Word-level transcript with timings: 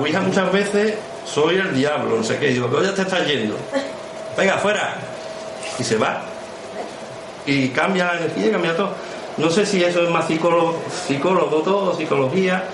Ouija 0.00 0.20
muchas 0.20 0.52
veces 0.52 0.94
soy 1.26 1.56
el 1.56 1.74
diablo, 1.74 2.16
no 2.16 2.22
sé 2.22 2.38
qué. 2.38 2.48
Digo, 2.48 2.70
ya 2.82 2.94
te 2.94 3.02
estás 3.02 3.26
yendo. 3.26 3.56
Venga, 4.36 4.58
fuera. 4.58 4.96
Y 5.78 5.84
se 5.84 5.96
va. 5.96 6.22
Y 7.44 7.68
cambia 7.68 8.06
la 8.06 8.18
energía, 8.18 8.52
cambia 8.52 8.76
todo. 8.76 8.94
No 9.36 9.50
sé 9.50 9.66
si 9.66 9.82
eso 9.84 10.02
es 10.02 10.10
más 10.10 10.26
psicólogo, 10.26 10.80
psicólogo 11.06 11.58
todo, 11.58 11.94
psicología, 11.94 12.64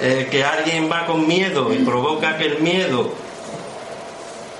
eh, 0.00 0.28
que 0.30 0.42
alguien 0.42 0.90
va 0.90 1.04
con 1.04 1.28
miedo 1.28 1.72
y 1.72 1.78
provoca 1.84 2.38
que 2.38 2.46
el 2.46 2.60
miedo, 2.60 3.12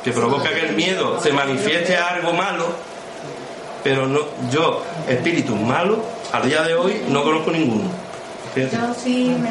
que 0.04 0.12
provoca 0.12 0.50
que 0.50 0.66
el 0.66 0.76
miedo 0.76 1.18
se 1.18 1.32
manifieste 1.32 1.96
algo 1.96 2.34
malo, 2.34 2.66
pero 3.82 4.06
no, 4.06 4.20
yo, 4.52 4.82
espíritus 5.08 5.58
malos, 5.58 6.00
a 6.30 6.42
día 6.42 6.62
de 6.62 6.74
hoy 6.74 7.02
no 7.08 7.22
conozco 7.22 7.50
ninguno. 7.50 7.88
Yo, 8.54 8.94
si 8.94 9.30
me 9.30 9.50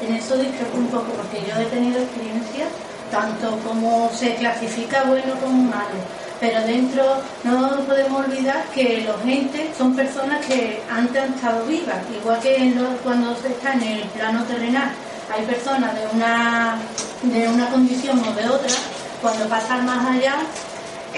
en 0.00 0.14
eso 0.14 0.36
discrepo 0.36 0.78
un 0.78 0.86
poco, 0.88 1.12
porque 1.12 1.44
yo 1.46 1.58
he 1.60 1.66
tenido 1.66 2.00
experiencias 2.00 2.68
tanto 3.10 3.58
como 3.66 4.10
se 4.12 4.34
clasifica 4.36 5.04
bueno 5.04 5.34
como 5.40 5.64
malo. 5.64 5.98
Pero 6.40 6.60
dentro 6.66 7.04
no 7.42 7.80
podemos 7.84 8.26
olvidar 8.26 8.64
que 8.72 9.04
los 9.04 9.20
entes 9.26 9.76
son 9.76 9.96
personas 9.96 10.44
que 10.46 10.80
antes 10.88 11.22
han 11.22 11.34
estado 11.34 11.66
vivas, 11.66 11.96
igual 12.14 12.38
que 12.40 12.74
cuando 13.02 13.34
se 13.36 13.48
está 13.48 13.72
en 13.72 13.82
el 13.82 14.02
plano 14.10 14.44
terrenal. 14.44 14.90
Hay 15.34 15.44
personas 15.44 15.94
de 15.94 16.06
una, 16.14 16.78
de 17.22 17.48
una 17.48 17.68
condición 17.70 18.20
o 18.20 18.32
de 18.32 18.48
otra, 18.48 18.72
cuando 19.20 19.46
pasan 19.48 19.84
más 19.84 20.06
allá, 20.06 20.36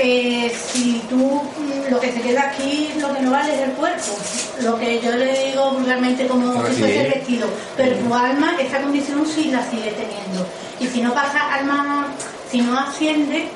eh, 0.02 0.52
si 0.72 1.02
tú 1.08 1.42
lo 1.90 2.00
que 2.00 2.12
se 2.12 2.20
queda 2.20 2.48
aquí 2.50 2.90
lo 2.98 3.12
que 3.14 3.20
no 3.22 3.30
vale 3.30 3.54
es 3.54 3.60
el 3.68 3.72
cuerpo. 3.72 4.16
Lo 4.62 4.78
que 4.78 5.00
yo 5.00 5.10
le 5.12 5.46
digo 5.48 5.70
vulgarmente 5.72 6.26
como 6.26 6.66
si 6.66 6.74
Sí. 6.74 6.80
fuese 6.80 7.06
el 7.06 7.12
vestido. 7.12 7.48
Pero 7.76 7.96
tu 7.96 8.14
alma 8.14 8.54
esa 8.58 8.80
condición 8.80 9.26
sí 9.26 9.44
la 9.50 9.62
sigue 9.70 9.90
teniendo. 9.92 10.46
Y 10.80 10.86
si 10.86 11.00
no 11.02 11.12
pasa 11.14 11.54
alma 11.54 12.08
si 12.50 12.60
no 12.62 12.78
asciende 12.78 13.48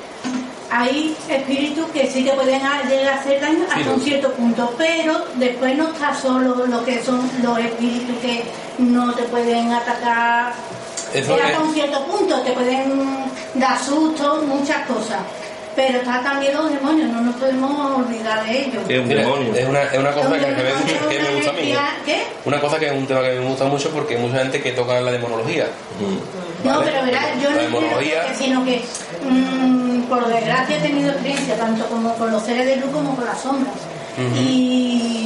hay 0.71 1.15
espíritus 1.29 1.85
que 1.91 2.09
sí 2.11 2.23
que 2.23 2.31
pueden 2.31 2.59
llegar 2.89 3.13
a 3.13 3.19
hacer 3.19 3.39
daño 3.39 3.65
hasta 3.73 3.91
un 3.91 4.01
cierto 4.01 4.31
punto. 4.33 4.73
Pero 4.77 5.25
después 5.35 5.77
no 5.77 5.87
está 5.89 6.13
solo 6.13 6.65
lo 6.65 6.83
que 6.83 7.01
son 7.03 7.29
los 7.43 7.57
espíritus 7.59 8.17
que 8.21 8.43
no 8.79 9.13
te 9.13 9.23
pueden 9.23 9.71
atacar. 9.71 10.53
Eso 11.13 11.33
hasta 11.35 11.51
es- 11.51 11.59
un 11.59 11.73
cierto 11.73 12.03
punto 12.05 12.39
te 12.41 12.51
pueden 12.51 13.25
dar 13.53 13.79
susto 13.79 14.43
muchas 14.47 14.85
cosas 14.87 15.19
pero 15.75 15.97
está 15.99 16.21
también 16.23 16.53
los 16.53 16.71
demonios 16.71 17.09
no 17.11 17.21
nos 17.21 17.35
podemos 17.35 17.97
olvidar 17.97 18.45
de 18.45 18.59
ellos 18.59 18.83
Es 18.87 18.99
un 18.99 19.07
Mira, 19.07 19.21
demonio. 19.21 19.55
es 19.55 19.67
una, 19.67 19.83
es 19.83 19.99
una 19.99 20.11
cosa 20.11 20.31
que, 20.31 20.39
que 20.39 20.63
me, 20.63 20.71
gusta, 20.71 21.09
que 21.09 21.19
me 21.19 21.35
gusta 21.35 21.49
a 21.49 21.53
mí. 21.53 21.73
¿Qué? 22.05 22.23
Una 22.45 22.59
cosa 22.59 22.79
que 22.79 22.85
es 22.87 22.91
un 22.93 23.05
tema 23.07 23.21
que 23.21 23.31
me 23.39 23.45
gusta 23.45 23.65
mucho 23.65 23.89
porque 23.89 24.15
hay 24.15 24.21
mucha 24.21 24.37
gente 24.39 24.61
que 24.61 24.71
toca 24.71 24.99
la 25.01 25.11
demonología. 25.11 25.67
No, 26.63 26.79
¿vale? 26.79 26.91
pero 26.91 27.05
verás, 27.05 27.25
yo 27.41 27.49
La 27.49 27.55
no 27.55 27.61
demonología, 27.61 28.25
que, 28.27 28.35
sino 28.35 28.63
que 28.65 28.81
mm, 29.29 30.01
por 30.03 30.27
desgracia 30.27 30.77
he 30.77 30.81
tenido 30.81 31.11
experiencia 31.11 31.57
tanto 31.57 31.85
como 31.87 32.13
con 32.15 32.31
los 32.31 32.41
seres 32.43 32.65
de 32.65 32.75
luz 32.77 32.89
como 32.91 33.15
con 33.15 33.25
las 33.25 33.41
sombras. 33.41 33.73
Y, 34.39 35.24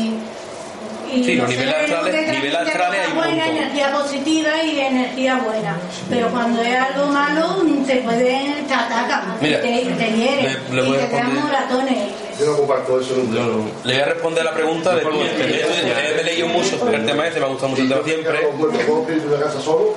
y 1.14 1.24
Sí, 1.24 1.36
los 1.36 1.50
niveles 1.50 1.75
astrales- 1.75 2.25
transmiten 2.25 2.56
astrales 2.56 3.00
hay 3.02 3.08
un 3.12 3.18
buena, 3.18 3.47
energía 3.47 3.92
positiva 3.94 4.64
y 4.64 4.80
energía 4.80 5.36
buena. 5.38 5.78
Pero 6.09 6.30
cuando 6.30 6.62
es 6.62 6.75
algo 6.75 7.08
malo, 7.08 7.64
mm, 7.64 7.84
te 7.86 7.96
pueden, 7.97 8.66
te 8.68 8.74
atacan, 8.74 9.36
Mira, 9.42 9.62
te, 9.62 9.68
te 9.68 10.12
hieren, 10.12 10.58
le- 10.72 10.75
le 10.75 10.88
voy 10.88 10.97
y 10.97 11.02
a 11.02 11.08
te 11.09 11.16
dan 11.16 11.25
responder. 11.31 11.44
moratones. 11.44 11.97
Yo 12.40 12.46
no 12.46 12.58
comparto 12.58 13.02
eso 13.02 13.16
nunca. 13.18 13.40
No. 13.42 13.66
le 13.84 13.94
voy 13.94 14.02
a 14.02 14.06
responder 14.06 14.46
la 14.46 14.53
pregunta 14.53 14.96
de 14.96 15.06
mi 15.06 15.22
experiencia. 15.24 16.09
He 16.20 16.24
leído 16.24 16.47
mucho 16.47 16.78
sobre 16.78 16.97
el 16.97 17.06
tema 17.06 17.28
este, 17.28 17.40
me 17.40 17.46
ha 17.46 17.50
gustado 17.50 17.70
mucho 17.70 17.81
el 17.81 17.90
tema 17.90 18.03
siempre. 18.06 18.40
Yo 18.41 18.52
muerto 18.53 18.80
con 18.88 18.96
un 18.96 19.02
espíritu 19.02 19.30
de 19.30 19.40
casa 19.41 19.59
solo 19.62 19.96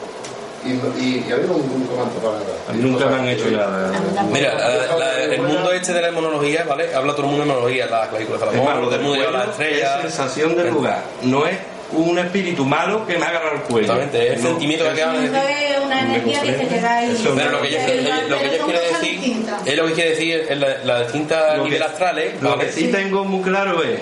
y, 0.64 0.70
y, 1.00 1.24
y 1.28 1.32
a 1.32 1.36
mí 1.36 1.42
no 1.46 1.54
nunca 1.58 1.94
me 1.96 2.02
han 2.02 2.10
tocado 2.10 2.32
nada. 2.34 2.74
Nunca 2.74 3.06
me 3.06 3.16
han 3.16 3.28
hecho 3.28 3.50
nada. 3.50 3.92
Mira, 4.32 4.54
la- 4.54 4.96
la- 4.96 5.22
el 5.24 5.42
mundo 5.42 5.72
este 5.72 5.92
de 5.92 6.00
la 6.00 6.06
demonología, 6.08 6.64
¿vale? 6.68 6.94
Habla 6.94 7.12
todo 7.12 7.22
el 7.22 7.28
mundo 7.28 7.42
de 7.44 7.48
demonología, 7.48 7.86
las 7.86 8.08
películas 8.08 8.40
de 8.40 8.46
la 8.46 8.52
amor, 8.52 8.76
lo 8.76 8.90
del 8.90 9.00
mundo 9.00 9.16
lleva 9.16 9.30
las 9.32 9.48
estrellas. 9.48 10.04
es 10.04 10.14
sensación 10.14 10.56
del 10.56 10.68
lugar. 10.70 11.02
No 11.22 11.46
es 11.46 11.56
un 11.92 12.18
espíritu 12.18 12.64
malo 12.64 13.06
que 13.06 13.18
me 13.18 13.24
ha 13.26 13.28
agarrado 13.28 13.56
el 13.56 13.60
cuello. 13.62 13.92
Exactamente, 13.92 14.26
es 14.28 14.36
el 14.38 14.42
No. 14.42 14.48
sentimiento 14.50 14.84
que 14.84 14.90
acaban 15.02 15.14
de 15.16 15.30
decir. 15.30 15.36
es 15.76 15.78
una 15.84 16.00
energía 16.00 16.40
que 16.42 16.56
se 16.56 16.66
queda 16.68 16.96
ahí. 16.96 17.10
Eso 17.12 17.34
Pero 17.36 17.50
lo 17.50 17.60
que 17.60 17.68
ella, 17.68 17.84
quiere 17.84 18.80
decir 18.80 19.10
distintas. 19.20 19.66
es 19.66 19.76
lo 19.76 19.86
que 19.86 19.92
quiere 19.92 20.10
decir 20.10 20.46
es 20.48 20.58
la, 20.58 20.78
la 20.84 21.00
distinta 21.02 21.56
Lo 21.56 21.64
nivel 21.64 21.78
que- 21.80 21.84
astrales, 21.84 22.42
Lo 22.42 22.50
¿vale? 22.50 22.64
que 22.66 22.72
sí 22.72 22.88
tengo 22.88 23.24
muy 23.24 23.42
claro 23.42 23.82
es, 23.82 24.00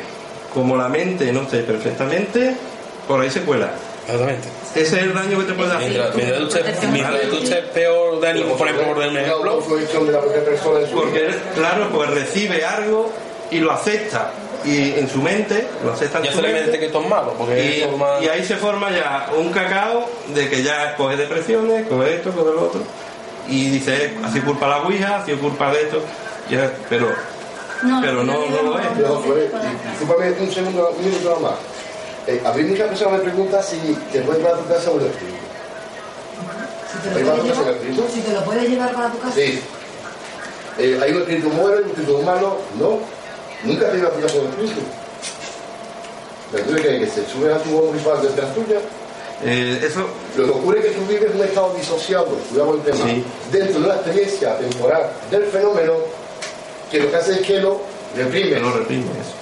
como 0.54 0.76
la 0.76 0.88
mente 0.88 1.32
no 1.32 1.42
esté 1.42 1.60
perfectamente, 1.62 2.54
por 3.08 3.20
ahí 3.20 3.30
se 3.30 3.40
cuela. 3.42 3.70
Exactamente. 4.06 4.48
Ese 4.74 4.82
es 4.98 5.02
el 5.02 5.14
daño 5.14 5.38
que 5.40 5.44
te 5.46 5.52
puede 5.54 5.72
hacer. 5.72 5.88
Mientras, 5.90 6.14
mientras 6.14 6.38
tú 6.40 6.46
estés- 6.58 6.90
mientras 6.90 7.20
tú 7.22 7.36
estés 7.38 7.64
peor 7.70 8.20
de 8.20 8.28
ánimo, 8.28 8.54
por 8.56 8.68
ejemplo, 8.68 8.86
por 8.88 8.98
dar 9.00 9.08
un 9.08 9.16
Una 9.16 9.20
ejemplo, 9.26 9.60
Porque, 10.94 11.28
claro, 11.56 11.88
pues 11.92 12.10
recibe 12.10 12.64
algo 12.64 13.10
y 13.50 13.58
lo 13.58 13.72
acepta. 13.72 14.30
Y 14.64 14.92
en 14.92 15.08
su 15.08 15.22
mente, 15.22 15.66
lo 15.84 15.92
acepta 15.92 16.18
en 16.18 16.24
ya 16.24 16.30
su 16.32 16.36
se 16.36 16.42
le 16.42 16.48
mente. 16.48 16.62
mente 16.64 16.78
que 16.78 16.86
esto 16.86 17.00
es 17.00 17.08
malo, 17.08 17.34
porque 17.38 17.64
Y, 17.64 17.80
es 17.82 17.88
y 18.24 18.28
ahí 18.28 18.44
se 18.44 18.56
forma 18.56 18.90
ya 18.90 19.30
un 19.36 19.50
cacao 19.50 20.08
de 20.34 20.48
que 20.50 20.62
ya 20.62 20.94
coge 20.96 21.16
depresiones, 21.16 21.86
coge 21.88 22.14
esto, 22.16 22.30
coge 22.30 22.52
lo 22.54 22.62
otro. 22.66 22.80
Y 23.48 23.70
dice, 23.70 24.12
ha 24.22 24.30
sido 24.30 24.44
culpa 24.44 24.66
de 24.66 24.70
la 24.72 24.78
Ouija, 24.82 25.16
ha 25.16 25.24
sido 25.24 25.38
culpa 25.38 25.72
de 25.72 25.80
esto. 25.82 26.02
ya, 26.50 26.70
pero 26.90 27.08
pero 28.02 28.22
no- 28.22 28.44
no 28.46 28.62
lo 28.62 28.78
es. 28.78 28.86
Discúlpame 29.98 30.30
un 30.38 30.50
segundo, 30.52 30.90
un 30.96 31.04
minuto 31.04 31.28
nada 31.30 31.40
más. 31.40 31.58
Eh, 32.26 32.40
a 32.44 32.52
mí 32.52 32.62
muchas 32.64 32.88
personas 32.88 33.18
me 33.18 33.24
preguntan 33.24 33.62
si 33.62 33.76
te 34.12 34.20
puedes 34.20 34.42
llevar 34.42 34.58
a 34.58 34.62
tu 34.62 34.68
casa 34.68 34.90
un 34.90 35.00
espíritu. 35.00 35.36
Si 36.92 37.08
te, 37.08 37.14
¿Ahí 37.18 37.22
lo 37.24 37.30
va 37.30 37.36
puedes 37.36 37.52
tu 37.56 37.64
casa 37.64 37.72
llevar, 37.72 38.10
si 38.12 38.20
te 38.20 38.32
lo 38.32 38.44
puedes 38.44 38.68
llevar 38.68 38.92
para 38.94 39.08
tu 39.10 39.18
casa. 39.18 39.34
Sí. 39.34 39.60
Eh, 40.78 41.00
¿Hay 41.02 41.12
un 41.12 41.18
espíritu 41.22 41.50
bueno 41.50 41.76
y 41.80 41.82
un 41.82 41.88
espíritu 41.90 42.16
humano? 42.18 42.56
No. 42.78 42.98
Nunca 43.64 43.90
te 43.90 43.98
iba 43.98 44.08
a 44.08 44.12
pillar 44.12 44.30
con 44.32 44.40
un 44.40 44.46
espíritu. 44.50 44.80
¿Me 46.52 46.58
entiendes 46.60 46.86
que, 46.86 46.98
que 47.00 47.06
se 47.06 47.26
sube 47.30 47.52
a 47.52 47.58
tu 47.58 47.70
y 47.70 48.04
va 48.04 48.20
desde 48.20 48.42
la 48.42 48.54
tuya? 48.54 48.78
eh, 49.44 49.80
eso 49.82 50.04
Lo 50.36 50.44
que 50.44 50.50
ocurre 50.50 50.80
es 50.80 50.86
que 50.86 50.90
tú 50.92 51.06
vives 51.06 51.34
un 51.34 51.42
estado 51.42 51.74
disociado, 51.74 52.26
cuidado 52.26 52.74
el 52.74 52.80
tema, 52.82 53.04
Sí. 53.06 53.24
dentro 53.52 53.80
de 53.80 53.86
una 53.86 53.94
experiencia 53.94 54.58
temporal 54.58 55.10
del 55.30 55.44
fenómeno, 55.46 55.94
que 56.90 56.98
lo 57.00 57.10
que 57.10 57.16
hace 57.16 57.32
es 57.34 57.40
que 57.40 57.60
lo 57.60 57.80
reprime. 58.16 58.50
que 58.54 58.60
lo 58.60 58.72
reprime 58.72 59.04
eso. 59.04 59.34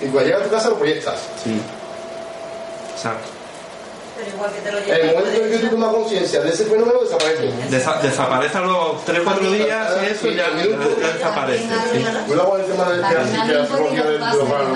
Y 0.00 0.06
cuando 0.10 0.28
llegas 0.30 0.42
a 0.42 0.44
tu 0.44 0.50
casa 0.50 0.68
lo 0.70 0.76
proyectas. 0.78 1.18
Sí. 1.42 1.60
Exacto. 2.98 3.28
Pero 4.18 4.30
igual 4.34 4.50
que 4.52 4.60
te 4.62 4.72
lo 4.72 4.78
el 4.78 5.14
momento 5.14 5.44
en 5.44 5.50
que 5.52 5.58
tú 5.58 5.68
tomas 5.68 5.90
conciencia 5.94 6.40
de 6.40 6.50
ese 6.50 6.64
fenómeno, 6.64 6.98
desaparece. 7.04 7.52
Desa- 7.70 8.00
desaparece 8.02 8.58
a 8.58 8.60
los 8.62 9.04
3 9.04 9.20
4 9.22 9.50
días 9.52 9.88
y 10.02 10.06
eso 10.06 10.26
ya, 10.30 10.46
ya- 10.58 11.12
desaparece. 11.14 11.68
con 12.50 12.60
el 12.60 12.66
tema 12.66 12.84
de, 12.90 12.96
de, 12.96 13.00
la- 13.02 13.08
También 13.14 13.46
de 13.46 13.54
la 13.54 13.60
alguien 13.62 13.70
puede 13.70 13.94
ir 13.94 13.98
psicología 14.00 14.00
a 14.00 14.04
del 14.10 14.18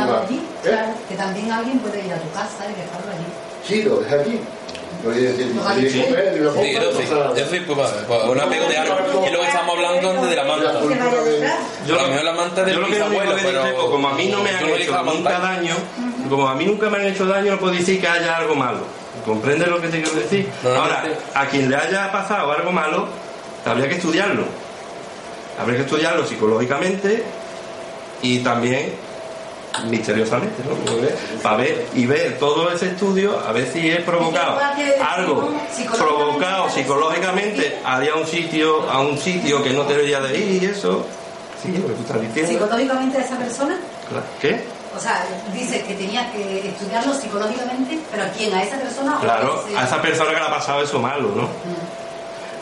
de 0.06 0.14
allí. 0.22 0.48
¿Eh? 0.64 0.94
Que 1.08 1.14
también 1.16 1.50
alguien 1.50 1.78
puede 1.80 2.06
ir 2.06 2.12
a 2.12 2.19
tu 2.20 2.30
casa 2.30 2.62
y 2.70 2.74
dejarlo 2.80 3.10
allí. 3.10 3.26
Sí, 3.66 3.82
lo 3.82 3.96
deja 3.96 4.16
una 5.58 5.74
Sí, 5.74 5.90
sí, 5.90 5.98
eso 5.98 7.50
sí, 7.50 7.60
pues, 7.66 7.90
pues, 8.06 8.22
un 8.22 8.40
apego 8.40 8.69
de 8.69 8.78
algo. 8.78 9.26
Y 9.26 9.30
lo 9.32 9.40
que 9.40 9.46
estamos 9.48 9.74
hablando 9.74 10.10
antes 10.10 10.30
de 10.30 10.36
la 10.36 10.44
manta. 10.44 10.72
De- 10.72 11.50
Yo, 11.88 11.98
a 11.98 12.02
lo 12.02 12.08
mejor 12.08 12.24
la 12.24 12.32
manta 12.34 12.64
yo 12.74 12.78
único 12.78 12.92
bisabuelo, 13.06 13.34
que 13.36 13.42
pero 13.42 13.90
como 13.90 14.08
a 14.08 14.12
mí 14.14 14.26
no 14.28 14.40
me 14.44 14.50
han 14.50 14.69
hecho 14.69 15.02
nunca 15.02 15.40
daño, 15.40 15.74
como 16.32 16.49
a 16.49 16.55
mí 16.55 16.64
nunca 16.67 16.88
me 16.90 16.96
han 16.99 17.06
hecho 17.06 17.26
daño, 17.26 17.52
no 17.52 17.58
puedo 17.58 17.75
decir 17.75 18.00
que 18.00 18.08
haya 18.08 18.37
algo 18.37 18.55
malo. 18.55 18.81
¿Comprendes 19.25 19.69
lo 19.69 19.81
que 19.81 19.88
te 19.88 20.02
quiero 20.02 20.19
decir? 20.19 20.49
Normalmente- 20.64 21.08
Ahora, 21.08 21.14
a 21.34 21.46
quien 21.46 21.69
le 21.70 21.76
haya 21.76 22.11
pasado 22.11 22.50
algo 22.50 22.73
malo, 22.73 23.06
habría 23.67 23.88
que 23.88 23.96
estudiarlo. 23.96 24.44
Habría 25.61 25.76
que 25.76 25.82
estudiarlo 25.84 26.26
psicológicamente 26.26 27.23
y 28.23 28.38
también 28.38 28.94
misteriosamente, 29.88 30.62
¿no? 30.69 30.75
Para 31.43 31.56
ver 31.58 31.87
y 31.94 32.06
ver 32.06 32.38
todo 32.38 32.70
ese 32.73 32.87
estudio, 32.88 33.38
a 33.46 33.52
ver 33.52 33.67
si 33.73 33.90
es 33.90 34.00
provocado 34.02 34.58
algo 35.00 35.52
psicológicamente 35.75 35.96
provocado 35.99 36.70
psicológicamente 36.70 37.79
haría 37.84 38.14
un 38.14 38.26
sitio 38.26 38.90
a 38.90 39.00
un 39.00 39.17
sitio 39.19 39.62
que 39.62 39.70
no 39.70 39.84
debería 39.84 40.20
de 40.20 40.38
ir 40.38 40.62
y 40.62 40.67
eso. 40.67 41.06
Sí, 41.62 41.69
lo 41.79 41.87
que 41.87 41.93
tú 41.94 42.02
estás 42.02 42.20
diciendo. 42.20 42.52
Psicológicamente 42.52 43.19
a 43.19 43.20
esa 43.23 43.37
persona, 43.38 43.79
Claro. 44.08 44.25
¿Qué? 44.40 44.61
O 44.96 45.00
sea, 45.00 45.24
dice 45.52 45.82
que 45.82 45.94
tenía 45.94 46.30
que 46.32 46.68
estudiarlo 46.68 47.14
psicológicamente, 47.14 47.98
pero 48.10 48.24
¿a 48.24 48.28
quién? 48.28 48.52
¿A 48.54 48.62
esa 48.62 48.76
persona? 48.76 49.16
o 49.18 49.20
Claro, 49.20 49.64
a 49.76 49.84
esa 49.84 50.02
persona 50.02 50.30
que 50.30 50.36
le 50.36 50.46
ha 50.46 50.50
pasado 50.50 50.82
eso 50.82 50.98
malo, 50.98 51.30
¿no? 51.34 51.48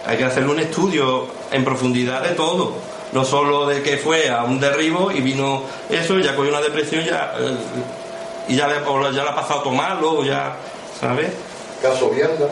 Hay 0.06 0.16
que 0.16 0.24
hacerle 0.24 0.50
un 0.50 0.60
estudio 0.60 1.26
en 1.50 1.64
profundidad 1.64 2.22
de 2.22 2.30
todo. 2.30 2.74
No 3.12 3.24
solo 3.24 3.66
de 3.66 3.82
que 3.82 3.96
fue 3.96 4.30
a 4.30 4.44
un 4.44 4.60
derribo 4.60 5.10
y 5.10 5.20
vino 5.20 5.62
eso, 5.88 6.18
ya 6.20 6.36
cogió 6.36 6.50
una 6.50 6.60
depresión 6.60 7.04
ya, 7.04 7.34
eh, 7.38 7.56
y 8.48 8.56
ya 8.56 8.68
le, 8.68 8.78
o 8.86 9.10
ya 9.10 9.24
le 9.24 9.30
ha 9.30 9.34
pasado 9.34 9.62
todo 9.62 9.72
malo, 9.72 10.22
ya, 10.24 10.54
¿sabes? 11.00 11.32
Caso 11.82 12.10
Vianda. 12.10 12.46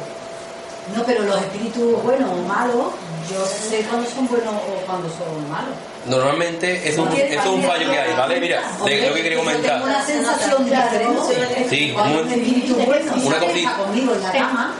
No, 0.96 1.04
pero 1.04 1.22
los 1.22 1.40
espíritus 1.40 2.02
buenos 2.02 2.30
o 2.30 2.42
malos, 2.42 2.86
yo 3.30 3.44
sé 3.46 3.82
cuándo 3.88 4.08
son 4.10 4.26
buenos 4.28 4.54
o 4.54 4.86
cuándo 4.86 5.08
son 5.08 5.50
malos. 5.50 5.74
Normalmente 6.06 6.88
es 6.88 6.96
un, 6.98 7.08
es 7.12 7.44
un 7.46 7.62
fallo 7.62 7.90
que 7.90 7.98
hay, 7.98 8.14
¿vale? 8.16 8.40
Mira, 8.40 8.62
de 8.84 9.08
lo 9.08 9.14
que 9.14 9.22
quería 9.22 9.38
Yo 9.38 9.44
tengo 9.44 9.50
comentar. 9.52 9.82
una 9.82 10.02
sensación 10.04 10.64
diferente. 10.64 11.66
Sí, 11.68 11.92
Cuando 11.92 12.22
un- 12.22 12.86
bueno 12.86 13.12
una 13.24 13.40
se 13.40 13.46
cosita. 13.46 13.76
conmigo 13.76 14.14
en 14.14 14.22
la 14.22 14.32
cama, 14.32 14.74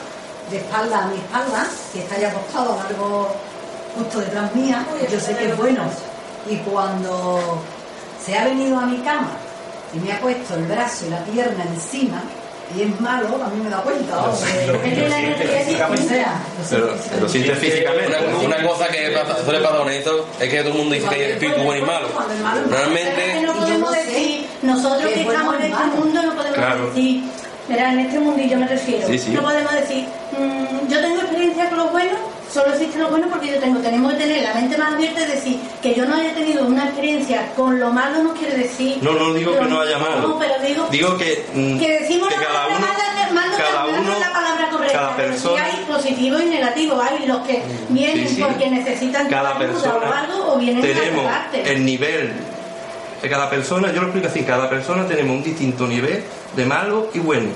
de 0.51 0.57
espalda 0.57 0.99
a 1.05 1.07
mi 1.09 1.17
espalda, 1.19 1.67
que 1.93 1.99
está 2.01 2.19
ya 2.19 2.29
acostado 2.29 2.81
algo 2.89 3.29
justo 3.97 4.21
detrás 4.21 4.55
mía, 4.55 4.85
yo 5.11 5.21
sé 5.21 5.37
que 5.37 5.49
es 5.51 5.57
bueno. 5.57 5.83
Y 6.49 6.57
cuando 6.59 7.61
se 8.25 8.39
ha 8.39 8.45
venido 8.45 8.79
a 8.79 8.87
mi 8.87 8.99
cama 8.99 9.31
y 9.93 9.99
me 9.99 10.13
ha 10.13 10.21
puesto 10.21 10.55
el 10.55 10.63
brazo 10.65 11.07
y 11.07 11.11
la 11.11 11.23
pierna 11.25 11.65
encima, 11.65 12.23
y 12.77 12.83
es 12.83 13.01
malo, 13.01 13.29
a 13.43 13.49
mí 13.49 13.63
me 13.63 13.71
da 13.71 13.79
cuenta. 13.83 14.15
Pero 16.71 16.95
lo 17.21 17.29
sientes 17.29 17.59
físicamente, 17.59 18.17
Una, 18.45 18.63
cosa 18.67 18.89
que 18.89 19.11
pasa- 19.11 19.45
suele 19.45 19.61
pasar 19.61 19.79
con 19.79 19.91
esto 19.91 20.27
es 20.41 20.49
que 20.51 20.59
todo 20.61 20.73
el 20.73 20.79
mundo 20.79 20.95
dice 20.95 21.09
que 21.09 21.15
hay 21.15 21.23
espíritu 21.33 21.63
bueno 21.63 21.85
y 21.85 21.87
malo. 21.87 22.09
No 23.43 23.53
podemos 23.55 23.93
decir, 23.93 24.47
nosotros 24.63 25.11
que 25.13 25.21
estamos 25.23 25.55
en 25.57 25.63
este 25.73 25.85
mundo 25.97 26.23
no 26.23 26.35
podemos 26.35 26.57
Claro. 26.59 26.87
decir, 26.89 27.23
verá, 27.69 27.93
en 27.93 27.99
este 28.01 28.19
mundillo 28.19 28.57
me 28.59 28.69
refiero, 28.69 29.07
Sí, 29.09 29.19
sí. 29.19 29.31
no 29.31 29.43
podemos 29.43 29.73
decir, 29.73 30.07
mm, 30.39 30.89
yo 30.91 31.01
tengo 31.01 31.21
experiencia 31.21 31.69
con 31.69 31.79
lo 31.79 31.89
bueno, 31.89 32.17
solo 32.53 32.73
existe 32.73 32.99
lo 32.99 33.09
bueno 33.09 33.27
porque 33.29 33.49
yo 33.49 33.59
tengo, 33.59 33.81
tenemos 33.81 34.13
que 34.13 34.19
tener 34.19 34.43
la 34.43 34.55
mente 34.55 34.77
más 34.77 34.95
abierta 34.95 35.23
y 35.23 35.27
decir 35.27 35.61
que 35.83 35.95
yo 35.95 36.07
no 36.07 36.15
haya 36.17 36.35
tenido 36.35 36.65
una 36.65 36.85
experiencia 36.85 37.53
con 37.55 37.79
lo 37.79 37.91
malo 37.91 38.23
no 38.23 38.33
quiere 38.35 38.57
decir... 38.57 38.99
No, 39.03 39.13
no 39.13 39.35
digo 39.35 39.59
que 39.59 39.67
no 39.67 39.81
haya 39.81 39.99
malo. 39.99 40.29
No, 40.29 40.39
pero 40.39 40.55
digo, 40.67 40.89
Digo 40.91 41.17
que, 41.17 41.45
mm, 41.55 41.79
que 41.79 42.01
decimos 42.01 42.29
que 42.29 42.37
la 42.37 42.43
cada 42.43 42.67
palabra 42.67 42.77
uno, 42.79 42.87
mala, 42.87 43.41
malo, 43.41 43.57
cada 43.57 43.87
uno, 43.87 44.19
la 44.19 44.33
palabra 44.33 44.69
correcta, 44.71 44.99
cada 44.99 45.17
persona, 45.17 45.65
hay 45.65 45.85
positivo 45.87 46.41
y 46.41 46.45
negativo, 46.47 47.01
hay 47.01 47.27
los 47.27 47.39
que 47.47 47.63
vienen 47.89 48.29
Sí, 48.29 48.37
sí. 48.37 48.43
porque 48.43 48.71
necesitan 48.71 49.29
cada 49.29 49.57
ayuda 49.57 49.59
persona 49.59 50.09
o 50.09 50.13
algo 50.13 50.53
o 50.55 50.59
vienen 50.59 50.83
tenemos 50.83 51.27
a 51.27 51.49
el 51.55 51.85
nivel 51.85 52.33
de 53.23 53.29
cada 53.29 53.51
persona, 53.51 53.93
yo 53.93 54.01
lo 54.01 54.09
explico 54.09 54.29
así, 54.29 54.43
cada 54.43 54.71
persona 54.71 55.07
tenemos 55.07 55.37
un 55.37 55.43
distinto 55.43 55.87
nivel 55.87 56.23
de 56.57 56.65
malo 56.65 57.11
y 57.13 57.19
bueno. 57.19 57.51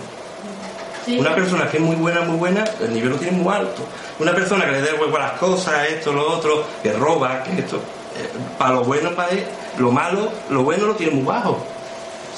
Sí. 1.04 1.19
Una 1.19 1.34
persona 1.34 1.69
que 1.69 1.78
es 1.78 1.82
muy 1.82 1.96
buena, 1.96 2.20
muy 2.22 2.37
buena, 2.37 2.64
el 2.81 2.93
nivel 2.94 3.10
lo 3.10 3.16
tiene 3.16 3.37
muy 3.37 3.52
alto. 3.52 3.82
Una 4.20 4.32
persona 4.34 4.64
que 4.66 4.72
le 4.72 4.81
da 4.82 4.90
el 4.90 5.00
huevo 5.00 5.16
a 5.16 5.20
las 5.20 5.32
cosas, 5.32 5.88
esto, 5.88 6.12
lo 6.12 6.31
otro, 6.31 6.64
que 6.82 6.93
roba, 6.93 7.43
que 7.43 7.60
esto, 7.60 7.76
eh, 7.76 8.28
para 8.58 8.75
lo 8.75 8.84
bueno, 8.84 9.10
para 9.14 9.31
él, 9.31 9.44
lo 9.78 9.90
malo, 9.90 10.31
lo 10.50 10.62
bueno 10.62 10.87
lo 10.87 10.94
tiene 10.94 11.12
muy 11.12 11.25
bajo. 11.25 11.58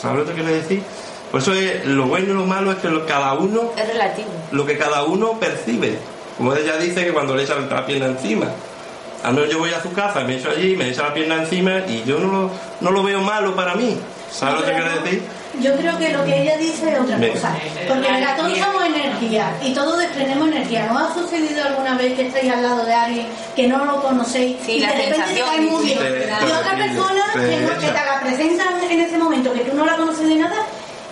¿Sabes 0.00 0.20
lo 0.20 0.24
que 0.26 0.32
quiero 0.32 0.48
decir? 0.50 0.82
Por 1.30 1.40
eso 1.40 1.52
es, 1.52 1.84
lo 1.84 2.06
bueno 2.06 2.26
y 2.30 2.32
lo 2.34 2.46
malo 2.46 2.70
es 2.72 2.78
que 2.78 2.88
lo- 2.88 3.04
cada 3.06 3.34
uno, 3.34 3.72
Es 3.76 3.86
relativo. 3.88 4.28
lo 4.52 4.64
que 4.64 4.78
cada 4.78 5.02
uno 5.04 5.32
percibe. 5.38 5.98
Como 6.38 6.54
ella 6.54 6.76
dice 6.78 7.04
que 7.04 7.12
cuando 7.12 7.34
le 7.36 7.42
echa 7.44 7.56
la 7.56 7.84
pierna 7.86 8.06
encima. 8.06 8.46
A 9.22 9.30
menos 9.30 9.48
yo 9.50 9.58
voy 9.58 9.72
a 9.72 9.80
su 9.82 9.92
casa, 9.92 10.20
me 10.20 10.36
echo 10.36 10.50
allí, 10.50 10.76
me 10.76 10.88
echa 10.90 11.02
la 11.02 11.14
pierna 11.14 11.36
encima 11.36 11.78
y 11.88 12.02
yo 12.04 12.18
no 12.18 12.28
lo, 12.30 12.50
no 12.80 12.90
lo 12.90 13.02
veo 13.02 13.20
malo 13.20 13.54
para 13.56 13.74
mí. 13.74 13.98
¿Sabes 14.30 14.60
lo 14.60 14.66
que 14.66 14.72
quiero 14.72 15.02
decir? 15.02 15.22
Yo 15.60 15.76
creo 15.76 15.96
que 15.98 16.10
lo 16.10 16.24
que 16.24 16.42
ella 16.42 16.56
dice 16.56 16.92
es 16.92 16.98
otra 16.98 17.16
cosa. 17.16 17.54
Porque 17.88 18.10
mira, 18.12 18.36
todos 18.36 18.58
somos 18.58 18.84
energía 18.86 19.52
y 19.62 19.72
todos 19.72 19.98
desprendemos 19.98 20.48
energía. 20.48 20.86
¿No 20.90 20.98
ha 20.98 21.14
sucedido 21.14 21.62
alguna 21.64 21.94
vez 21.96 22.14
que 22.14 22.26
estáis 22.26 22.52
al 22.52 22.62
lado 22.62 22.84
de 22.84 22.92
alguien 22.94 23.26
que 23.54 23.68
no 23.68 23.84
lo 23.84 24.02
conocéis 24.02 24.56
Sí, 24.66 24.72
y 24.72 24.80
la 24.80 24.88
de 24.92 25.06
repente 25.06 25.34
te 25.34 25.40
cae 25.40 25.60
muy 25.60 25.84
bien? 25.84 25.98
Y 25.98 26.52
otra 26.52 26.76
persona 26.76 27.22
que, 27.34 27.56
no- 27.60 27.78
que 27.78 27.86
te 27.86 27.92
la 27.92 28.20
presentan 28.20 28.82
en 28.90 29.00
ese 29.00 29.16
momento, 29.18 29.52
que 29.52 29.60
tú 29.60 29.76
no 29.76 29.86
la 29.86 29.96
conoces 29.96 30.28
de 30.28 30.34
nada 30.36 30.56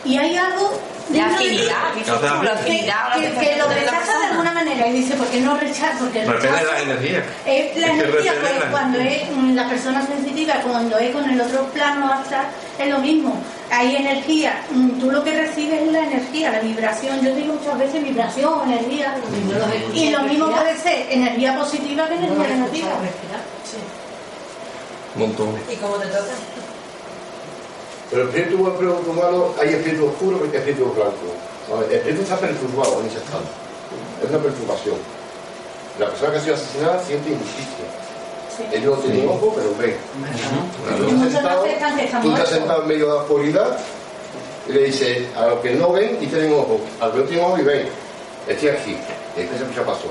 y 0.04 0.16
hay 0.18 0.36
algo 0.36 0.72
La 1.12 1.26
afinidad, 1.26 1.94
dices 1.94 2.14
tú, 2.14 2.22
la 2.22 2.40
que, 2.42 2.48
afinidad 2.60 3.08
la 3.08 3.14
que- 3.14 3.46
que 3.46 3.56
lo 3.56 3.68
de 3.68 3.74
la 3.74 3.80
rechaza 3.90 4.18
de 4.18 4.26
alguna 4.26 4.52
manera 4.52 4.86
y 4.88 4.92
dice, 4.92 5.14
¿por 5.14 5.26
qué 5.28 5.40
no 5.40 5.56
rechaza? 5.56 5.98
Porque 5.98 6.24
rechazo- 6.24 6.72
la 6.72 6.80
energía. 6.80 7.24
la 7.46 7.52
Es 7.52 7.72
que 7.72 7.84
energía, 7.84 8.32
pues, 8.40 8.58
la 8.60 8.70
cuando 8.70 8.98
energía. 8.98 9.22
es 9.24 9.30
mm, 9.36 9.54
la 9.54 9.68
persona 9.68 10.06
sensitiva, 10.06 10.54
cuando 10.66 10.98
es 10.98 11.10
con 11.10 11.28
el 11.28 11.40
otro 11.40 11.64
plano 11.66 12.12
astral, 12.12 12.46
es 12.78 12.88
lo 12.88 12.98
mismo. 12.98 13.34
Hay 13.70 13.96
energía. 13.96 14.62
mm, 14.70 15.00
Tú 15.00 15.10
lo 15.10 15.22
que 15.24 15.32
recibes 15.32 15.82
es 15.82 15.92
la 15.92 16.04
energía, 16.04 16.50
la 16.50 16.60
vibración. 16.60 17.22
Yo 17.24 17.34
digo 17.34 17.54
muchas 17.54 17.78
veces 17.78 18.02
vibración, 18.02 18.70
energía. 18.72 19.14
Y 19.94 20.10
lo 20.10 20.20
mismo 20.22 20.50
puede 20.50 20.76
ser 20.78 21.06
energía 21.10 21.56
positiva 21.58 22.06
que 22.08 22.14
energía 22.14 22.48
negativa. 22.56 22.88
Un 25.14 25.20
montón. 25.20 25.54
¿Y 25.70 25.76
cómo 25.76 25.94
te 25.96 26.06
toca? 26.06 26.32
Pero 28.12 28.22
el 28.24 28.28
espíritu 28.28 28.58
malo, 29.14 29.54
hay 29.58 29.70
espíritu 29.70 30.06
oscuro 30.06 30.40
y 30.52 30.54
espíritu 30.56 30.84
blanco. 30.92 31.82
El 31.88 31.96
espíritu 31.96 32.22
está 32.22 32.36
perturbado 32.36 33.00
en 33.00 33.06
ese 33.06 33.16
estado. 33.18 33.42
Es 34.22 34.28
una 34.28 34.38
perturbación. 34.38 34.96
La 35.98 36.06
persona 36.08 36.32
que 36.32 36.38
ha 36.38 36.40
sido 36.42 36.54
asesinada 36.54 37.02
siente 37.04 37.30
injusticia. 37.30 37.86
Sí. 38.56 38.64
Ellos 38.70 38.98
no 38.98 39.02
tienen 39.02 39.28
ojo, 39.28 39.54
pero 39.56 39.74
ven. 39.78 39.96
Tú 40.98 41.08
estás 41.08 41.32
sentado- 41.32 41.64
tú 42.22 42.28
estás 42.34 42.48
sentado 42.50 42.82
en 42.82 42.88
medio 42.88 43.06
de 43.06 43.12
la 43.14 43.20
oscuridad 43.22 43.78
y 44.68 44.72
le 44.72 44.82
dices 44.84 45.26
a 45.36 45.46
los 45.46 45.60
que 45.60 45.72
no 45.74 45.90
ven 45.92 46.18
y 46.20 46.26
tienen 46.26 46.52
ojo, 46.52 46.78
a 47.00 47.06
los 47.06 47.14
que 47.14 47.20
no 47.22 47.26
tienen 47.26 47.44
ojo 47.46 47.58
y 47.58 47.62
ven, 47.62 47.88
estoy 48.46 48.68
aquí. 48.68 48.90
Y 49.36 49.40
después 49.40 49.58
se 49.58 49.64
escucha 49.64 49.86
paso. 49.86 50.04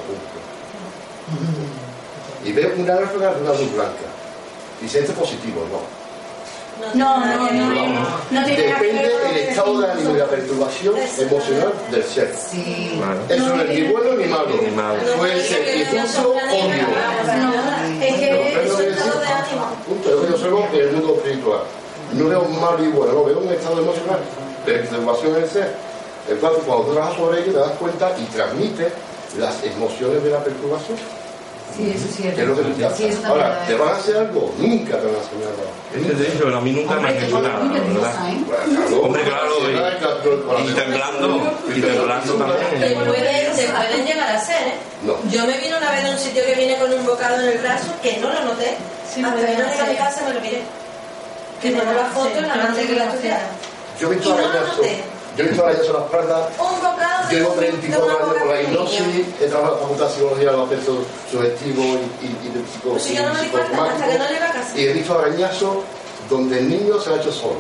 Y 2.44 2.52
veo 2.52 2.72
una 2.78 2.96
ráfaga 2.96 3.34
de 3.36 3.42
una 3.42 3.52
luz 3.52 3.72
blanca. 3.74 4.10
Y 4.80 4.86
dice, 4.86 5.00
esto 5.00 5.12
es 5.12 5.18
positivo, 5.20 5.64
no. 5.72 6.01
No, 6.94 7.26
no, 7.26 7.52
no, 7.52 7.70
no. 7.70 8.22
No 8.32 8.46
tiene 8.46 8.64
Depende 8.64 9.10
del 9.10 9.38
estado 9.38 9.82
de 9.82 9.88
decimos 9.88 9.90
ánimo 9.92 10.16
y 10.16 10.18
la 10.18 10.26
perturbación 10.26 10.96
emocional 11.20 11.74
del 11.92 12.04
ser. 12.04 12.36
Sí. 12.36 13.02
Eso 13.30 13.56
no 13.56 13.62
es 13.62 13.70
ni 13.70 13.82
bueno 13.92 14.14
ni 14.16 14.26
malo. 14.26 14.50
Ni 14.62 14.72
malo. 14.72 15.00
Puede 15.18 15.42
ser 15.42 15.78
incluso 15.78 16.32
odio. 16.32 16.88
No, 17.38 17.54
es 18.04 18.16
que 18.16 18.54
es 18.54 18.78
de 18.78 19.28
ánimo. 19.28 19.66
Punto, 19.88 20.10
yo 20.10 20.34
observo 20.34 20.68
en 20.74 20.80
el 20.80 20.92
mundo 20.92 21.16
espiritual. 21.16 21.62
No 22.14 22.28
veo 22.28 22.44
malo 22.44 22.84
y 22.84 22.88
bueno, 22.90 23.14
lo 23.14 23.26
veo 23.26 23.40
en 23.40 23.48
un 23.48 23.54
estado 23.54 23.80
emocional 23.82 24.20
de 24.66 24.74
perturbación 24.74 25.34
del 25.34 25.50
ser. 25.50 25.76
Entonces, 26.30 26.64
cuando 26.66 26.86
tú 26.86 26.94
trabajas 26.94 27.18
sobre 27.18 27.42
ello, 27.42 27.52
te 27.54 27.60
das 27.60 27.72
cuenta 27.72 28.16
y 28.18 28.24
transmites 28.26 28.92
las 29.38 29.64
emociones 29.64 30.24
de 30.24 30.30
la 30.30 30.44
perturbación. 30.44 30.98
Sí, 31.76 31.94
eso 31.96 32.08
sí 32.16 32.24
Que 32.24 32.42
es 32.42 32.48
lo 32.48 32.56
que 32.56 32.64
te. 32.64 32.96
Sí, 32.96 33.10
Ahora, 33.26 33.64
¿te 33.66 33.74
es. 33.74 33.80
van 33.80 33.90
a 33.90 33.96
hacer 33.96 34.18
algo? 34.18 34.54
Nunca 34.58 34.98
te 35.00 35.06
van 35.06 35.16
a 35.16 35.20
hacer 35.20 35.38
nada. 35.40 35.64
Es 35.96 36.02
que 36.08 36.14
te 36.14 36.56
a 36.56 36.60
mí 36.62 36.72
nunca 36.72 36.96
me 36.96 36.98
Hombre, 36.98 37.12
han 37.12 37.18
que 37.18 37.26
hecho 37.26 37.42
nada, 37.42 37.60
verdad. 37.60 38.30
¿eh? 38.30 38.44
Claro, 38.70 39.02
Hombre, 39.02 39.24
claro, 39.24 39.52
y, 39.62 40.74
temblando, 40.74 41.54
y 41.76 41.82
temblando 41.82 42.34
Te 42.34 42.40
también. 42.40 42.94
pueden, 42.96 43.56
te 43.56 43.68
pueden 43.68 44.06
llegar 44.06 44.36
a 44.36 44.40
ser, 44.42 44.68
¿eh? 44.68 44.74
No. 45.04 45.16
Yo 45.32 45.46
me 45.46 45.58
vine 45.58 45.78
una 45.78 45.92
vez 45.92 46.04
de 46.04 46.12
un 46.12 46.18
sitio 46.18 46.46
que 46.46 46.56
viene 46.56 46.78
con 46.78 46.92
un 46.94 47.06
bocado 47.06 47.40
en 47.42 47.50
el 47.50 47.58
brazo 47.60 47.88
que 48.02 48.18
no 48.18 48.30
lo 48.32 48.44
noté. 48.46 48.78
Sí, 49.14 49.24
Hasta 49.24 49.36
que 49.36 49.42
no 49.58 49.70
llegué 49.70 49.82
a 49.82 49.86
mi 49.86 49.96
casa 49.96 50.22
me 50.28 50.34
lo 50.34 50.42
miré. 50.42 50.62
Que 51.62 51.72
puede 51.72 51.94
la 51.94 52.06
foto 52.06 52.38
en 52.38 52.48
la 52.48 52.56
Yo 52.56 52.62
mano 52.62 52.70
no 52.70 52.76
que 52.88 52.96
la 52.96 53.06
estudiara. 53.06 53.48
Yo 54.00 54.08
he 54.12 54.16
visto 54.16 54.30
Y 54.30 55.11
Yo 55.38 55.44
he 55.44 55.48
visto 55.48 55.64
arañazos 55.64 55.88
en 55.88 55.94
las 55.94 56.04
espalda. 56.06 56.50
Un 56.60 56.76
bocado 56.82 57.28
de 57.30 57.36
Llevo 57.36 57.52
un- 57.52 57.58
34 57.58 58.06
de 58.08 58.14
una 58.14 58.24
años 58.26 58.38
por 58.40 58.48
la 58.48 58.54
de 58.56 58.64
hipnosis, 58.64 59.02
he 59.42 59.46
trabajado 59.48 59.74
en 59.76 59.80
la 59.80 59.82
Facultad 59.88 60.08
de 60.08 60.14
Psicología, 60.14 60.50
en 60.50 60.56
los 60.56 60.64
aspectos 60.64 60.98
sugestivos 61.32 61.86
y, 61.86 62.26
y, 62.26 62.30
y 62.44 62.50
de 62.52 62.60
psico, 62.68 62.90
Pues 62.92 63.04
si 63.04 63.16
yo 63.16 63.24
no 63.28 63.34
me 63.34 63.42
di 63.42 63.48
y 63.48 63.50
cuenta 63.50 63.70
hasta 63.72 64.08
que 64.08 64.18
no 64.18 64.26
psicosomáticos. 64.26 64.30
llegué 64.30 64.44
a 64.44 64.52
casa. 64.52 64.78
Y 64.78 64.86
he 64.88 64.94
visto 64.94 65.20
arañazos 65.20 65.76
donde 66.30 66.60
el 66.60 66.70
niño 66.70 67.00
se 67.00 67.10
ha 67.12 67.16
hecho 67.16 67.32
solo 67.32 67.60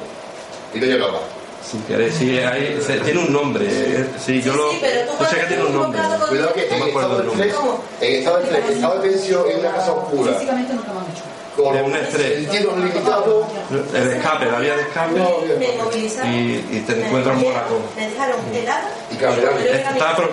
y 0.73 0.79
no 0.79 0.85
llegaba. 0.85 1.19
Sin 1.63 1.81
querer, 1.83 2.11
sí, 2.11 2.37
hay- 2.39 2.81
se- 2.85 2.99
tiene 2.99 3.19
un 3.21 3.31
nombre. 3.31 3.65
eh, 3.69 4.09
Sí, 4.19 4.41
yo 4.41 4.51
Sí, 4.51 4.57
lo. 4.57 4.71
sí, 4.71 4.77
pero 4.81 5.11
tú 5.11 5.23
Yo 5.23 5.29
sé 5.29 5.35
que 5.39 5.45
tiene 5.45 5.63
un 5.63 5.73
nombre. 5.73 6.01
Cuidado 6.27 6.53
que 6.53 6.67
No 6.67 6.73
en 6.75 6.83
me 6.83 6.89
acuerdo 6.89 7.07
estado 7.07 7.15
de 7.15 7.21
el 7.21 7.27
nombre. 7.27 7.47
estrés, 7.47 7.65
en 8.01 8.15
estado 8.19 8.37
de 8.37 8.43
estrés, 8.43 8.65
en 8.65 8.73
estado 8.75 8.99
de 8.99 9.09
tensión, 9.09 9.43
en 9.51 9.59
una 9.59 9.71
casa 9.71 9.91
oscura, 9.93 10.33
Físicamente 10.33 10.73
nunca 10.73 10.91
me 10.91 10.99
han 10.99 11.05
hecho. 11.05 11.23
Con 11.55 11.75
De 11.75 11.81
un 11.83 11.95
estrés. 11.95 12.37
el 12.37 12.47
tiro 12.49 12.75
limitado, 12.77 13.47
El 13.93 14.11
escape, 14.11 14.45
la 14.45 14.59
vía 14.59 14.75
de 14.75 14.81
escape. 14.83 15.19
Movilizaron. 15.83 16.31
Y- 16.33 16.65
y 16.71 16.83
te 16.87 16.95
me 16.95 17.05
encuentras 17.07 17.35
un. 17.37 17.43
Me 17.95 18.07
dejaron 18.09 18.35
helada. 18.53 18.89
Y 19.11 19.15
caminando. 19.15 19.59
Está 19.59 20.15
dijeron, 20.15 20.29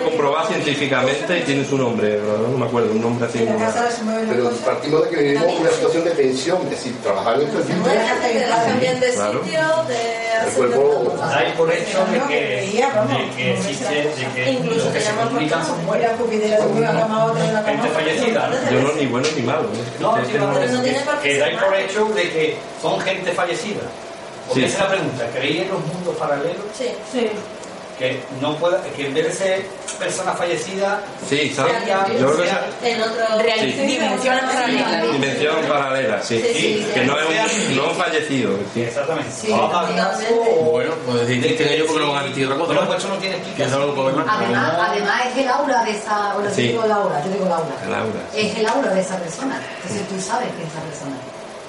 científicamente 0.47 1.37
y 1.39 1.41
tiene 1.43 1.65
su 1.65 1.77
nombre, 1.77 2.09
¿verdad? 2.17 2.37
no 2.49 2.57
me 2.57 2.65
acuerdo, 2.65 2.91
un 2.91 3.01
nombre 3.01 3.27
así. 3.27 3.39
Pero 4.29 4.49
partimos 4.65 5.03
de 5.03 5.09
que 5.09 5.15
vivimos 5.23 5.53
una 5.59 5.69
situación 5.71 6.03
de 6.05 6.11
tensión, 6.11 6.57
es 6.63 6.69
decir, 6.71 6.95
trabajar 7.03 7.35
en 7.35 7.41
cambian 8.65 8.99
de 8.99 9.11
Claro. 9.13 9.41
el 10.47 10.53
cuerpo 10.53 11.15
Hay 11.23 11.51
por 11.53 11.71
hecho 11.71 12.05
de 12.05 12.19
que, 12.27 12.39
de 13.19 13.35
que 13.35 13.53
existe, 13.53 13.93
de 13.93 14.27
que 14.35 14.51
Incluso 14.51 14.85
los 14.85 14.93
que 14.93 15.01
se 15.01 15.11
por 15.11 15.65
son 15.65 15.85
muertos. 15.85 16.09
Gente 17.65 17.87
fallecida. 17.89 18.47
¿no? 18.49 18.71
Yo 18.71 18.81
no, 18.81 18.93
ni 18.93 19.05
bueno 19.07 19.27
ni 19.35 19.41
malo. 19.41 19.63
¿eh? 19.63 19.83
No, 19.99 20.17
Es 20.17 20.27
sí, 20.27 20.33
que 20.33 20.39
no, 20.39 20.47
no- 20.47 20.59
Que 21.21 21.37
dais 21.37 21.57
por 21.61 21.75
hecho 21.75 22.05
de 22.13 22.21
que 22.23 22.57
son 22.81 22.99
gente 23.01 23.31
fallecida. 23.31 23.81
Porque 24.47 24.61
Sí. 24.61 24.67
esa 24.67 24.75
es 24.77 24.83
la 24.83 24.89
pregunta. 24.89 25.27
¿Creéis 25.33 25.61
en 25.61 25.69
los 25.69 25.85
mundos 25.85 26.15
paralelos? 26.17 26.65
Sí. 26.77 26.89
Sí. 27.11 27.29
Que 27.99 28.17
no 28.39 28.55
pueda, 28.55 28.81
que 28.95 29.07
en 29.07 29.13
vez 29.13 29.25
de 29.25 29.33
ser 29.33 29.65
personas 29.99 30.37
fallecidas, 30.37 30.99
Sí, 31.29 31.51
¿sabes? 31.53 31.83
sea- 31.83 32.07
Yo 32.07 32.31
creo 32.31 32.37
que 32.37 32.43
sea- 32.47 32.65
En 32.81 33.01
otro. 33.01 33.25
Real- 33.43 33.59
dimensiones 33.87 34.43
paralelas. 34.45 35.11
dimensión 35.11 35.55
paralela, 35.67 36.23
sí. 36.23 36.37
Sí, 36.41 36.53
sí, 36.53 36.87
Que 36.93 37.01
sí. 37.01 37.05
no 37.05 37.19
es 37.19 37.67
un 37.67 37.75
no 37.75 37.89
fallecido. 37.95 38.51
sí. 38.73 38.81
exactamente. 38.83 39.29
Sí, 39.31 39.51
Ah. 39.53 39.85
Bueno, 40.71 40.93
pues 41.05 41.27
decir 41.27 41.57
que 41.57 41.73
ellos 41.75 41.87
porque 41.87 42.05
no 42.05 42.13
van 42.13 42.23
a 42.23 42.27
decir 42.29 42.45
otra 42.45 42.57
cosa. 42.57 42.67
Bueno, 42.67 42.81
¿no? 42.81 42.87
pues 42.87 42.99
eso 42.99 43.07
no 43.09 43.15
tiene 43.19 43.35
Que 43.35 43.63
es 43.63 43.71
algo 43.73 43.87
explicación. 43.91 43.95
gobernante. 43.95 44.31
Además, 44.45 44.73
además 44.79 45.21
es 45.31 45.37
el 45.37 45.47
aura 45.49 45.83
de 45.83 45.91
esa, 45.91 46.33
bueno, 46.35 46.49
Sí. 46.55 46.61
yo 46.63 46.67
digo 46.71 46.85
Laura, 46.87 47.23
yo 47.25 47.31
digo 47.31 47.45
Laura. 47.45 47.75
Laura, 47.89 48.21
sí. 48.33 48.39
Es 48.47 48.57
el 48.57 48.65
aura 48.67 48.93
de 48.93 49.01
esa 49.01 49.17
persona. 49.17 49.59
Entonces 49.83 50.07
tú 50.07 50.21
sabes 50.21 50.47
que 50.55 50.63
es 50.63 50.69
esa 50.71 50.79
persona. 50.87 51.17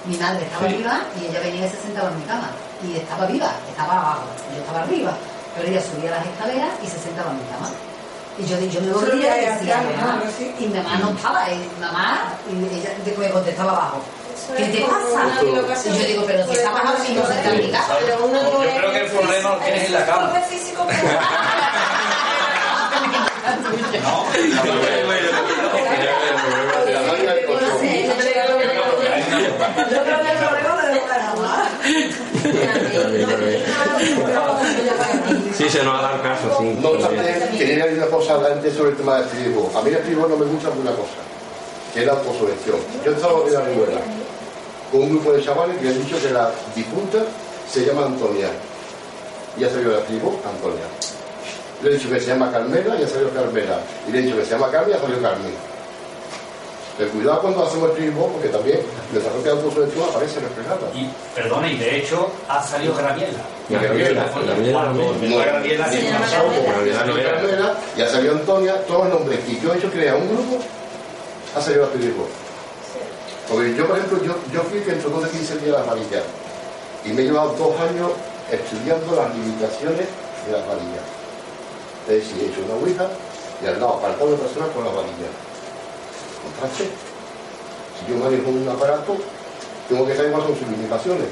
Mi 0.07 0.17
madre 0.17 0.45
estaba 0.47 0.69
Sí. 0.69 0.77
viva 0.77 1.01
y 1.21 1.27
ella 1.27 1.41
venía 1.41 1.67
y 1.67 1.71
se 1.71 1.77
sentaba 1.83 2.09
en 2.11 2.19
mi 2.19 2.25
cama. 2.25 2.51
Y 2.87 2.97
estaba 2.97 3.27
viva, 3.27 3.51
estaba 3.69 3.93
abajo, 3.99 4.23
yo 4.55 4.61
estaba 4.63 4.83
arriba. 4.83 5.13
Pero 5.57 5.69
ella 5.69 5.81
subía 5.81 6.11
las 6.11 6.27
escaleras 6.27 6.71
y 6.83 6.87
se 6.87 6.99
sentaba 6.99 7.31
en 7.31 7.39
mi 7.39 7.45
cama. 7.45 7.71
Y 8.39 8.47
yo, 8.47 8.59
yo 8.59 8.81
me 8.81 8.93
volvía 8.93 9.37
y 9.37 9.47
decía, 9.47 9.83
mamá, 9.83 10.23
y 10.59 10.67
mi 10.67 10.75
mamá 10.75 10.97
no 10.99 11.11
estaba, 11.11 11.51
y 11.51 11.71
mamá, 11.81 12.35
y 12.49 12.79
ella 12.79 12.91
me 13.19 13.31
contestaba 13.31 13.73
abajo. 13.73 14.01
¿Qué 14.57 14.65
te 14.65 14.81
pasa? 14.81 15.43
Y 15.43 15.99
yo 15.99 16.07
digo, 16.07 16.25
pero 16.27 16.47
si 16.47 16.53
estabas 16.53 16.85
ahora 16.85 16.99
mismo 17.01 17.27
sentada 17.27 17.55
en 17.55 17.61
mi 17.61 17.71
no 17.71 17.79
Yo 17.79 18.75
creo 18.79 18.93
que 18.93 19.01
el 19.01 19.11
problema 19.11 19.51
lo 19.51 19.57
tienes 19.59 19.85
en 19.85 19.93
la 19.93 20.07
cama. 20.07 20.23
No, 20.23 20.33
la 20.33 20.41
Yo 29.91 30.03
creo 30.05 30.23
que 30.23 30.33
el 30.33 30.39
problema 30.39 30.83
de 30.83 31.01
Sí, 35.61 35.69
se 35.69 35.85
nos 35.85 35.99
ha 35.99 36.03
dado 36.03 36.23
caso, 36.23 36.57
sí. 36.59 36.79
No 36.81 36.89
obstante, 36.91 37.21
quería 37.59 37.85
decir 37.85 37.99
una 37.99 38.07
cosa 38.07 38.41
antes 38.51 38.73
sobre 38.73 38.91
el 38.93 38.97
tema 38.97 39.17
del 39.17 39.25
estribor. 39.25 39.71
A 39.77 39.83
mí 39.83 39.91
el 39.91 39.97
estribor 39.97 40.31
no 40.31 40.37
me 40.39 40.47
gusta 40.47 40.71
por 40.71 40.79
una 40.79 40.93
cosa, 40.93 41.21
que 41.93 42.01
es 42.01 42.07
la 42.07 42.13
autosugestión. 42.13 42.79
Yo 43.05 43.11
he 43.11 43.15
estado 43.15 43.47
en 43.47 43.53
la 43.53 43.61
Ribera 43.61 44.01
con 44.91 45.03
un 45.03 45.11
grupo 45.11 45.33
de 45.33 45.43
chavales 45.45 45.77
que 45.77 45.89
han 45.89 46.03
dicho 46.03 46.17
que 46.19 46.31
la 46.31 46.51
difunta 46.75 47.19
se 47.71 47.85
llama 47.85 48.07
Antonia. 48.07 48.49
Y 49.59 49.65
ha 49.65 49.69
salido 49.69 49.93
la 49.93 50.01
tribu 50.05 50.39
Antonia. 50.49 50.87
Le 51.83 51.91
he 51.91 51.95
dicho 51.95 52.09
que 52.09 52.21
se 52.21 52.29
llama 52.29 52.51
Carmela 52.51 52.97
y 52.99 53.03
ha 53.05 53.09
salido 53.09 53.31
Carmela. 53.31 53.81
Y 54.09 54.13
le 54.13 54.19
he 54.19 54.23
dicho 54.23 54.37
que 54.37 54.45
se 54.45 54.53
llama 54.53 54.71
Carmen 54.71 54.93
y 54.93 54.95
ha 54.95 55.01
salido 55.01 55.21
Carmen. 55.21 55.53
Pero 57.01 57.13
cuidado 57.13 57.41
cuando 57.41 57.65
hacemos 57.65 57.89
el 57.89 57.97
tribu, 57.97 58.29
porque 58.31 58.49
también 58.51 58.79
nuestra 59.11 59.33
propia 59.33 59.53
autosugestión 59.53 60.05
aparece 60.07 60.39
reflejada. 60.41 60.93
Y, 60.95 61.09
perdona, 61.35 61.73
y 61.73 61.79
de 61.79 61.97
hecho 61.97 62.31
ha 62.47 62.63
salido 62.63 62.95
Graviela. 62.95 63.41
Graviela. 63.71 64.31
Carmela, 67.25 67.75
y 67.97 68.03
ha 68.03 68.07
salido 68.07 68.35
Antonia, 68.35 68.85
todos 68.85 69.09
los 69.09 69.19
nombres 69.19 69.41
que 69.47 69.59
yo 69.63 69.73
he 69.73 69.79
hecho 69.79 69.91
crear 69.91 70.17
un 70.17 70.29
grupo, 70.29 70.59
ha 71.57 71.61
salido 71.63 71.87
la 71.87 71.93
tribu. 71.93 72.27
Porque 73.49 73.75
yo, 73.75 73.87
por 73.87 73.97
ejemplo, 73.97 74.23
yo, 74.23 74.35
yo 74.53 74.61
fui 74.65 74.81
que 74.81 74.91
entró 74.91 75.21
de 75.23 75.31
15 75.31 75.57
días 75.57 75.79
las 75.79 75.87
varillas 75.87 76.25
y 77.07 77.13
me 77.15 77.23
he 77.23 77.25
llevado 77.25 77.55
dos 77.55 77.81
años 77.81 78.11
estudiando 78.53 79.17
las 79.17 79.35
limitaciones 79.35 80.05
de 80.45 80.53
las 80.53 80.69
varillas. 80.69 81.07
Es 82.11 82.15
decir, 82.17 82.43
he 82.43 82.53
hecho 82.53 82.61
una 82.67 82.75
ouija 82.75 83.09
y 83.65 83.67
al 83.69 83.81
lado 83.81 83.95
apartado 83.95 84.33
de 84.33 84.37
personas 84.37 84.69
con 84.75 84.85
las 84.85 84.95
varillas. 84.95 85.50
Contraste. 86.43 86.85
Si 87.99 88.13
yo 88.13 88.17
manejo 88.19 88.49
un 88.51 88.69
aparato, 88.69 89.17
tengo 89.89 90.07
que 90.07 90.17
saber 90.17 90.31
cuáles 90.33 90.49
son 90.49 90.59
sus 90.59 90.69
limitaciones. 90.69 91.29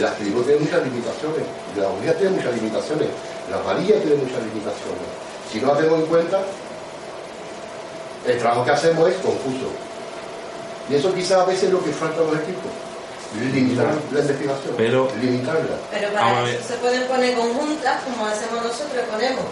Las 0.00 0.16
tribus 0.16 0.44
tienen 0.46 0.64
muchas 0.64 0.82
limitaciones, 0.82 1.42
la 1.78 1.88
ouija 1.88 2.12
tiene 2.14 2.30
muchas 2.34 2.54
limitaciones, 2.54 3.08
las 3.48 3.64
varillas 3.64 4.02
tienen 4.02 4.18
muchas 4.18 4.42
limitaciones. 4.42 5.06
Si 5.52 5.60
no 5.60 5.68
las 5.68 5.78
tengo 5.78 5.94
en 5.94 6.06
cuenta, 6.06 6.40
el 8.26 8.38
trabajo 8.38 8.64
que 8.64 8.70
hacemos 8.72 9.08
es 9.08 9.16
confuso. 9.18 9.70
Y 10.90 10.94
eso 10.96 11.14
quizás 11.14 11.38
a 11.38 11.44
veces 11.44 11.64
es 11.64 11.70
lo 11.70 11.82
que 11.84 11.92
falta 11.92 12.18
a 12.20 12.24
los 12.24 12.34
equipos. 12.34 12.70
Limitar 13.40 13.94
la 14.12 14.20
investigación. 14.20 14.74
Pero- 14.76 15.08
limitarla. 15.20 15.76
Pero 15.92 16.12
para 16.12 16.50
eso 16.50 16.66
se 16.66 16.74
pueden 16.78 17.06
poner 17.06 17.36
conjuntas, 17.36 18.02
como 18.02 18.26
hacemos 18.26 18.64
nosotros, 18.64 19.04
ponemos. 19.10 19.44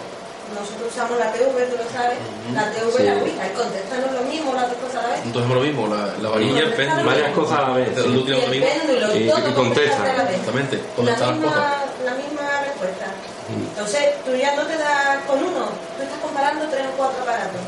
Nosotros 0.53 0.87
usamos 0.93 1.17
la 1.19 1.31
TV, 1.33 1.45
tú 1.65 1.75
lo 1.77 1.89
sabes, 1.89 2.17
la 2.53 2.69
TV 2.71 2.85
y 3.01 3.03
la. 3.07 3.13
Ouija. 3.15 3.47
El 3.47 3.53
contestar 3.53 3.99
no 3.99 4.05
es 4.05 4.11
lo 4.13 4.21
mismo, 4.29 4.53
las 4.53 4.69
dos 4.69 4.77
cosas 4.77 5.03
a 5.03 5.07
la 5.07 5.13
vez. 5.15 5.21
Entonces 5.25 5.49
es 5.51 5.55
lo 5.57 5.61
mismo, 5.63 5.87
la, 5.87 6.01
la 6.21 6.29
varilla, 6.29 6.59
el 6.59 6.73
péndulo. 6.73 7.05
Varias 7.05 7.31
cosas 7.33 7.59
a 7.59 7.61
la 7.69 7.73
vez. 7.75 7.89
Sí. 7.95 8.25
Y 8.27 8.31
el 8.31 8.63
péndulo 8.63 9.15
y, 9.15 9.23
Y- 9.23 9.29
todo 9.29 9.39
y 9.49 9.53
contesta. 9.53 9.55
contestar 9.55 10.09
a 10.09 10.13
la 10.17 10.23
vez. 10.23 10.31
Exactamente, 10.35 10.75
La 10.77 10.95
contestar 10.95 11.27
las 11.27 11.37
cosas. 11.37 11.57
misma, 11.57 11.75
la 12.05 12.13
misma 12.15 12.45
respuesta. 12.65 13.05
Entonces, 13.45 14.01
tú 14.25 14.35
ya 14.35 14.55
no 14.55 14.63
te 14.63 14.77
das 14.77 15.17
con 15.27 15.37
uno, 15.37 15.65
tú 15.97 16.03
estás 16.03 16.19
comparando 16.19 16.65
tres 16.67 16.85
o 16.93 16.97
cuatro 16.97 17.21
aparatos. 17.23 17.61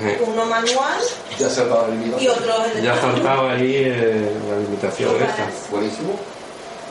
Eh, 0.00 0.22
Uno 0.24 0.44
manual 0.44 0.94
Ya 1.40 1.50
se 1.50 1.60
ha 1.60 1.64
dado 1.64 1.88
la 1.88 2.22
y 2.22 2.28
otro 2.28 2.46
Ya 2.46 2.64
electrónico. 2.70 3.00
faltaba 3.00 3.52
ahí 3.52 3.74
eh, 3.84 4.30
la 4.48 4.56
limitación 4.58 5.16
esa. 5.16 5.48
Buenísimo. 5.72 6.16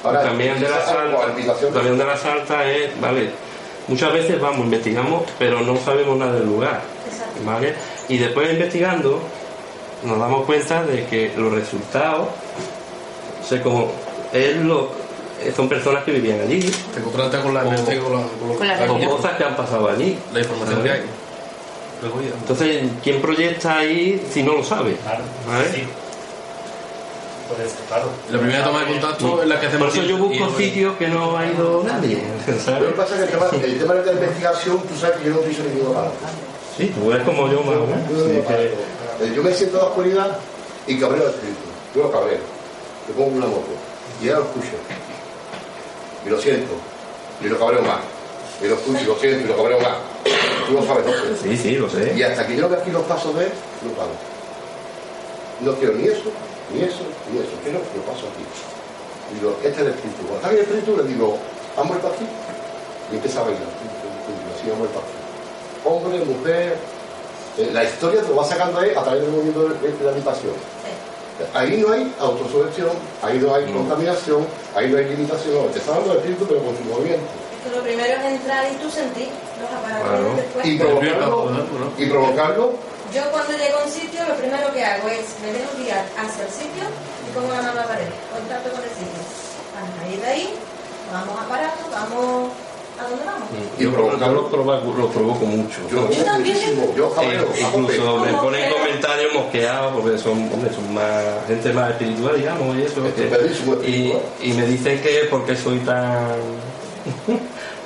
también 0.03 0.59
de 0.59 0.67
la 0.69 0.85
salta, 0.85 1.27
limitación. 1.27 1.73
también 1.73 1.97
de 1.97 2.03
la 2.05 2.17
salta 2.17 2.69
es, 2.69 2.99
vale, 2.99 3.31
muchas 3.87 4.13
veces 4.13 4.39
vamos, 4.39 4.65
investigamos, 4.65 5.23
pero 5.39 5.61
no 5.61 5.77
sabemos 5.77 6.17
nada 6.17 6.33
del 6.33 6.45
lugar, 6.45 6.81
Exacto. 7.09 7.39
¿vale? 7.45 7.73
Y 8.09 8.17
después 8.17 8.51
investigando 8.51 9.19
nos 10.03 10.19
damos 10.19 10.45
cuenta 10.45 10.83
de 10.83 11.05
que 11.05 11.33
los 11.37 11.51
resultados, 11.53 12.27
o 13.43 13.47
sea, 13.47 13.61
como 13.63 13.91
es 14.33 14.55
lo, 14.57 14.89
son 15.55 15.67
personas 15.69 16.03
que 16.03 16.11
vivían 16.11 16.41
allí, 16.41 16.59
Te 16.93 17.01
contrasta 17.01 17.41
con 17.41 17.53
la, 17.53 17.63
Con- 17.63 17.75
con, 17.75 17.85
la, 17.85 18.01
con, 18.01 18.57
con 18.57 18.67
la 18.67 18.73
o 18.73 18.77
realidad. 18.77 19.09
cosas 19.09 19.37
que 19.37 19.43
han 19.43 19.55
pasado 19.55 19.89
allí. 19.89 20.17
la 20.33 20.39
información 20.39 20.83
que 20.83 20.91
hay. 20.91 21.01
Entonces, 22.41 22.83
¿quién 23.03 23.21
proyecta 23.21 23.79
ahí 23.79 24.23
si 24.31 24.43
no 24.43 24.53
lo 24.53 24.63
sabe? 24.63 24.95
Claro, 24.97 25.23
¿Vale? 25.47 25.71
sí. 25.73 25.83
Pues, 27.47 27.73
claro. 27.87 28.09
La 28.31 28.39
primera 28.39 28.63
toma 28.63 28.81
de 28.81 28.87
contacto 28.87 29.41
es 29.41 29.47
la 29.47 29.59
que 29.59 29.67
Por 29.67 29.87
hacemos. 29.87 29.95
eso 29.95 30.03
yo 30.03 30.17
busco 30.17 30.49
sitios 30.57 30.97
que 30.97 31.07
no 31.07 31.37
ha 31.37 31.45
ido 31.45 31.83
nadie, 31.85 32.21
Lo 32.47 32.87
que 32.87 32.93
pasa 32.93 33.15
es 33.15 33.19
que 33.21 33.23
el 33.25 33.29
tema, 33.31 33.45
el 33.63 33.79
tema 33.79 33.93
de 33.95 34.05
la 34.05 34.11
investigación, 34.13 34.79
tú 34.81 34.95
sabes 34.99 35.17
que 35.17 35.25
yo 35.29 35.33
no 35.35 35.39
utilizo 35.39 35.63
ningún 35.63 35.91
aparato. 35.91 36.15
Sí, 36.77 36.87
tú 36.93 37.11
eres 37.11 37.25
como 37.25 37.47
yo 37.51 37.61
más 37.63 37.75
o 37.77 37.87
menos. 37.87 38.47
Que- 38.47 38.73
Eh, 39.19 39.33
Yo 39.35 39.41
me 39.41 39.51
siento 39.51 39.77
en 39.77 39.81
la 39.83 39.89
oscuridad 39.89 40.37
y 40.85 40.99
cabreo 40.99 41.23
al 41.23 41.29
espíritu. 41.31 41.57
Yo 41.95 42.03
lo 42.03 42.11
cabreo. 42.11 42.37
Le 43.07 43.13
pongo 43.15 43.35
una 43.37 43.47
moto. 43.47 43.65
Y 44.21 44.29
ahora 44.29 44.41
lo 44.41 44.45
escucho. 44.45 44.77
Y 46.23 46.29
lo 46.29 46.39
siento. 46.39 46.73
Y 47.41 47.47
lo 47.47 47.57
cabreo 47.57 47.81
más. 47.81 47.97
Y 48.61 48.67
lo 48.67 48.75
escucho 48.75 49.01
y 49.01 49.05
lo 49.05 49.15
siento 49.15 49.39
y 49.45 49.47
lo 49.47 49.55
cabreo 49.57 49.79
más. 49.79 49.93
Tú 50.67 50.73
lo 50.73 50.85
sabes, 50.85 51.03
¿no? 51.07 51.13
Sí, 51.41 51.57
sí, 51.57 51.75
lo 51.77 51.89
sé. 51.89 52.13
Y 52.15 52.21
hasta 52.21 52.45
que 52.45 52.55
yo 52.57 52.61
no 52.63 52.69
vea 52.69 52.79
aquí 52.79 52.91
los 52.91 53.01
pasos 53.05 53.33
de 53.35 53.45
él, 53.45 53.51
no 53.85 53.91
paro. 53.93 54.09
No 55.61 55.73
quiero 55.79 55.93
ni 55.95 56.07
eso, 56.09 56.29
ni 56.73 56.83
eso, 56.83 57.03
ni 57.31 57.39
eso. 57.39 57.55
Que 57.63 57.71
lo 57.71 57.79
paso 58.03 58.27
aquí. 58.31 58.43
Y 59.31 59.35
digo, 59.39 59.55
este 59.63 59.69
es 59.69 59.77
el 59.79 59.87
espíritu. 59.93 60.21
Cuando 60.27 60.35
está 60.37 60.47
en 60.49 60.55
el 60.55 60.61
espíritu, 60.63 60.97
le 60.97 61.03
digo, 61.03 61.37
¿ha 61.77 61.83
muerto 61.83 62.07
aquí? 62.07 62.25
Y 63.11 63.15
empieza 63.15 63.39
a 63.41 63.43
bailar. 63.43 63.61
Así, 64.55 64.71
ha 64.71 64.75
muerto 64.75 64.99
aquí. 64.99 65.15
Hombre, 65.85 66.19
mujer. 66.25 66.77
eh, 67.57 67.69
La 67.73 67.83
historia 67.83 68.21
te 68.21 68.29
lo 68.29 68.35
va 68.37 68.43
sacando 68.45 68.81
él 68.81 68.97
a 68.97 69.03
través 69.03 69.21
del 69.21 69.31
movimiento 69.31 69.63
de 69.67 69.91
de 69.91 70.03
la 70.03 70.11
habitación. 70.11 70.53
Ahí 71.53 71.77
no 71.77 71.91
hay 71.93 72.11
autosugestión, 72.19 72.89
ahí 73.21 73.37
no 73.39 73.53
hay 73.53 73.65
Mm. 73.65 73.73
contaminación, 73.77 74.47
ahí 74.75 74.89
no 74.89 74.97
hay 74.97 75.05
limitación. 75.05 75.53
No, 75.55 75.61
te 75.69 75.77
está 75.79 75.91
dando 75.93 76.11
el 76.13 76.17
espíritu, 76.17 76.45
pero 76.47 76.61
con 76.63 76.75
su 76.77 76.83
movimiento. 76.83 77.25
Lo 77.75 77.81
primero 77.83 78.13
es 78.19 78.25
entrar 78.25 78.65
y 78.71 78.75
tú 78.77 78.89
sentir 78.89 79.27
los 79.61 79.69
aparatos 79.71 80.07
Claro. 80.07 80.33
después. 80.35 80.65
Y 80.65 80.71
El 80.71 80.87
primer 80.87 81.17
provocarlo, 81.19 81.91
y 81.97 82.05
provocarlo 82.07 82.71
Yo 83.13 83.23
cuando 83.31 83.51
llego 83.57 83.79
a 83.79 83.85
un 83.85 83.91
sitio, 83.91 84.19
lo 84.27 84.35
primero 84.35 84.71
que 84.73 84.83
hago 84.83 85.07
es 85.09 85.25
me 85.41 85.51
dejo 85.53 85.71
guiar 85.79 86.05
hacia 86.17 86.43
el 86.45 86.51
sitio 86.51 86.83
y 87.27 87.33
pongo 87.33 87.49
la 87.53 87.61
mano 87.61 87.71
a 87.71 87.75
la 87.75 87.87
pared, 87.87 88.07
contacto 88.33 88.69
con 88.71 88.83
el 88.83 88.89
sitio. 88.89 89.21
A 89.77 90.03
raíz 90.03 90.21
de 90.21 90.27
ahí, 90.27 90.49
vamos 91.11 91.35
a 91.39 91.47
parar, 91.47 91.73
vamos 91.91 92.51
a 92.99 93.03
dónde 93.09 93.25
vamos. 93.25 93.47
Yo, 93.79 93.91
yo 93.91 94.31
lo, 94.33 94.49
provoco, 94.49 94.93
lo 94.97 95.07
provoco 95.09 95.45
mucho. 95.45 95.79
Yo, 95.89 96.09
Yo 96.09 96.23
también. 96.25 96.55
muchísimo, 96.57 96.93
yo 96.97 97.13
Eh, 97.21 97.45
incluso 97.61 98.17
me 98.17 98.33
ponen 98.33 98.71
comentarios 98.73 99.33
mosqueados 99.33 99.93
porque 100.01 100.17
son, 100.17 100.51
hombre, 100.51 100.73
son 100.73 100.93
más 100.93 101.13
gente 101.47 101.71
más 101.73 101.91
espiritual, 101.91 102.35
digamos, 102.37 102.75
y 102.75 102.81
eso. 102.81 103.01
que- 103.15 103.87
y, 103.87 104.13
y 104.49 104.53
me 104.53 104.65
dicen 104.65 104.99
que 105.01 105.27
porque 105.29 105.55
soy 105.55 105.79
tan 105.79 106.35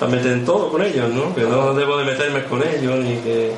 tan 0.01 0.09
metido 0.09 0.33
en 0.33 0.43
todo 0.45 0.71
con 0.71 0.81
ellos, 0.83 1.09
¿no? 1.13 1.33
Que 1.35 1.41
no 1.41 1.75
debo 1.75 1.95
de 1.97 2.05
meterme 2.05 2.43
con 2.45 2.59
ellos 2.67 2.95
ni 3.05 3.17
que 3.17 3.51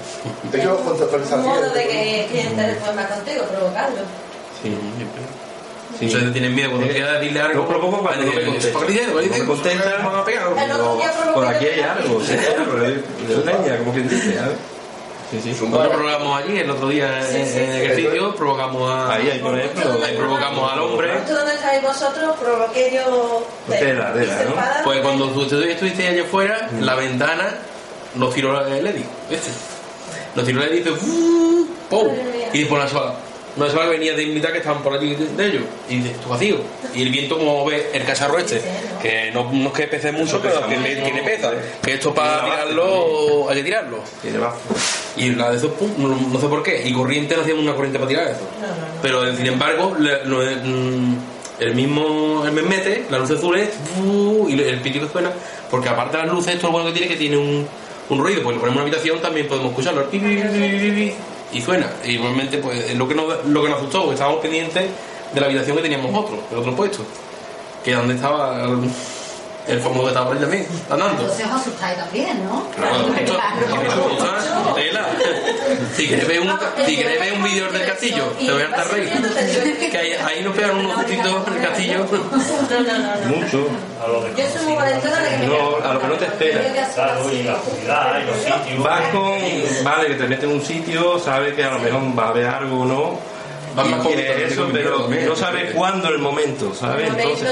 Ellos 0.54 0.78
contextualizan 0.82 1.40
Un 1.40 1.46
modo 1.46 1.70
de 1.70 1.84
que 1.88 2.28
quieren 2.30 2.52
interactuar 2.52 2.96
más 2.96 3.06
contigo, 3.08 3.44
provocarlo. 3.46 4.00
sí, 4.62 4.78
sí. 5.98 6.06
Entonces 6.06 6.34
tienen 6.34 6.54
miedo 6.54 6.72
cuando 6.72 6.88
Eh, 6.88 6.92
quieras 6.96 7.20
decirle 7.22 7.40
algo. 7.40 7.62
Lo 7.62 7.68
provoco 7.70 8.02
cuando 8.02 8.26
no 8.26 8.32
me 8.34 8.42
eh, 8.42 8.46
contesta. 8.46 8.74
¿para 8.78 8.88
qué 8.88 8.92
dices? 8.92 9.08
¿Para 9.14 9.24
qué 9.24 9.30
No 9.30 9.38
me 9.38 9.46
contesta. 9.46 9.98
Me 10.00 10.06
van 10.06 10.16
a 10.18 10.26
pegar. 10.26 11.34
Por 11.34 11.46
aquí 11.48 11.66
hay 11.66 11.80
algo, 11.80 12.22
sí, 12.22 12.34
algo, 12.58 12.76
de, 12.76 12.90
de 12.92 13.46
leña, 13.46 13.78
como 13.78 13.94
quien 13.94 14.10
dice, 14.10 14.36
¿sabes? 14.38 14.58
Sí, 15.42 15.54
sí. 15.56 15.66
Nosotros 15.66 15.94
provocamos 15.94 16.44
allí, 16.44 16.58
el 16.60 16.70
otro 16.70 16.90
día 16.90 17.20
en, 17.20 17.26
Sí, 17.26 17.52
sí, 17.52 17.60
en 17.60 17.72
sí. 17.72 17.80
ejercicio, 17.82 18.36
provocamos 18.36 18.90
a. 18.90 19.14
Ahí, 19.14 19.30
ahí, 19.32 19.40
por 19.40 19.58
ejemplo. 19.58 20.00
Ahí 20.06 20.16
provocamos 20.16 20.72
al 20.72 20.80
hombre. 20.80 21.10
¿Tú 21.28 21.34
dónde 21.34 21.54
estáis 21.54 21.82
vosotros? 21.82 22.36
Provoqué 22.40 22.92
yo... 22.94 23.48
Tela, 23.68 24.14
tela, 24.14 24.44
¿no? 24.44 24.84
Pues 24.84 25.02
cuando 25.02 25.26
ustedes 25.26 25.68
estuviste 25.70 26.08
allá 26.08 26.24
afuera, 26.24 26.70
la 26.80 26.96
ventana 26.96 27.56
nos 28.16 28.34
tiró 28.34 28.66
el 28.68 28.86
Eddy, 28.86 29.04
¿viste? 29.30 29.50
Nos 30.36 30.46
tiró 30.46 30.64
el 30.64 30.72
Eddy 30.72 30.90
y. 30.90 31.66
¡pum! 31.90 32.08
Y 32.54 32.60
después 32.60 32.82
la 32.84 32.88
sola. 32.88 33.14
Una 33.56 33.70
sola 33.70 33.86
venía 33.86 34.16
de 34.16 34.24
invitar 34.24 34.52
que 34.52 34.58
estaban 34.58 34.82
por 34.82 34.94
allí 34.94 35.16
de, 35.16 35.28
de 35.28 35.46
ellos. 35.46 35.64
Y 35.88 36.00
de, 36.00 36.10
esto 36.10 36.28
vacío. 36.28 36.58
Y 36.96 37.04
el 37.04 37.10
viento, 37.10 37.38
como 37.38 37.64
ve 37.66 37.92
el 37.94 38.04
cacharro 38.04 38.40
este, 38.40 38.60
que 39.00 39.30
no, 39.32 39.52
no 39.52 39.68
es 39.68 39.74
que 39.74 39.88
pese 39.88 40.12
mucho, 40.12 40.40
pero 40.42 40.68
que 40.68 40.76
le, 40.78 41.04
que 41.04 41.14
le 41.14 41.22
pesa. 41.22 41.52
Que 41.84 41.94
esto 41.94 42.14
para 42.16 42.46
tirarlo, 42.46 43.48
hay 43.50 43.58
que 43.58 43.64
tirarlo. 43.64 44.00
Tiene 44.24 44.40
bajo. 44.40 44.58
Y 45.16 45.30
la 45.32 45.52
de 45.52 45.58
esos, 45.58 45.72
pum, 45.74 45.92
no, 45.98 46.08
no 46.10 46.40
sé 46.40 46.48
por 46.48 46.64
qué. 46.64 46.88
Y 46.88 46.94
corriente 46.94 47.36
no 47.36 47.42
hacíamos 47.44 47.64
una 47.64 47.74
corriente 47.76 48.00
para 48.00 48.10
tirar 48.10 48.28
eso. 48.30 48.42
No, 48.60 48.68
no, 48.68 48.74
no. 48.74 49.02
Pero 49.02 49.36
sin 49.36 49.46
embargo, 49.46 49.96
le- 50.00 50.26
lo- 50.26 50.40
mm, 50.40 51.16
el 51.60 51.76
mismo 51.76 52.44
el 52.46 52.52
mete, 52.52 53.06
la 53.12 53.20
luz 53.20 53.30
azul 53.32 53.56
es 53.58 53.70
¡fu! 53.96 54.48
y 54.50 54.60
el 54.60 54.80
pitido 54.82 55.08
suena, 55.10 55.32
porque 55.70 55.88
aparte 55.88 56.18
de 56.18 56.24
las 56.26 56.34
luces, 56.34 56.56
esto 56.56 56.68
lo 56.68 56.74
bueno 56.74 56.88
que 56.88 56.94
tiene 56.94 57.08
es 57.08 57.14
que 57.14 57.20
tiene 57.20 57.38
un, 57.38 57.68
un 58.10 58.20
ruido, 58.20 58.42
porque 58.42 58.56
lo 58.56 58.62
ponemos 58.62 58.68
en 58.70 58.72
una 58.74 58.82
habitación 58.82 59.22
también 59.22 59.48
podemos 59.48 59.70
escucharlo, 59.70 60.08
y 61.52 61.62
suena. 61.62 61.88
Y 62.04 62.12
igualmente, 62.14 62.58
pues 62.58 62.80
es 62.90 62.98
lo 62.98 63.08
que 63.08 63.14
nos, 63.16 63.46
lo 63.46 63.62
que 63.64 63.70
nos 63.70 63.78
asustó, 63.78 64.00
porque 64.00 64.14
estábamos 64.16 64.42
pendientes 64.42 64.86
de 65.34 65.40
la 65.40 65.46
habitación 65.46 65.76
que 65.78 65.84
teníamos 65.84 66.12
otro, 66.14 66.40
el 66.52 66.58
otro 66.58 66.76
puesto, 66.76 67.04
que 67.84 67.92
es 67.92 67.98
donde 67.98 68.16
estaba 68.16 68.64
el, 68.66 68.78
el 69.68 69.80
famoso 69.80 70.02
que 70.04 70.08
estaba 70.10 70.26
por 70.28 70.36
ahí 70.36 70.42
también, 70.42 70.68
andando. 70.90 71.22
Entonces 71.22 71.46
os 71.46 71.62
asustáis 71.62 71.98
también, 71.98 72.44
¿no? 72.46 72.68
Claro, 72.76 72.96
esto- 73.18 73.38
esto- 73.88 74.74
tela. 74.76 75.06
Si 75.96 76.08
quieres 76.08 76.28
ver 76.28 76.42
un, 76.42 76.52
si 76.86 76.96
ver 77.04 77.34
un 77.34 77.44
vídeo 77.44 77.72
del 77.72 77.86
castillo, 77.86 78.26
te 78.40 78.52
voy 78.52 78.62
a 78.62 78.66
hartar 78.66 78.88
reír. 78.92 79.10
Que 79.92 79.98
ahí, 79.98 80.14
ahí 80.14 80.44
nos 80.44 80.56
pegan 80.56 80.78
unos 80.78 80.94
sustitos 80.96 81.48
en 81.48 81.54
el 81.54 81.62
castillo. 81.68 82.06
No, 82.74 82.80
no, 82.80 82.98
no. 82.98 83.16
no. 83.16 83.36
Mucho. 83.38 83.68
A 84.04 84.08
lo 84.08 84.22
de 84.24 84.30
Yo 84.36 84.44
soy 84.50 84.66
muy 84.66 84.76
que 84.76 85.48
No, 85.48 85.78
a 85.88 85.94
lo 85.94 86.00
que 86.02 86.08
no 86.08 86.14
te 86.16 86.26
esperas. 86.26 86.94
Claro, 86.94 87.32
y 87.32 87.44
la 87.44 87.54
oscuridad 87.56 88.20
y 88.22 88.26
los 88.26 88.38
sitios. 88.38 88.84
Vas 88.84 89.02
con, 89.12 89.40
vale, 89.84 90.08
que 90.08 90.16
te 90.16 90.28
metes 90.28 90.44
en 90.46 90.52
un 90.52 90.62
sitio, 90.66 91.20
sabes 91.20 91.54
que 91.54 91.64
a 91.64 91.72
lo 91.72 91.80
mejor 91.80 92.02
va 92.18 92.26
a 92.26 92.30
haber 92.30 92.48
algo 92.48 92.82
o 92.82 92.86
no. 92.86 93.20
Con- 93.76 94.14
que 94.14 94.46
eso, 94.46 94.70
pero 94.72 95.08
no 95.10 95.36
sabes 95.36 95.74
cuándo 95.74 96.10
el 96.10 96.20
momento, 96.20 96.74
¿sabes? 96.74 97.08
El 97.10 97.16
Entonces, 97.20 97.48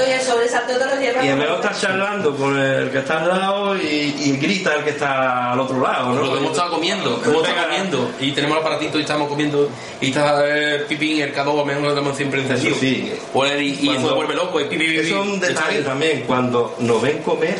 y 1.02 1.06
el 1.06 1.16
el 1.30 1.36
mejor 1.36 1.56
está 1.56 1.72
charlando 1.80 2.36
con 2.36 2.58
el 2.58 2.90
que 2.90 2.98
está 2.98 3.22
al 3.22 3.28
lado 3.28 3.76
y, 3.76 4.14
y 4.18 4.36
grita 4.40 4.74
el 4.74 4.84
que 4.84 4.90
está 4.90 5.52
al 5.52 5.60
otro 5.60 5.80
lado, 5.80 6.12
¿no? 6.14 6.22
Lo 6.22 6.32
que 6.32 6.38
hemos 6.38 6.50
estado 6.52 6.70
comiendo, 6.74 7.20
hemos 7.24 7.48
estado 7.48 7.66
comiendo 7.68 8.10
y 8.20 8.32
tenemos 8.32 8.56
el 8.56 8.62
aparatito 8.62 8.98
y 8.98 9.02
estamos 9.02 9.28
comiendo 9.28 9.68
y 10.00 10.08
está 10.08 10.46
el 10.46 10.82
pipín, 10.82 11.22
el 11.22 11.34
K2, 11.34 11.64
mejor 11.64 11.82
lo 11.82 11.88
tenemos 11.94 12.16
siempre 12.16 12.40
encendido. 12.42 12.76
Sí. 12.78 13.12
O 13.34 13.44
el- 13.44 13.62
y, 13.62 13.68
y 13.80 13.86
Cuando- 13.86 14.08
se 14.08 14.14
vuelve 14.14 14.34
loco 14.34 14.60
y 14.60 14.64
pi, 14.64 14.76
pi, 14.76 14.84
pi, 14.86 14.90
pi. 14.92 14.98
Eso 14.98 15.22
es 15.22 15.26
un 15.28 15.40
detalle 15.40 15.82
también, 15.82 16.22
cuando 16.26 16.74
nos 16.80 17.00
ven 17.02 17.18
comer, 17.22 17.56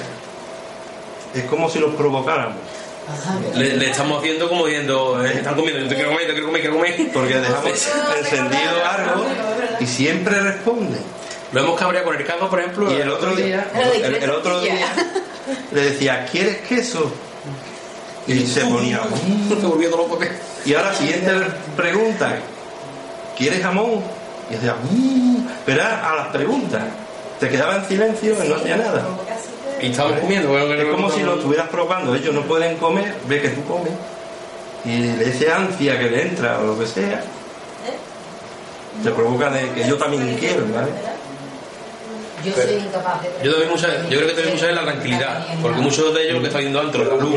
es 1.35 1.44
como 1.44 1.68
si 1.70 1.79
los 1.79 1.94
provocáramos. 1.94 2.59
Le, 3.55 3.77
le 3.77 3.90
estamos 3.90 4.18
haciendo 4.18 4.48
como 4.48 4.66
diciendo, 4.66 5.25
eh, 5.25 5.33
están 5.37 5.55
comiendo, 5.55 5.81
yo 5.83 5.88
te 5.88 5.94
quiero 5.94 6.11
comer, 6.11 6.27
te 6.27 6.33
quiero 6.33 6.46
comer, 6.46 6.61
quiero 6.62 6.77
comer. 6.77 7.11
Porque 7.12 7.35
dejamos 7.40 7.88
encendido 8.18 8.87
algo 8.90 9.27
y 9.81 9.87
siempre 9.87 10.40
responden. 10.40 11.01
Lo 11.53 11.61
hemos 11.61 11.79
cabreado 11.79 12.07
con 12.07 12.16
el 12.16 12.27
K2, 12.27 12.48
por 12.48 12.61
ejemplo. 12.61 12.90
Y 12.92 13.01
el 13.01 13.11
otro 13.11 13.35
día, 13.37 13.66
el, 13.75 14.14
el 14.14 14.31
otro 14.31 14.61
día 14.62 14.87
le 15.72 15.81
decía, 15.83 16.27
¿quieres 16.31 16.59
queso? 16.62 17.12
Y 18.27 18.46
se 18.46 18.62
ponía. 18.62 19.01
se 19.48 19.66
volvió 19.66 19.90
loco. 19.90 20.18
Y 20.64 20.75
ahora 20.75 20.94
siguiente 20.94 21.31
pregunta, 21.77 22.37
¿quieres 23.37 23.61
jamón? 23.62 24.03
Y 24.48 24.55
decía, 24.55 24.77
"Mm", 24.90 25.46
pero 25.66 25.83
a 25.83 26.14
las 26.16 26.29
preguntas. 26.29 26.83
Te 27.40 27.48
quedaba 27.48 27.77
en 27.77 27.88
silencio 27.88 28.37
y 28.44 28.48
no 28.48 28.55
hacía 28.55 28.77
nada. 28.77 29.05
Y 29.83 29.87
estábamos 29.90 30.21
comiendo. 30.21 30.49
bueno, 30.49 30.66
que 30.68 30.81
Es 30.81 30.87
no- 30.87 30.92
como 30.92 31.11
si 31.11 31.23
lo 31.23 31.35
estuvieras 31.35 31.68
probando. 31.68 32.14
Ellos 32.14 32.35
no 32.35 32.42
pueden 32.42 32.77
comer, 32.77 33.14
ve 33.27 33.40
que 33.42 33.49
tú 33.51 33.64
comes. 33.64 33.92
Y 34.85 34.99
le 35.16 35.29
ese 35.29 35.51
ansia 35.53 35.99
que 35.99 36.11
le 36.11 36.23
entra 36.23 36.59
o 36.61 36.66
lo 36.68 36.79
que 36.79 36.87
sea, 36.87 37.23
te 39.03 39.11
provoca 39.11 39.51
de 39.51 39.71
que 39.71 39.88
yo 39.88 39.97
también 39.97 40.37
quiero, 40.38 40.64
¿vale? 40.75 40.90
Yo 42.45 42.53
soy 42.53 42.75
incapaz 42.75 43.23
de... 43.23 43.31
Yo, 43.45 43.53
también 43.53 43.71
mucha, 43.71 44.03
yo 44.09 44.18
creo 44.18 44.27
que 44.27 44.35
también 44.35 44.55
mucha 44.55 44.68
es 44.68 44.75
la 44.75 44.83
tranquilidad, 44.83 45.47
porque 45.62 45.81
muchos 45.81 46.12
de 46.12 46.23
ellos, 46.23 46.35
lo 46.35 46.40
que 46.40 46.47
está 46.49 46.59
viendo 46.59 46.81
antes, 46.81 47.01
la 47.01 47.14
luz, 47.14 47.35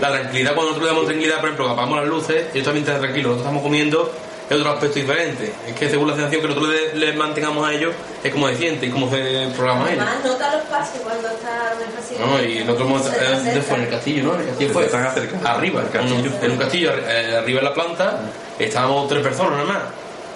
la 0.00 0.10
tranquilidad, 0.10 0.54
cuando 0.54 0.72
nosotros 0.72 0.82
le 0.82 0.88
damos 0.88 1.04
tranquilidad, 1.06 1.36
por 1.36 1.44
ejemplo, 1.46 1.66
que 1.66 1.72
apagamos 1.72 1.98
las 1.98 2.06
luces, 2.08 2.44
ellos 2.52 2.64
también 2.64 2.84
están 2.86 3.00
tranquilos, 3.00 3.30
nosotros 3.32 3.46
estamos 3.46 3.62
comiendo, 3.62 4.12
es 4.52 4.60
otro 4.60 4.72
aspecto 4.72 4.98
diferente. 4.98 5.52
Es 5.66 5.74
que 5.74 5.90
según 5.90 6.08
la 6.08 6.14
sensación 6.14 6.42
que 6.42 6.48
nosotros 6.48 6.70
les 6.70 6.94
le 6.94 7.12
mantengamos 7.14 7.66
a 7.66 7.72
ellos, 7.72 7.94
es 8.22 8.32
como 8.32 8.48
se 8.48 8.56
siente 8.56 8.86
y 8.86 8.90
cómo 8.90 9.10
se 9.10 9.48
programa 9.56 9.90
ellos. 9.90 10.04
Además, 10.04 10.24
nota 10.24 10.56
los 10.56 10.64
pasos 10.66 11.00
cuando 11.02 11.28
está 11.28 11.72
en 11.74 11.88
el 11.88 11.94
pasillo. 11.94 12.26
No, 12.26 12.42
y 12.42 12.64
nosotros 12.64 12.88
hemos, 12.88 13.06
eh, 13.06 13.62
fue 13.66 13.76
en 13.76 13.82
el 13.82 13.88
castillo, 13.90 14.22
¿no? 14.24 14.34
En 14.34 14.40
el 14.40 14.46
castillo 14.48 14.72
fue. 14.72 14.84
Están 14.84 15.06
acercando. 15.06 15.48
Arriba, 15.48 15.82
El 15.82 15.90
castillo. 15.90 16.30
en 16.42 16.50
un 16.50 16.58
castillo, 16.58 16.92
eh, 17.08 17.36
arriba 17.36 17.58
en 17.58 17.64
la 17.64 17.74
planta, 17.74 18.20
estábamos 18.58 19.08
tres 19.08 19.22
personas 19.22 19.52
nada 19.52 19.64
más. 19.64 19.82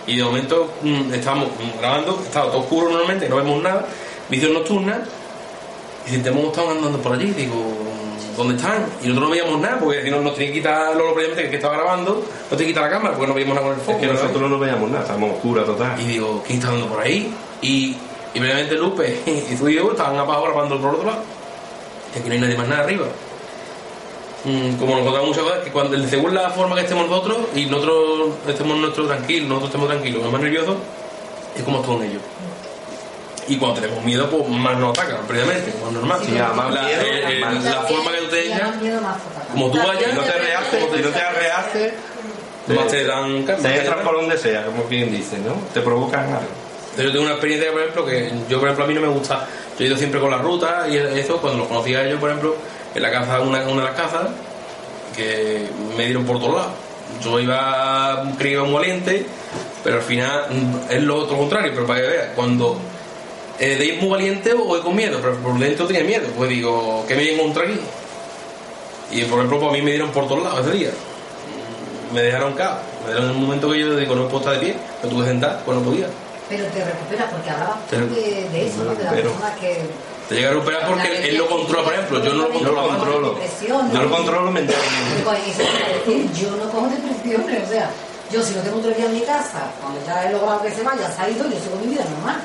Y 0.06 0.16
de 0.16 0.24
momento 0.24 0.72
mm, 0.82 1.14
estábamos 1.14 1.48
grabando, 1.78 2.20
estaba 2.24 2.50
todo 2.50 2.60
oscuro 2.60 2.90
normalmente, 2.90 3.28
no 3.28 3.36
vemos 3.36 3.62
nada, 3.62 3.86
visión 4.28 4.54
nocturna, 4.54 5.02
y 6.06 6.10
sentimos 6.10 6.42
que 6.42 6.48
estaban 6.48 6.76
andando 6.76 6.98
por 6.98 7.12
allí, 7.14 7.32
digo, 7.32 7.56
¿dónde 8.36 8.56
están? 8.56 8.86
Y 9.02 9.08
nosotros 9.08 9.28
no 9.28 9.30
veíamos 9.30 9.60
nada, 9.60 9.78
porque 9.78 10.02
si 10.02 10.10
no, 10.10 10.20
nos 10.20 10.34
tenía 10.34 10.48
que 10.48 10.58
quitar 10.58 10.94
lo 10.96 11.14
previamente 11.14 11.50
que 11.50 11.56
estaba 11.56 11.76
grabando, 11.76 12.14
nos 12.14 12.50
tenía 12.50 12.58
que 12.58 12.66
quitar 12.66 12.84
la 12.84 12.90
cámara, 12.90 13.14
porque 13.14 13.28
no 13.28 13.34
veíamos 13.34 13.54
nada 13.54 13.66
con 13.66 13.76
el 13.76 13.80
foco. 13.80 13.98
Es 13.98 14.06
que 14.06 14.12
nosotros 14.12 14.50
no 14.50 14.58
veíamos 14.58 14.90
nada, 14.90 15.02
estamos 15.04 15.32
oscura 15.32 15.64
total. 15.64 16.00
Y 16.00 16.04
digo, 16.04 16.42
¿quién 16.46 16.58
está 16.58 16.70
andando 16.70 16.94
por 16.94 17.02
ahí? 17.02 17.32
Y, 17.62 17.96
y 18.34 18.74
Lupe 18.76 19.20
y 19.50 19.54
tú 19.56 19.68
y 19.68 19.76
yo 19.76 19.90
estaban 19.90 20.16
abajo 20.16 20.44
grabando 20.44 20.80
por 20.80 20.94
otro 20.94 21.06
lado. 21.06 21.22
Y 22.14 22.18
aquí 22.18 22.28
no 22.28 22.34
hay 22.34 22.40
nadie 22.40 22.56
más 22.56 22.68
nada 22.68 22.82
arriba. 22.82 23.06
Mm, 24.44 24.76
como 24.76 24.94
nos 24.94 25.04
contamos 25.04 25.28
muchas 25.30 25.44
veces, 25.44 25.64
que 25.64 25.72
cuando, 25.72 26.08
según 26.08 26.32
la 26.32 26.50
forma 26.50 26.76
que 26.76 26.82
estemos 26.82 27.08
nosotros 27.08 27.38
y 27.54 27.66
nosotros 27.66 28.30
estemos 28.46 28.78
nosotros 28.78 29.08
tranquilos, 29.08 29.48
nosotros 29.48 29.70
estemos 29.70 29.88
tranquilos, 29.88 30.22
los 30.22 30.32
más 30.32 30.40
nerviosos, 30.40 30.76
es 31.56 31.62
como 31.64 31.78
actúan 31.78 32.02
ellos. 32.02 32.22
Y 33.48 33.56
cuando 33.58 33.80
tenemos 33.80 34.04
miedo, 34.04 34.28
pues 34.28 34.48
más 34.48 34.76
nos 34.78 34.98
atacan, 34.98 35.26
previamente, 35.26 35.70
como 35.72 35.88
es 35.88 35.92
normal. 35.92 36.20
Sí, 36.24 36.32
la, 36.32 36.52
miedo, 36.52 37.00
eh, 37.00 37.24
eh, 37.28 37.40
la 37.40 37.82
forma 37.82 38.10
que 38.10 38.18
tú 38.18 38.36
Y 38.36 38.90
más 39.00 39.22
total. 39.22 39.46
como 39.52 39.70
tú 39.70 39.78
vayas, 39.78 40.10
Si 40.10 40.16
no 40.16 40.22
te 40.22 40.32
rehaces, 40.32 40.84
si 40.94 41.02
no 41.02 41.08
te 41.08 41.30
rehaces, 41.30 41.92
más 42.68 42.88
te 42.88 43.04
dan 43.04 43.44
te 43.44 43.78
entras 43.78 44.00
por 44.00 44.16
donde 44.16 44.36
sea, 44.36 44.66
como 44.66 44.84
quien 44.84 45.12
dice, 45.12 45.38
¿no? 45.38 45.54
Te 45.72 45.80
provocan 45.80 46.24
algo. 46.24 46.66
Yo 46.96 47.12
tengo 47.12 47.24
una 47.24 47.32
experiencia, 47.32 47.70
por 47.70 47.80
ejemplo, 47.82 48.06
que 48.06 48.32
yo, 48.48 48.58
por 48.58 48.68
ejemplo, 48.68 48.84
a 48.84 48.88
mí 48.88 48.94
no 48.94 49.00
me 49.02 49.08
gusta. 49.08 49.46
Yo 49.78 49.84
he 49.84 49.88
ido 49.88 49.96
siempre 49.96 50.18
con 50.18 50.30
la 50.30 50.38
ruta 50.38 50.86
y 50.88 50.96
eso, 50.96 51.36
cuando 51.38 51.60
los 51.60 51.68
conocía 51.68 51.98
a 51.98 52.04
ellos, 52.04 52.18
por 52.18 52.30
ejemplo, 52.30 52.56
en 52.94 53.02
la 53.02 53.10
casa, 53.10 53.40
una, 53.40 53.60
una 53.68 53.82
de 53.82 53.88
las 53.88 53.94
casas, 53.94 54.28
que 55.14 55.68
me 55.96 56.06
dieron 56.06 56.24
por 56.24 56.38
todos 56.38 56.54
lados. 56.54 56.72
Yo 57.22 57.38
iba, 57.38 58.24
creía 58.38 58.62
muy 58.62 58.74
valiente, 58.74 59.26
pero 59.84 59.96
al 59.96 60.02
final 60.02 60.46
es 60.90 61.02
lo 61.02 61.16
otro 61.18 61.36
contrario, 61.36 61.72
pero 61.74 61.86
para 61.86 62.00
que 62.00 62.06
veas, 62.06 62.28
cuando 62.34 62.78
eh, 63.58 63.76
de 63.76 63.84
ir 63.86 64.00
muy 64.00 64.10
valiente 64.10 64.52
o 64.52 64.64
voy 64.64 64.80
con 64.80 64.94
miedo, 64.94 65.18
pero 65.20 65.34
por 65.36 65.58
dentro 65.58 65.86
tenía 65.86 66.04
miedo, 66.04 66.26
pues 66.36 66.50
digo, 66.50 67.04
¿qué 67.08 67.14
me 67.16 67.32
encontrar 67.32 67.66
aquí? 67.66 67.80
Y 69.12 69.22
por 69.24 69.38
ejemplo, 69.38 69.58
pues 69.60 69.70
a 69.70 69.72
mí 69.72 69.82
me 69.82 69.90
dieron 69.92 70.10
por 70.10 70.26
todos 70.28 70.42
lados 70.42 70.66
ese 70.66 70.76
día. 70.76 70.90
Me 72.12 72.22
dejaron 72.22 72.54
caos. 72.54 72.78
Me 73.04 73.12
dieron 73.12 73.30
en 73.30 73.36
un 73.36 73.42
momento 73.42 73.70
que 73.70 73.80
yo 73.80 73.96
digo, 73.96 74.14
no 74.14 74.24
puedo 74.28 74.38
estar 74.38 74.54
de 74.54 74.60
pie, 74.60 74.76
me 75.02 75.08
tuve 75.08 75.22
que 75.24 75.28
sentar, 75.30 75.62
pues 75.64 75.78
no 75.78 75.84
podía. 75.84 76.06
Pero 76.48 76.64
te 76.66 76.84
recuperas 76.84 77.30
porque 77.32 77.50
hablabas 77.50 77.90
de, 77.90 78.48
de 78.50 78.66
eso, 78.66 78.84
¿no? 78.84 78.94
De 78.94 79.02
la 79.04 79.10
recupero. 79.10 79.32
persona 79.32 79.54
que... 79.60 79.80
Te 80.28 80.34
llega 80.34 80.48
a 80.48 80.52
recuperar 80.54 80.86
porque 80.88 81.06
él, 81.06 81.24
él 81.30 81.36
lo 81.38 81.46
controla, 81.48 81.84
por 81.84 81.92
ejemplo, 81.94 82.24
yo 82.24 82.34
no 82.34 82.42
lo 82.42 82.46
Yo 82.48 82.52
controlo. 82.54 82.82
lo 82.82 82.88
controlo. 82.88 83.38
Yo 83.68 83.82
¿no? 83.82 84.02
lo 84.02 84.10
controlo 84.10 84.50
mentalmente. 84.52 85.22
Yo 86.34 86.50
no 86.56 86.70
cojo 86.70 86.88
depresiones, 86.88 87.64
o 87.64 87.70
sea, 87.70 87.90
yo 88.30 88.42
si 88.42 88.54
no 88.54 88.60
tengo 88.62 88.78
otro 88.78 88.90
día 88.90 89.06
en 89.06 89.14
mi 89.14 89.20
casa, 89.20 89.70
cuando 89.80 90.00
ya 90.04 90.24
he 90.28 90.32
logrado 90.32 90.62
que 90.62 90.70
se 90.72 90.82
vaya, 90.82 91.10
se 91.10 91.22
ha 91.22 91.28
ido, 91.30 91.44
yo 91.44 91.58
sigo 91.60 91.76
mi 91.80 91.86
vida 91.92 92.04
normal. 92.10 92.40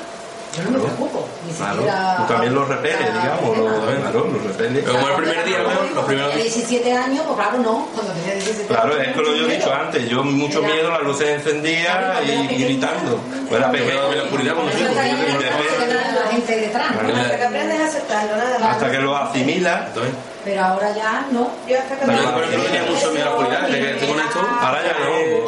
Yo 0.52 0.62
no 0.64 0.70
me 0.70 0.78
preocupo, 0.80 1.26
ni 1.46 1.52
Claro, 1.54 1.76
siquiera... 1.76 2.16
tú 2.18 2.22
también 2.32 2.54
lo 2.54 2.64
repeles, 2.66 2.98
digamos, 3.14 3.56
lo, 3.56 3.64
claro, 3.64 4.20
lo 4.28 4.38
repeles. 4.48 4.84
Pero 4.84 4.92
como 4.92 5.08
el 5.08 5.14
primer 5.14 5.44
día, 5.46 5.58
¿no? 5.64 5.94
los 5.94 6.04
primeros 6.04 6.30
Tenía 6.32 6.44
días. 6.44 6.54
17 6.66 6.92
años, 6.92 7.24
pues 7.24 7.36
claro, 7.40 7.58
no. 7.58 7.88
Cuando 7.94 8.12
tenía 8.12 8.34
17 8.34 8.66
Claro, 8.68 8.92
años. 8.94 9.06
es 9.08 9.12
que 9.14 9.20
lo 9.22 9.34
yo 9.36 9.48
he 9.48 9.56
dicho 9.56 9.72
antes, 9.72 10.08
yo 10.10 10.22
mucho 10.24 10.58
Era- 10.58 10.68
miedo, 10.74 10.90
las 10.90 11.02
luces 11.04 11.28
encendidas 11.30 12.22
y, 12.26 12.46
gritando. 12.64 13.16
Pues 13.48 13.60
era 13.60 13.70
pequeño 13.70 14.12
en 14.12 14.18
la 14.18 14.24
oscuridad 14.24 14.54
como 14.54 14.68
está 14.68 14.88
de 14.88 14.94
tenía 14.94 16.12
la 16.20 16.30
gente 16.30 16.56
detrás. 16.56 16.90
Hasta 16.92 17.36
que 17.38 17.44
aprendes 17.44 17.80
a 17.80 17.84
aceptarlo, 17.86 18.36
nada 18.36 18.58
más. 18.58 18.68
hasta 18.72 18.90
que 18.90 18.98
lo 18.98 19.16
asimila, 19.16 19.84
Entonces, 19.88 20.14
Pero 20.44 20.64
ahora 20.64 20.94
ya 20.94 21.26
no. 21.32 21.50
Yo 21.66 21.78
hasta 21.78 21.96
que 21.98 22.06
Yo, 22.06 22.12
Pero- 22.12 22.34
por 22.34 22.44
ejemplo, 22.44 22.64
tenía 22.68 22.90
mucho 22.90 23.10
miedo 23.10 23.24
a 23.24 23.28
la 23.30 23.36
oscuridad. 23.36 23.62
Desde 23.68 23.80
que 23.80 23.90
estoy 23.92 24.08
con 24.08 24.20
esto, 24.20 24.38
ahora 24.60 24.80
ya 24.84 24.92
no. 25.00 25.02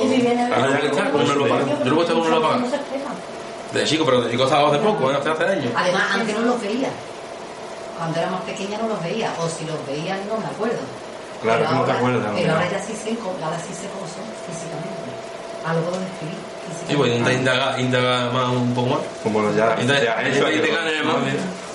Si 0.09 0.27
Ahora 0.55 0.71
ya 0.71 0.81
Yo 0.81 1.05
no. 1.05 1.11
con 1.12 1.21
una 1.23 1.35
lupa. 1.35 1.59
Yo 1.61 1.67
no 1.67 1.95
puedo 1.95 2.01
estar 2.01 2.17
con 2.17 2.27
una 2.27 2.69
No 3.74 3.80
de 3.80 3.87
chico, 3.87 4.04
pero 4.04 4.20
de 4.22 4.30
chico 4.30 4.44
estaba 4.44 4.68
hace 4.68 4.78
poco, 4.78 5.10
¿eh? 5.10 5.16
hace, 5.18 5.30
hace 5.30 5.44
años. 5.44 5.72
Además, 5.76 6.02
antes 6.12 6.34
no 6.38 6.42
los 6.46 6.60
veía. 6.62 6.88
Cuando 7.98 8.18
era 8.20 8.30
más 8.30 8.40
pequeña 8.42 8.78
no 8.78 8.88
los 8.88 9.02
veía. 9.02 9.32
O 9.38 9.48
si 9.48 9.64
los 9.66 9.84
veía 9.87 10.16
no 10.28 10.37
me 10.38 10.46
acuerdo. 10.46 10.78
Claro, 11.42 11.58
Pero 11.58 11.68
que 11.70 11.74
no 11.76 11.84
te 11.84 11.92
acuerdas, 11.92 12.32
Pero 12.34 12.46
¿no? 12.48 12.54
ahora 12.54 12.70
ya 12.70 12.78
sí 12.80 12.92
sé, 12.96 13.16
cómo- 13.16 13.37
ahora 13.44 13.58
sí 13.58 13.74
sé 13.74 13.87
cómo 13.92 14.06
son 14.08 14.24
físicamente. 14.48 15.10
Algo 15.66 15.90
de 15.98 16.06
escribir 16.06 16.38
físicamente. 16.64 16.88
Sí, 16.88 16.96
pues 16.96 17.10
intenta 17.12 17.32
indagar, 17.32 17.80
indagar 17.80 18.32
más 18.32 18.48
un 18.50 18.74
poco 18.74 18.88
más. 18.88 18.98
como 19.22 19.40
lo 19.42 19.52
ya 19.54 19.76
Entonces, 19.78 20.08
hecho 20.32 20.46
ahí 20.46 20.58
te 20.60 20.68
yo- 20.68 20.74
ganas 20.74 21.04
más. 21.04 21.16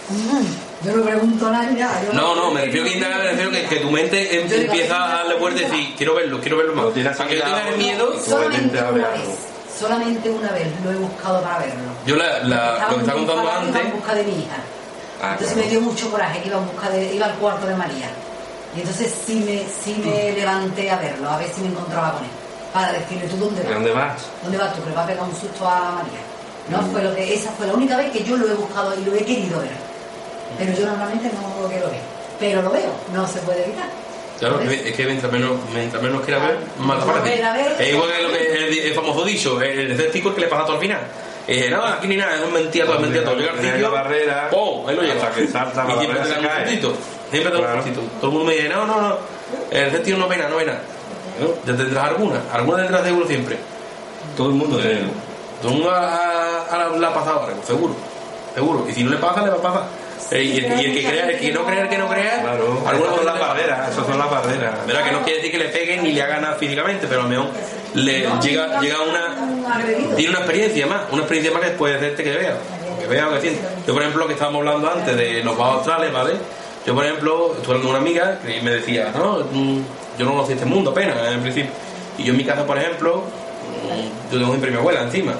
Mm, 0.10 0.88
Yo 0.88 0.96
no 0.96 1.04
pregunto 1.04 1.52
nada. 1.52 1.70
yo 2.02 2.14
No, 2.14 2.36
no, 2.36 2.52
me 2.52 2.66
refiero 2.66 2.86
que 2.88 2.94
indagar, 2.94 3.20
me 3.20 3.30
refiero 3.32 3.52
que, 3.52 3.66
que 3.66 3.76
tu 3.82 3.92
mente 3.92 4.40
em- 4.42 4.52
empieza 4.52 5.04
a 5.06 5.16
darle 5.18 5.36
vuelta 5.36 5.62
y 5.62 5.66
decir, 5.66 5.94
quiero 5.98 6.16
verlo, 6.16 6.40
quiero 6.40 6.58
verlo 6.58 6.74
más. 6.74 6.86
Lo 6.86 6.92
tienes 6.92 7.16
Para 7.18 7.30
que 7.30 7.36
yo 7.38 7.44
tenga 7.44 7.58
asimilado. 7.58 7.76
el 7.76 8.18
miedo, 8.18 8.24
Solamente 8.26 8.80
a 8.80 8.84
una 8.90 8.92
verlo. 9.10 9.26
vez. 9.28 9.38
Solamente 9.80 10.30
una 10.30 10.52
vez 10.52 10.68
lo 10.84 10.92
he 10.92 10.96
buscado 10.96 11.42
para 11.42 11.60
verlo. 11.60 11.90
yo 12.06 12.16
la, 12.16 12.40
la- 12.40 12.40
lo 12.40 12.44
que 12.44 12.80
estaba 12.80 12.94
contando 12.94 13.34
Iba 13.44 13.58
antes, 13.60 13.82
en 13.86 13.92
busca 13.94 14.14
de 14.16 14.24
mi 14.24 14.32
hija. 14.42 14.58
Ah, 15.22 15.32
Entonces 15.34 15.54
claro. 15.54 15.66
me 15.66 15.72
dio 15.72 15.82
mucho 15.82 16.12
coraje 16.12 16.42
que 16.42 16.48
iba 16.50 16.58
en 16.58 16.66
busca 16.68 16.90
de, 16.90 17.14
iba 17.16 17.26
al 17.26 17.34
cuarto 17.36 17.66
de 17.68 17.76
María. 17.76 18.10
Y 18.76 18.82
entonces 18.82 19.14
sí 19.26 19.36
me, 19.46 19.64
sí 19.84 20.02
me 20.04 20.32
levanté 20.34 20.92
a 20.92 20.98
verlo, 20.98 21.30
a 21.30 21.38
ver 21.38 21.50
si 21.54 21.62
me 21.62 21.68
encontraba 21.70 22.12
con 22.14 22.24
él. 22.24 22.30
Para 22.74 22.92
decirle, 22.94 23.28
¿tú 23.28 23.38
dónde 23.38 23.62
¿De 23.62 23.68
vas? 23.68 23.74
dónde 23.76 23.92
vas? 23.94 24.22
¿Dónde 24.44 24.58
vas 24.58 24.74
tú? 24.76 24.84
Que 24.84 24.90
le 24.90 24.96
va 24.96 25.04
a 25.04 25.08
pegar 25.08 25.24
un 25.24 25.36
susto 25.36 25.68
a 25.68 25.92
María. 25.92 26.20
No 26.70 26.82
fue 26.92 27.02
lo 27.04 27.16
que, 27.16 27.34
esa 27.34 27.50
fue 27.52 27.66
la 27.66 27.74
única 27.74 27.98
vez 27.98 28.12
que 28.12 28.24
yo 28.24 28.38
lo 28.38 28.48
he 28.48 28.54
buscado 28.54 28.94
y 29.00 29.04
lo 29.06 29.16
he 29.16 29.26
querido 29.26 29.60
ver. 29.60 29.72
Pero 30.58 30.74
yo 30.74 30.86
normalmente 30.86 31.32
no 31.34 31.64
lo 31.64 31.68
quiero 31.68 31.90
ver. 31.90 32.02
Pero 32.40 32.62
lo 32.62 32.70
veo, 32.70 32.92
no 33.14 33.28
se 33.28 33.40
puede 33.40 33.64
evitar. 33.66 33.88
Claro, 34.40 34.60
es 34.62 34.96
que 34.96 35.06
mientras 35.06 35.32
menos, 35.32 35.52
mientras 35.74 36.02
menos 36.02 36.22
quiera 36.24 36.40
ver, 36.40 36.58
más 36.80 37.06
la 37.06 37.54
ver. 37.54 37.76
Es 37.80 37.90
igual 37.94 38.10
que 38.12 38.24
lo 38.24 38.30
que 38.32 38.68
el, 38.68 38.80
el 38.80 38.94
famoso 38.94 39.24
dicho, 39.26 39.62
el 39.62 39.92
escéptico 39.92 40.34
que 40.34 40.42
le 40.42 40.48
pasa 40.48 40.64
todo 40.66 40.76
al 40.76 40.82
final. 40.82 41.02
Eh, 41.48 41.68
no, 41.72 41.84
aquí 41.84 42.08
ni 42.08 42.16
nada, 42.16 42.36
es 42.36 42.52
mentira 42.52 42.86
todo, 42.86 42.96
es 42.96 43.02
mentira 43.02 43.24
todo. 43.26 43.36
Llega 43.36 43.52
al 43.52 43.58
Llega 43.58 43.72
sitio, 43.74 43.90
la 43.90 44.02
barrera, 44.02 44.50
¡pum! 44.52 44.88
Ahí 44.88 44.96
lo 44.96 45.02
lleva. 45.02 45.16
hasta 45.16 45.32
que 45.32 45.48
salta 45.48 45.84
la 45.84 45.94
y 45.94 45.98
siempre 45.98 46.20
barrera, 46.20 46.36
te 46.36 46.42
un 46.42 46.48
cae. 46.48 46.66
sustito. 46.66 46.94
Siempre 47.32 47.52
te 47.52 47.58
un 47.58 47.74
sustito. 47.76 48.02
Todo 48.22 48.26
el 48.28 48.32
mundo 48.38 48.46
me 48.46 48.54
dice, 48.56 48.70
no, 48.70 48.86
no, 48.86 49.02
no, 49.02 49.18
el 49.72 49.84
escéptico 49.88 50.18
no 50.18 50.28
ve 50.28 50.38
nada, 50.38 50.50
no 50.50 50.56
ve 50.58 50.66
nada. 50.66 50.82
¿No? 51.40 51.48
Ya 51.66 51.78
tendrás 51.78 52.06
alguna, 52.10 52.42
alguna 52.54 52.78
tendrás 52.84 53.04
seguro 53.04 53.28
siempre. 53.28 53.58
Todo 54.38 54.48
el 54.50 54.54
mundo 54.56 54.78
tiene. 54.78 55.02
Todo 55.62 55.72
el 55.72 55.78
mundo 55.78 55.92
ha, 55.92 56.66
ha- 56.70 57.14
pasado 57.14 57.46
algo, 57.46 57.64
seguro. 57.66 57.96
Seguro. 58.54 58.86
Y 58.90 58.94
si 58.94 59.04
no 59.04 59.10
le 59.12 59.18
pasa, 59.18 59.42
le 59.42 59.50
va 59.50 59.56
a 59.58 59.62
pasar. 59.62 59.84
Eh, 60.32 60.44
y, 60.44 60.58
el, 60.58 60.80
y 60.80 60.86
el 60.86 60.94
que 60.94 61.10
crea, 61.10 61.30
el 61.30 61.40
que 61.40 61.52
no 61.52 61.66
crea, 61.66 61.82
el 61.82 61.90
que 61.90 61.98
no 61.98 62.08
crea, 62.08 62.42
Claro, 62.42 62.84
alguna 62.86 63.10
esas 63.10 63.16
son 63.16 63.26
las 63.26 63.40
barreras, 63.40 63.92
esas 63.92 64.06
son 64.06 64.20
las 64.20 64.30
barreras. 64.30 64.86
Verá 64.86 65.04
que 65.04 65.12
no 65.12 65.24
quiere 65.24 65.38
decir 65.38 65.52
que 65.52 65.58
le 65.58 65.70
peguen 65.70 66.04
ni 66.04 66.12
le 66.12 66.22
hagan 66.22 66.42
nada 66.44 66.56
físicamente, 66.56 67.08
pero 67.08 67.22
a 67.22 67.24
lo 67.24 67.30
mejor 67.30 67.48
le 67.96 68.20
llega, 68.42 68.80
llega 68.80 68.98
una, 69.02 70.16
tiene 70.16 70.30
una 70.30 70.40
experiencia 70.40 70.86
más, 70.86 71.02
una 71.12 71.22
experiencia 71.22 71.52
más 71.52 71.64
que 71.64 71.76
puede 71.76 71.96
hacerte 71.96 72.24
que 72.24 72.32
vea, 72.32 72.58
que 73.00 73.08
vea 73.08 73.30
que 73.30 73.42
sienta. 73.42 73.70
Yo, 73.88 73.94
por 73.94 74.04
ejemplo, 74.04 74.28
que 74.28 74.34
estábamos 74.34 74.60
hablando 74.60 74.92
antes 74.92 75.18
de 75.18 75.44
los 75.44 75.58
bajos 75.58 75.80
astrales, 75.80 76.14
¿vale? 76.14 76.34
Yo, 76.86 76.94
por 76.94 77.06
ejemplo, 77.06 77.56
estuve 77.56 77.76
hablando 77.76 77.88
con 77.88 77.90
una 77.90 78.00
amiga 78.00 78.40
que 78.46 78.62
me 78.62 78.72
decía, 78.72 79.12
no, 79.16 79.40
mm, 79.52 79.82
yo 80.20 80.26
no 80.26 80.32
conocí 80.32 80.54
este 80.54 80.66
mundo 80.66 80.92
apenas, 80.92 81.18
en 81.32 81.42
principio. 81.42 81.72
Y 82.20 82.24
yo 82.24 82.32
en 82.34 82.38
mi 82.38 82.44
casa, 82.44 82.66
por 82.68 82.78
ejemplo, 82.78 83.24
mm, 83.24 84.32
yo 84.32 84.38
tengo 84.38 84.50
siempre 84.52 84.72
mi 84.72 84.78
abuela 84.78 85.02
encima, 85.02 85.34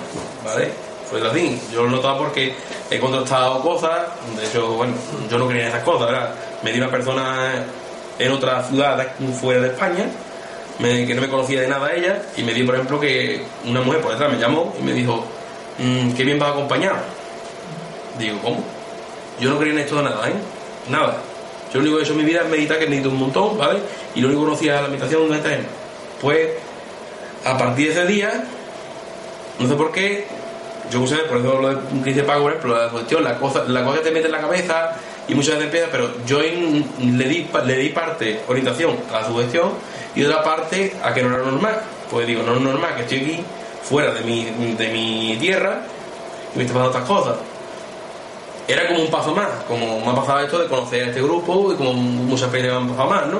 ¿vale? 0.44 0.89
Fue 1.10 1.26
así. 1.28 1.60
Yo 1.74 1.84
lo 1.86 1.98
he 1.98 2.18
porque 2.18 2.54
he 2.90 3.00
contrastado 3.00 3.62
cosas, 3.62 4.08
de 4.38 4.46
hecho, 4.46 4.68
bueno, 4.74 4.94
yo 5.30 5.38
no 5.40 5.48
creía 5.48 5.64
en 5.64 5.70
esas 5.70 5.84
cosas, 5.84 6.08
¿verdad? 6.08 6.36
Me 6.62 6.72
dio 6.72 6.84
una 6.84 6.92
persona 6.92 7.64
en 8.20 8.32
otra 8.32 8.64
ciudad 8.64 9.08
fuera 9.40 9.62
de 9.62 9.68
España, 9.70 10.06
que 10.78 11.14
no 11.16 11.22
me 11.22 11.30
conocía 11.30 11.62
de 11.62 11.68
nada 11.68 11.94
ella, 11.94 12.22
y 12.38 12.44
me 12.44 12.54
dio, 12.54 12.66
por 12.66 12.76
ejemplo, 12.76 13.00
que 13.00 13.44
una 13.66 13.82
mujer 13.82 14.02
por 14.02 14.12
detrás 14.12 14.32
me 14.32 14.38
llamó 14.38 14.76
y 14.80 14.84
me 14.84 14.94
dijo, 14.94 15.24
"Mm, 15.80 16.12
qué 16.12 16.24
bien 16.24 16.38
vas 16.38 16.52
acompañado. 16.52 16.98
Digo, 18.18 18.38
¿cómo? 18.44 18.64
Yo 19.40 19.50
no 19.50 19.58
creía 19.58 19.74
en 19.74 19.80
esto 19.80 19.96
de 19.98 20.04
nada, 20.04 20.30
¿eh? 20.30 20.34
Nada. 20.90 21.18
Yo 21.74 21.76
lo 21.76 21.82
único 21.82 21.98
que 21.98 22.02
he 22.02 22.06
hecho 22.06 22.14
en 22.14 22.20
mi 22.20 22.26
vida 22.26 22.42
es 22.42 22.50
meditar, 22.50 22.78
que 22.80 22.88
medito 22.88 23.10
un 23.10 23.18
montón, 23.18 23.58
¿vale? 23.58 23.80
Y 24.16 24.22
lo 24.22 24.28
único 24.28 24.42
que 24.42 24.48
conocía 24.48 24.82
la 24.82 24.88
meditación 24.88 25.30
gente. 25.32 25.66
Pues, 26.22 26.50
a 27.46 27.58
partir 27.58 27.88
de 27.88 27.94
ese 27.94 28.06
día, 28.06 28.44
no 29.60 29.68
sé 29.68 29.76
por 29.76 29.92
qué, 29.92 30.28
yo 30.92 31.06
sé, 31.06 31.18
por 31.18 31.38
eso 31.38 31.60
lo 31.60 32.04
que 32.04 32.14
dice 32.14 32.24
por 32.24 32.52
ejemplo, 32.52 32.78
la 32.78 32.90
cuestión, 32.90 33.24
la 33.24 33.38
cosa, 33.38 33.64
la 33.68 33.84
cosa 33.84 33.98
que 33.98 34.04
te 34.06 34.12
mete 34.12 34.26
en 34.26 34.32
la 34.32 34.42
cabeza 34.42 34.96
y 35.28 35.36
muchas 35.36 35.56
veces 35.56 35.66
empieza, 35.66 35.88
pero 35.92 36.10
yo 36.26 36.40
le, 36.40 36.50
di, 37.30 37.48
le 37.66 37.76
di 37.78 37.90
parte 37.90 38.42
orientación 38.48 38.98
a 39.12 39.22
la 39.22 39.28
sugestión 39.28 39.72
y 40.16 40.24
otra 40.24 40.44
parte 40.44 40.96
a 41.04 41.14
que 41.14 41.22
no 41.22 41.36
era 41.36 41.44
normal. 41.44 41.82
Pues 42.10 42.26
digo, 42.26 42.42
no 42.42 42.56
es 42.56 42.62
normal 42.62 42.96
que 42.96 43.02
estoy 43.04 43.18
aquí, 43.20 43.44
fuera 43.84 44.12
de 44.12 44.22
mi, 44.22 44.46
de 44.46 44.88
mi 44.90 45.38
tierra, 45.40 45.82
y 46.56 46.58
me 46.58 46.64
está 46.64 46.74
pasando 46.74 46.98
estas 46.98 47.08
cosas. 47.08 47.36
Era 48.68 48.88
como 48.88 49.02
un 49.02 49.12
paso 49.12 49.34
más, 49.36 49.50
como 49.68 50.00
me 50.00 50.12
ha 50.12 50.16
pasado 50.16 50.40
esto 50.40 50.60
de 50.60 50.68
conocer 50.68 51.04
a 51.04 51.08
este 51.08 51.22
grupo 51.22 51.72
y 51.74 51.76
como 51.76 51.94
muchas 51.94 52.44
experiencias 52.44 52.82
me 52.82 52.90
han 52.90 52.96
pasado 52.96 53.10
más, 53.10 53.28
¿no? 53.28 53.40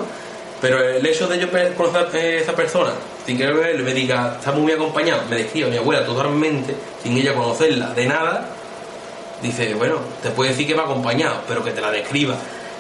Pero 0.62 0.84
el 0.84 1.06
hecho 1.06 1.28
de 1.28 1.40
yo 1.40 1.48
conocer 1.76 2.08
a 2.14 2.18
esa 2.18 2.54
persona, 2.54 2.92
sin 3.26 3.38
verlo, 3.38 3.80
y 3.80 3.84
me 3.84 3.94
diga, 3.94 4.36
está 4.38 4.52
muy 4.52 4.68
bien 4.68 4.80
acompañado, 4.80 5.22
me 5.30 5.38
describa 5.38 5.70
mi 5.70 5.78
abuela 5.78 6.06
totalmente, 6.06 6.76
sin 7.04 7.18
ella 7.18 7.34
conocerla 7.34 7.94
de 7.94 8.06
nada, 8.08 8.50
dice, 9.42 9.74
bueno, 9.74 9.98
te 10.22 10.30
puede 10.32 10.52
decir 10.52 10.68
que 10.68 10.80
ha 10.80 10.84
acompañado, 10.84 11.42
pero 11.48 11.64
que 11.64 11.72
te 11.72 11.82
la 11.82 11.92
describa 11.92 12.36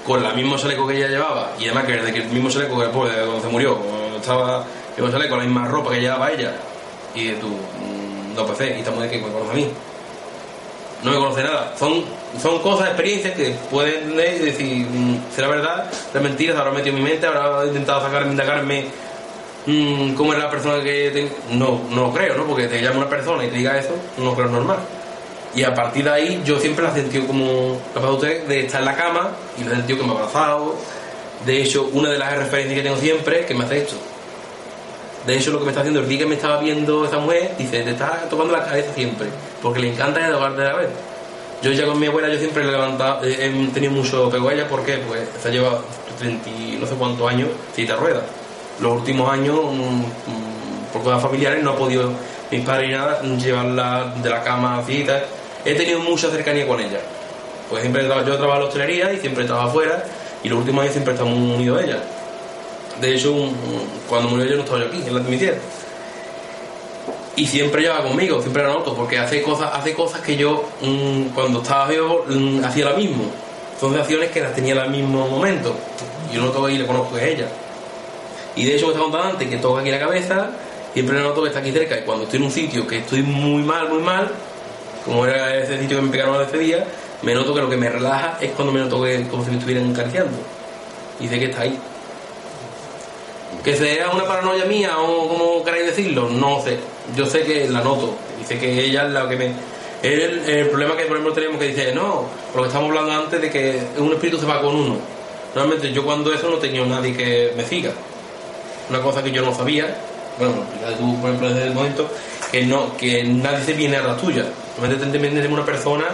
con 0.06 0.24
la 0.24 0.34
mismo 0.34 0.58
chaleco 0.58 0.88
que 0.88 0.98
ella 0.98 1.08
llevaba, 1.08 1.52
y 1.60 1.66
además 1.66 1.86
que 1.86 1.94
desde 1.94 2.14
que 2.14 2.20
el 2.20 2.30
mismo 2.30 2.50
chaleco 2.50 2.80
que 2.80 2.88
pues, 2.88 3.14
cuando 3.14 3.42
se 3.42 3.48
murió, 3.48 3.78
estaba 4.16 4.66
el 4.96 5.04
mismo 5.04 5.18
chaleco, 5.18 5.38
la 5.38 5.44
misma 5.44 5.68
ropa 5.68 5.92
que 5.92 6.02
llevaba 6.02 6.32
ella, 6.32 6.54
y 7.14 7.28
de 7.28 7.34
tú, 7.36 7.48
mm, 7.48 8.36
no 8.36 8.46
PC, 8.48 8.76
y 8.76 8.80
está 8.80 8.92
muy 8.92 9.08
bien 9.08 9.22
que 9.22 9.28
me 9.28 9.34
conoce 9.34 9.52
a 9.52 9.56
mí. 9.56 9.68
No 11.04 11.12
me 11.12 11.18
conoce 11.18 11.44
nada. 11.44 11.74
Son, 11.78 12.04
son 12.42 12.60
cosas, 12.60 12.88
experiencias 12.88 13.34
que 13.34 13.56
pueden 13.72 14.18
leer 14.18 14.42
y 14.42 14.46
decir, 14.46 14.88
mm, 14.88 15.34
será 15.34 15.48
verdad, 15.48 15.90
será 16.12 16.22
mentira, 16.22 16.54
se 16.54 16.60
habrá 16.60 16.72
metido 16.72 16.96
en 16.96 17.04
mi 17.04 17.10
mente, 17.10 17.26
habrá 17.26 17.66
intentado 17.66 18.02
sacarme, 18.02 18.32
indagarme 18.32 18.86
mm, 19.65 20.13
cómo 20.13 20.34
era 20.34 20.43
la 20.45 20.50
persona 20.52 20.82
que 20.84 21.12
ten- 21.12 21.34
no, 21.58 21.82
no 21.91 22.13
creo, 22.13 22.36
¿no? 22.36 22.45
Porque 22.45 22.67
te 22.67 22.82
llama 22.82 22.98
una 23.00 23.10
persona 23.10 23.43
y 23.45 23.50
te 23.50 23.58
diga 23.58 23.78
eso, 23.78 23.95
no 24.17 24.34
creo 24.36 24.48
normal. 24.50 24.78
Y 25.56 25.63
a 25.63 25.74
partir 25.74 26.04
de 26.04 26.12
ahí 26.12 26.41
yo 26.45 26.60
siempre 26.60 26.84
la 26.86 26.93
sentido 26.93 27.26
como 27.26 27.80
capaz 27.93 28.08
de 28.08 28.13
usted 28.13 28.48
de 28.48 28.60
estar 28.65 28.82
en 28.82 28.86
la 28.86 28.95
cama 28.95 29.32
y 29.60 29.63
lo 29.63 29.74
he 29.74 29.84
que 29.86 29.93
me 29.95 30.10
ha 30.10 30.15
abrazado. 30.15 30.76
De 31.45 31.62
hecho, 31.62 31.89
una 31.93 32.10
de 32.10 32.17
las 32.19 32.38
referencias 32.38 32.76
que 32.78 32.84
tengo 32.84 32.98
siempre 32.98 33.41
es 33.41 33.45
que 33.45 33.54
me 33.56 33.63
hace 33.65 33.78
esto. 33.80 33.95
De 35.26 35.36
hecho, 35.38 35.52
lo 35.52 35.60
que 35.60 35.65
me 35.65 35.69
está 35.72 35.82
haciendo 35.82 36.00
el 36.02 36.08
día 36.08 36.19
que 36.19 36.26
me 36.26 36.36
estaba 36.36 36.60
viendo 36.60 37.06
esa 37.06 37.17
mujer, 37.17 37.52
dice, 37.58 37.82
te 37.82 37.91
está 37.91 38.28
tocando 38.30 38.54
la 38.56 38.63
cabeza 38.65 38.93
siempre, 38.93 39.28
porque 39.62 39.80
le 39.80 39.89
encanta 39.93 40.30
tocarte 40.32 40.62
la 40.63 40.72
cabeza. 40.72 40.91
Yo 41.62 41.72
ya 41.72 41.86
con 41.86 42.00
mi 42.00 42.08
abuela, 42.08 42.30
yo 42.30 42.39
siempre 42.39 42.63
le 42.63 42.69
he 42.69 42.72
levantado, 42.72 43.22
tenido 43.74 43.91
mucho 43.91 44.28
apego 44.28 44.50
a 44.50 44.54
ella, 44.54 44.67
porque 44.69 44.98
pues 45.08 45.22
se 45.41 45.52
lleva 45.52 45.80
30 46.17 46.50
y 46.50 46.78
no 46.80 46.88
sé 46.88 46.95
cuántos 46.95 47.30
años 47.30 47.50
cita 47.76 47.95
ruedas. 47.95 48.24
Los 48.82 49.00
últimos 49.00 49.30
años, 49.30 49.60
por 50.94 51.04
cosas 51.04 51.22
familiares, 51.22 51.63
no 51.63 51.72
ha 51.72 51.76
podido 51.78 52.12
mis 52.52 52.62
padres 52.65 52.89
ni 52.89 52.96
nada 52.96 53.22
llevarla 53.22 54.13
de 54.22 54.30
la 54.30 54.44
cama 54.44 54.80
así 54.80 55.04
y. 55.04 55.26
He 55.65 55.76
tenido 55.76 56.00
mucha 56.00 56.30
cercanía 56.30 56.65
con 56.68 56.80
ella. 56.80 57.00
Pues 57.70 57.82
siempre 57.82 58.02
he 58.02 58.08
yo 58.08 58.38
trabajo 58.38 58.54
en 58.54 58.60
la 58.60 58.65
hostelería 58.65 59.13
y 59.13 59.20
siempre 59.20 59.44
estaba 59.44 59.65
afuera, 59.65 60.04
y 60.44 60.50
los 60.50 60.60
últimos 60.60 60.82
años 60.82 60.94
siempre 60.94 61.13
estamos 61.13 61.38
unidos 61.38 61.80
a 61.80 61.84
ella. 61.84 62.04
De 63.00 63.15
hecho, 63.15 63.34
cuando 64.08 64.30
murió 64.30 64.46
ella 64.46 64.56
no 64.56 64.63
estaba 64.63 64.80
yo 64.80 64.88
aquí, 64.88 65.04
en 65.06 65.13
la 65.13 65.20
de 65.20 65.30
mi 65.30 65.38
tierra. 65.38 65.60
Y 67.36 67.46
siempre 67.46 67.82
lleva 67.82 68.04
conmigo, 68.04 68.42
siempre 68.42 68.63
la 68.63 68.70
noto, 68.70 68.94
porque 68.96 69.18
hace 69.18 69.42
cosas, 69.42 69.70
hace 69.74 69.94
cosas 69.94 70.22
que 70.22 70.36
yo, 70.36 70.63
mm, 70.82 71.30
cuando 71.36 71.62
estaba 71.62 71.88
vivo, 71.88 72.26
mm, 72.28 72.63
hacía 72.63 72.86
lo 72.86 72.98
mismo. 72.98 73.26
Son 73.80 73.98
acciones 73.98 74.32
que 74.32 74.42
las 74.42 74.54
tenía 74.54 74.74
en 74.74 74.80
el 74.80 74.89
mismo 74.89 75.26
momento. 75.28 75.74
Yo 76.34 76.42
no 76.42 76.50
toco 76.50 76.70
y 76.70 76.78
le 76.78 76.86
conozco 76.86 77.18
es 77.18 77.24
ella. 77.24 77.48
Y 78.60 78.65
de 78.65 78.76
hecho, 78.76 78.88
me 78.88 78.91
estaba 78.91 79.10
contando 79.10 79.30
antes, 79.30 79.48
que 79.48 79.58
toca 79.58 79.80
aquí 79.80 79.89
la 79.89 80.00
cabeza, 80.00 80.50
siempre 80.93 81.17
noto 81.17 81.41
que 81.41 81.48
está 81.48 81.62
aquí 81.62 81.72
cerca. 81.72 81.98
Y 81.98 82.02
cuando 82.02 82.26
estoy 82.26 82.39
en 82.39 82.45
un 82.45 82.52
sitio 82.52 82.86
que 82.86 82.98
estoy 82.98 83.24
muy 83.24 83.63
mal, 83.63 83.88
muy 83.88 84.02
mal, 84.02 84.30
como 85.06 85.26
era 85.26 85.56
ese 85.56 85.80
sitio 85.80 85.98
que 85.98 86.04
me 86.04 86.12
pegaron 86.12 86.41
ese 86.41 86.58
día, 86.58 86.86
me 87.22 87.34
noto 87.34 87.56
que 87.56 87.62
lo 87.62 87.69
que 87.69 87.78
me 87.78 87.89
relaja 87.89 88.38
es 88.41 88.52
cuando 88.52 88.74
me 88.74 88.82
noto 88.82 89.02
que 89.02 89.24
como 89.30 89.45
si 89.45 89.52
me 89.52 89.58
estuvieran 89.60 89.93
acariciando. 89.93 90.38
Y 91.22 91.30
sé 91.30 91.39
que 91.39 91.45
está 91.45 91.62
ahí. 91.62 91.80
Que 93.63 93.76
sea 93.78 94.10
una 94.12 94.26
paranoia 94.26 94.65
mía 94.65 94.98
o 95.00 95.30
como 95.30 95.63
queráis 95.63 95.86
decirlo, 95.86 96.30
no 96.30 96.62
sé. 96.62 96.78
Yo 97.15 97.26
sé 97.26 97.43
que 97.43 97.69
la 97.69 97.82
noto 97.82 98.13
y 98.41 98.43
sé 98.43 98.60
que 98.60 98.86
ella 98.86 99.06
es 99.06 99.12
la 99.13 99.30
que 99.30 99.38
me, 99.38 99.54
el, 100.04 100.50
el 100.50 100.67
problema 100.69 100.98
que, 100.98 101.04
por 101.04 101.13
ejemplo, 101.13 101.34
tenemos 101.34 101.60
que 101.60 101.67
dice, 101.67 101.93
no, 101.93 102.26
lo 102.54 102.62
que 102.62 102.67
estamos 102.67 102.89
hablando 102.89 103.12
antes 103.12 103.41
de 103.41 103.50
que 103.50 103.80
un 103.98 104.12
espíritu 104.12 104.38
se 104.38 104.45
va 104.45 104.62
con 104.62 104.76
uno. 104.76 104.98
Normalmente 105.56 105.91
yo 105.91 106.04
cuando 106.04 106.34
eso 106.34 106.50
no 106.50 106.58
tenía 106.58 106.86
nadie 106.86 107.15
que 107.15 107.54
me 107.56 107.65
siga. 107.65 107.91
Una 108.89 109.02
cosa 109.02 109.23
que 109.23 109.32
yo 109.32 109.41
no 109.43 109.54
sabía, 109.54 109.95
bueno, 110.38 110.54
tú, 110.97 111.19
por 111.19 111.30
ejemplo, 111.30 111.49
desde 111.49 111.67
el 111.67 111.73
momento, 111.73 112.10
que 112.52 112.65
no 112.65 112.95
que 112.97 113.23
nadie 113.23 113.63
se 113.63 113.73
viene 113.73 113.97
a 113.97 114.04
la 114.04 114.17
tuya. 114.17 114.45
Normalmente 114.78 115.17
tenemos 115.30 115.58
una 115.60 115.65
persona 115.65 116.06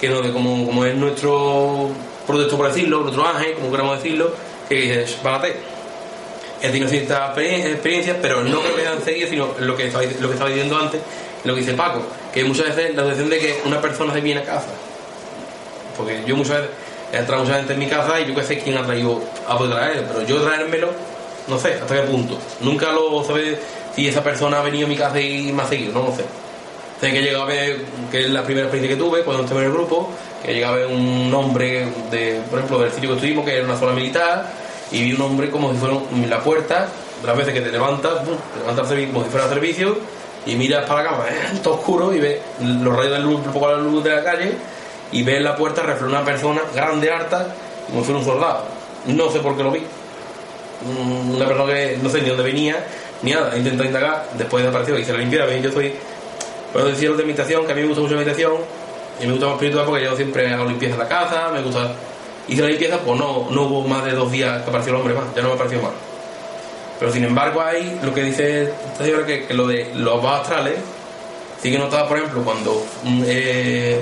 que 0.00 0.08
no, 0.08 0.22
que 0.22 0.32
como, 0.32 0.66
como 0.66 0.84
es 0.84 0.94
nuestro 0.96 1.90
protector, 2.26 2.58
por 2.58 2.68
decirlo, 2.68 3.00
nuestro 3.02 3.26
ángel, 3.26 3.54
como 3.54 3.70
queramos 3.70 4.02
decirlo, 4.02 4.32
que 4.68 4.74
dices, 4.76 5.12
párate. 5.22 5.54
He 6.62 6.68
tenido 6.68 6.88
ciertas 6.88 7.36
experien- 7.36 7.66
experiencias, 7.66 8.16
pero 8.20 8.42
no 8.42 8.60
que 8.62 8.82
sean 8.82 9.02
seguidas, 9.02 9.30
sino 9.30 9.48
lo 9.60 9.76
que, 9.76 9.86
estaba, 9.86 10.04
lo 10.04 10.28
que 10.28 10.32
estaba 10.34 10.50
diciendo 10.50 10.78
antes, 10.78 11.00
lo 11.44 11.54
que 11.54 11.60
dice 11.60 11.72
Paco, 11.74 12.02
que 12.34 12.44
muchas 12.44 12.74
veces 12.74 12.94
la 12.94 13.02
sensación 13.02 13.30
de 13.30 13.38
que 13.38 13.60
una 13.64 13.80
persona 13.80 14.12
se 14.12 14.20
viene 14.20 14.40
a 14.40 14.44
casa. 14.44 14.68
Porque 15.96 16.22
yo 16.26 16.36
muchas 16.36 16.56
veces 16.60 16.70
he 17.12 17.16
entrado 17.18 17.42
mucha 17.44 17.56
gente 17.56 17.72
en 17.72 17.78
mi 17.78 17.86
casa 17.86 18.20
y 18.20 18.26
yo 18.28 18.34
qué 18.34 18.42
sé 18.42 18.58
quién 18.58 18.76
ha 18.78 18.84
traído 18.84 19.22
a 19.48 19.56
poder 19.56 19.74
traer, 19.74 20.04
pero 20.06 20.26
yo 20.26 20.42
traérmelo, 20.42 20.88
no 21.48 21.58
sé 21.58 21.74
hasta 21.74 21.94
qué 21.94 22.02
punto. 22.02 22.38
Nunca 22.60 22.92
lo 22.92 23.24
sabes 23.24 23.58
si 23.94 24.08
esa 24.08 24.22
persona 24.22 24.60
ha 24.60 24.62
venido 24.62 24.86
a 24.86 24.88
mi 24.88 24.96
casa 24.96 25.20
y 25.20 25.52
me 25.52 25.62
ha 25.62 25.66
seguido, 25.66 25.92
no 25.92 26.08
lo 26.08 26.16
sé. 26.16 26.24
Sé 27.00 27.10
que 27.12 27.20
he 27.20 27.22
llegado 27.22 27.44
a 27.44 27.46
ver, 27.46 27.78
que 28.10 28.24
es 28.24 28.30
la 28.30 28.44
primera 28.44 28.66
experiencia 28.66 28.96
que 28.96 29.02
tuve 29.02 29.22
cuando 29.22 29.44
estuve 29.44 29.60
en 29.60 29.66
el 29.66 29.72
grupo, 29.72 30.10
que 30.42 30.50
he 30.50 30.54
llegado 30.54 30.74
a 30.74 30.76
ver 30.76 30.86
un 30.86 31.32
hombre, 31.32 31.88
de, 32.10 32.42
por 32.50 32.58
ejemplo, 32.58 32.78
del 32.80 32.92
sitio 32.92 33.10
que 33.10 33.14
estuvimos, 33.14 33.44
que 33.44 33.56
era 33.56 33.64
una 33.64 33.76
zona 33.76 33.92
militar, 33.92 34.52
y 34.92 35.02
vi 35.02 35.12
un 35.14 35.22
hombre 35.22 35.50
como 35.50 35.72
si 35.72 35.78
fuera 35.78 35.96
la 36.28 36.40
puerta, 36.40 36.88
las 37.24 37.36
veces 37.36 37.54
que 37.54 37.62
te 37.62 37.72
levantas, 37.72 38.20
levantas 38.58 38.86
como 38.86 39.24
si 39.24 39.30
fuera 39.30 39.48
servicio, 39.48 39.98
y 40.44 40.56
miras 40.56 40.86
para 40.86 41.02
la 41.02 41.10
cama, 41.10 41.24
es 41.54 41.62
todo 41.62 41.74
oscuro, 41.74 42.14
y 42.14 42.20
ves 42.20 42.38
los 42.60 42.94
rayos 42.94 43.12
de 43.12 43.20
luz, 43.20 43.40
un 43.46 43.52
poco 43.52 43.70
la 43.70 43.78
luz 43.78 44.04
de 44.04 44.10
la 44.10 44.22
calle, 44.22 44.52
y 45.10 45.22
ves 45.22 45.40
la 45.40 45.56
puerta 45.56 45.82
reflejar 45.82 46.08
una 46.08 46.24
persona 46.24 46.60
grande, 46.74 47.10
harta, 47.10 47.54
como 47.86 48.00
si 48.00 48.06
fuera 48.06 48.18
un 48.18 48.24
soldado. 48.26 48.64
No 49.06 49.30
sé 49.30 49.40
por 49.40 49.56
qué 49.56 49.62
lo 49.62 49.70
vi. 49.70 49.82
Mm, 50.82 51.34
Una 51.36 51.46
persona 51.46 51.72
que 51.72 51.98
no 52.02 52.08
sé 52.08 52.22
ni 52.22 52.28
dónde 52.28 52.42
venía, 52.44 52.84
ni 53.22 53.32
nada. 53.32 53.56
Intenté 53.56 53.84
indagar, 53.84 54.28
después 54.36 54.62
desapareció, 54.64 54.98
hice 54.98 55.12
la 55.12 55.18
limpieza. 55.18 55.46
bien, 55.46 55.62
Yo 55.62 55.72
soy, 55.72 55.92
puedo 56.72 56.86
decir 56.86 57.14
de 57.16 57.24
meditación, 57.24 57.66
que 57.66 57.72
a 57.72 57.74
mí 57.74 57.82
me 57.82 57.88
gusta 57.88 58.02
mucho 58.02 58.14
la 58.14 58.20
meditación, 58.20 58.52
y 59.20 59.26
me 59.26 59.32
gusta 59.32 59.46
más 59.46 59.54
espiritual 59.56 59.86
porque 59.86 60.04
yo 60.04 60.16
siempre 60.16 60.52
hago 60.52 60.64
limpieza 60.64 60.94
en 60.94 61.00
la 61.00 61.08
casa, 61.08 61.50
me 61.52 61.62
gusta. 61.62 61.92
Hice 62.48 62.62
la 62.62 62.68
limpieza, 62.68 62.98
pues 62.98 63.18
no, 63.18 63.48
no 63.50 63.62
hubo 63.62 63.86
más 63.86 64.04
de 64.04 64.12
dos 64.12 64.32
días 64.32 64.62
que 64.62 64.68
apareció 64.68 64.92
el 64.94 65.00
hombre 65.00 65.14
más, 65.14 65.24
ya 65.36 65.42
no 65.42 65.48
me 65.48 65.54
apareció 65.54 65.82
más. 65.82 65.92
Pero 66.98 67.12
sin 67.12 67.24
embargo, 67.24 67.62
hay 67.62 67.98
lo 68.02 68.12
que 68.12 68.22
dice 68.22 68.62
esta 68.64 69.04
señora 69.04 69.24
que, 69.26 69.46
que 69.46 69.54
lo 69.54 69.66
de 69.66 69.90
los 69.94 70.22
vas 70.22 70.42
astrales, 70.42 70.74
sí 71.62 71.70
que 71.70 71.78
notaba, 71.78 72.08
por 72.08 72.18
ejemplo, 72.18 72.42
cuando. 72.42 72.84
mm, 73.04 73.22
eh, 73.26 74.00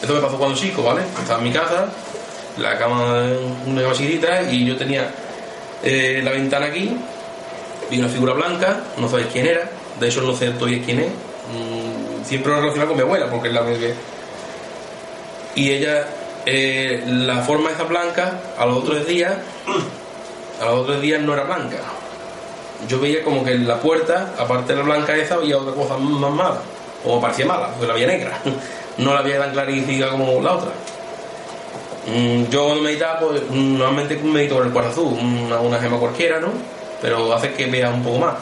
esto 0.00 0.14
me 0.14 0.20
pasó 0.20 0.38
cuando 0.38 0.56
chico, 0.56 0.82
¿vale? 0.82 1.02
Estaba 1.20 1.40
en 1.40 1.44
mi 1.44 1.52
casa, 1.52 1.86
la 2.56 2.78
cama, 2.78 3.24
una 3.66 3.82
cama 3.82 3.94
y 4.50 4.64
yo 4.64 4.76
tenía 4.76 5.10
eh, 5.82 6.20
la 6.22 6.32
ventana 6.32 6.66
aquí, 6.66 6.96
vi 7.90 7.98
una 7.98 8.08
figura 8.08 8.32
blanca, 8.34 8.84
no 8.96 9.08
sabéis 9.08 9.28
quién 9.32 9.46
era, 9.46 9.70
de 9.98 10.08
hecho 10.08 10.22
no 10.22 10.34
sé 10.34 10.50
todavía 10.50 10.82
quién 10.84 11.00
es, 11.00 11.12
Mm, 11.48 12.24
siempre 12.24 12.52
lo 12.52 12.60
relacionado 12.60 12.88
con 12.88 12.96
mi 12.96 13.02
abuela, 13.02 13.30
porque 13.30 13.48
es 13.48 13.54
la 13.54 13.64
que. 13.64 13.94
Y 15.54 15.70
ella, 15.70 16.06
eh, 16.46 17.02
la 17.06 17.38
forma 17.38 17.70
esa 17.70 17.84
blanca, 17.84 18.40
a 18.58 18.66
los 18.66 18.78
otros 18.78 19.06
días, 19.06 19.34
a 20.60 20.64
los 20.66 20.80
otros 20.80 21.00
días 21.00 21.20
no 21.22 21.32
era 21.32 21.44
blanca. 21.44 21.78
Yo 22.86 23.00
veía 23.00 23.24
como 23.24 23.44
que 23.44 23.52
en 23.52 23.66
la 23.66 23.80
puerta, 23.80 24.34
aparte 24.38 24.72
de 24.72 24.78
la 24.78 24.84
blanca 24.84 25.16
esa, 25.16 25.34
había 25.36 25.58
otra 25.58 25.74
cosa 25.74 25.96
más 25.96 26.30
mala, 26.30 26.60
o 27.04 27.20
parecía 27.20 27.46
mala, 27.46 27.68
porque 27.70 27.86
la 27.86 27.94
veía 27.94 28.06
negra, 28.06 28.38
no 28.98 29.14
la 29.14 29.22
veía 29.22 29.38
tan 29.38 29.52
clarificada 29.52 30.12
como 30.12 30.40
la 30.42 30.52
otra. 30.52 30.70
Mm, 32.08 32.48
Yo 32.50 32.64
cuando 32.64 32.82
meditaba, 32.82 33.20
pues 33.20 33.42
mm, 33.48 33.78
normalmente 33.78 34.16
medito 34.16 34.56
con 34.56 34.66
el 34.66 34.72
cuarzo 34.72 34.90
azul, 34.90 35.18
una, 35.20 35.60
una 35.60 35.78
gema 35.78 35.98
cualquiera, 35.98 36.40
¿no? 36.40 36.48
Pero 37.02 37.32
hace 37.32 37.52
que 37.52 37.66
vea 37.66 37.90
un 37.90 38.02
poco 38.02 38.18
más. 38.18 38.34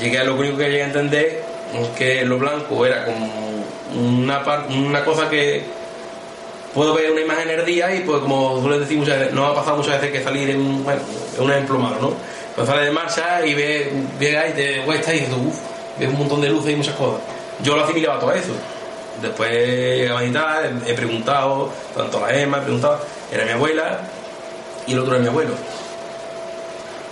Llegué 0.00 0.18
a 0.18 0.24
lo 0.24 0.36
único 0.36 0.56
que 0.56 0.64
llegué 0.64 0.82
a 0.82 0.86
entender 0.86 1.42
que 1.96 2.24
lo 2.24 2.38
blanco 2.38 2.84
era 2.86 3.04
como 3.04 3.28
una, 3.94 4.42
una 4.68 5.04
cosa 5.04 5.28
que 5.28 5.62
puedo 6.74 6.94
ver 6.94 7.10
una 7.10 7.20
imagen 7.20 7.50
en 7.50 7.60
el 7.60 7.66
día 7.66 7.94
y 7.94 8.00
pues 8.00 8.20
como 8.20 8.60
suelen 8.60 8.80
decir 8.80 8.98
muchas 8.98 9.18
veces, 9.18 9.34
no 9.34 9.46
ha 9.46 9.54
pasado 9.54 9.76
muchas 9.76 10.00
veces 10.00 10.16
que 10.16 10.24
salir 10.24 10.50
en, 10.50 10.84
bueno, 10.84 11.00
un 11.38 11.50
ejemplo 11.50 11.78
malo, 11.78 11.96
¿no? 12.00 12.12
Cuando 12.54 12.72
sales 12.72 12.86
de 12.86 12.92
marcha 12.92 13.44
y 13.46 13.54
ves, 13.54 13.88
llegas 14.18 14.50
y 14.50 14.52
te 14.52 14.80
vueltas 14.80 15.14
y 15.14 15.20
dices, 15.20 15.34
uff, 15.34 15.56
ves 15.98 16.08
un 16.08 16.18
montón 16.18 16.40
de 16.40 16.48
luces 16.48 16.72
y 16.72 16.76
muchas 16.76 16.94
cosas. 16.94 17.20
Yo 17.62 17.76
lo 17.76 17.84
asimilaba 17.84 18.18
todo 18.18 18.32
eso. 18.32 18.52
Después 19.20 19.50
he 19.52 20.06
he 20.06 20.94
preguntado, 20.94 21.70
tanto 21.96 22.24
a 22.24 22.32
la 22.32 22.40
Emma, 22.40 22.58
he 22.58 22.62
preguntado, 22.62 23.00
era 23.32 23.44
mi 23.44 23.50
abuela 23.50 24.00
y 24.86 24.92
el 24.92 24.98
otro 25.00 25.14
era 25.14 25.22
mi 25.22 25.28
abuelo. 25.28 25.52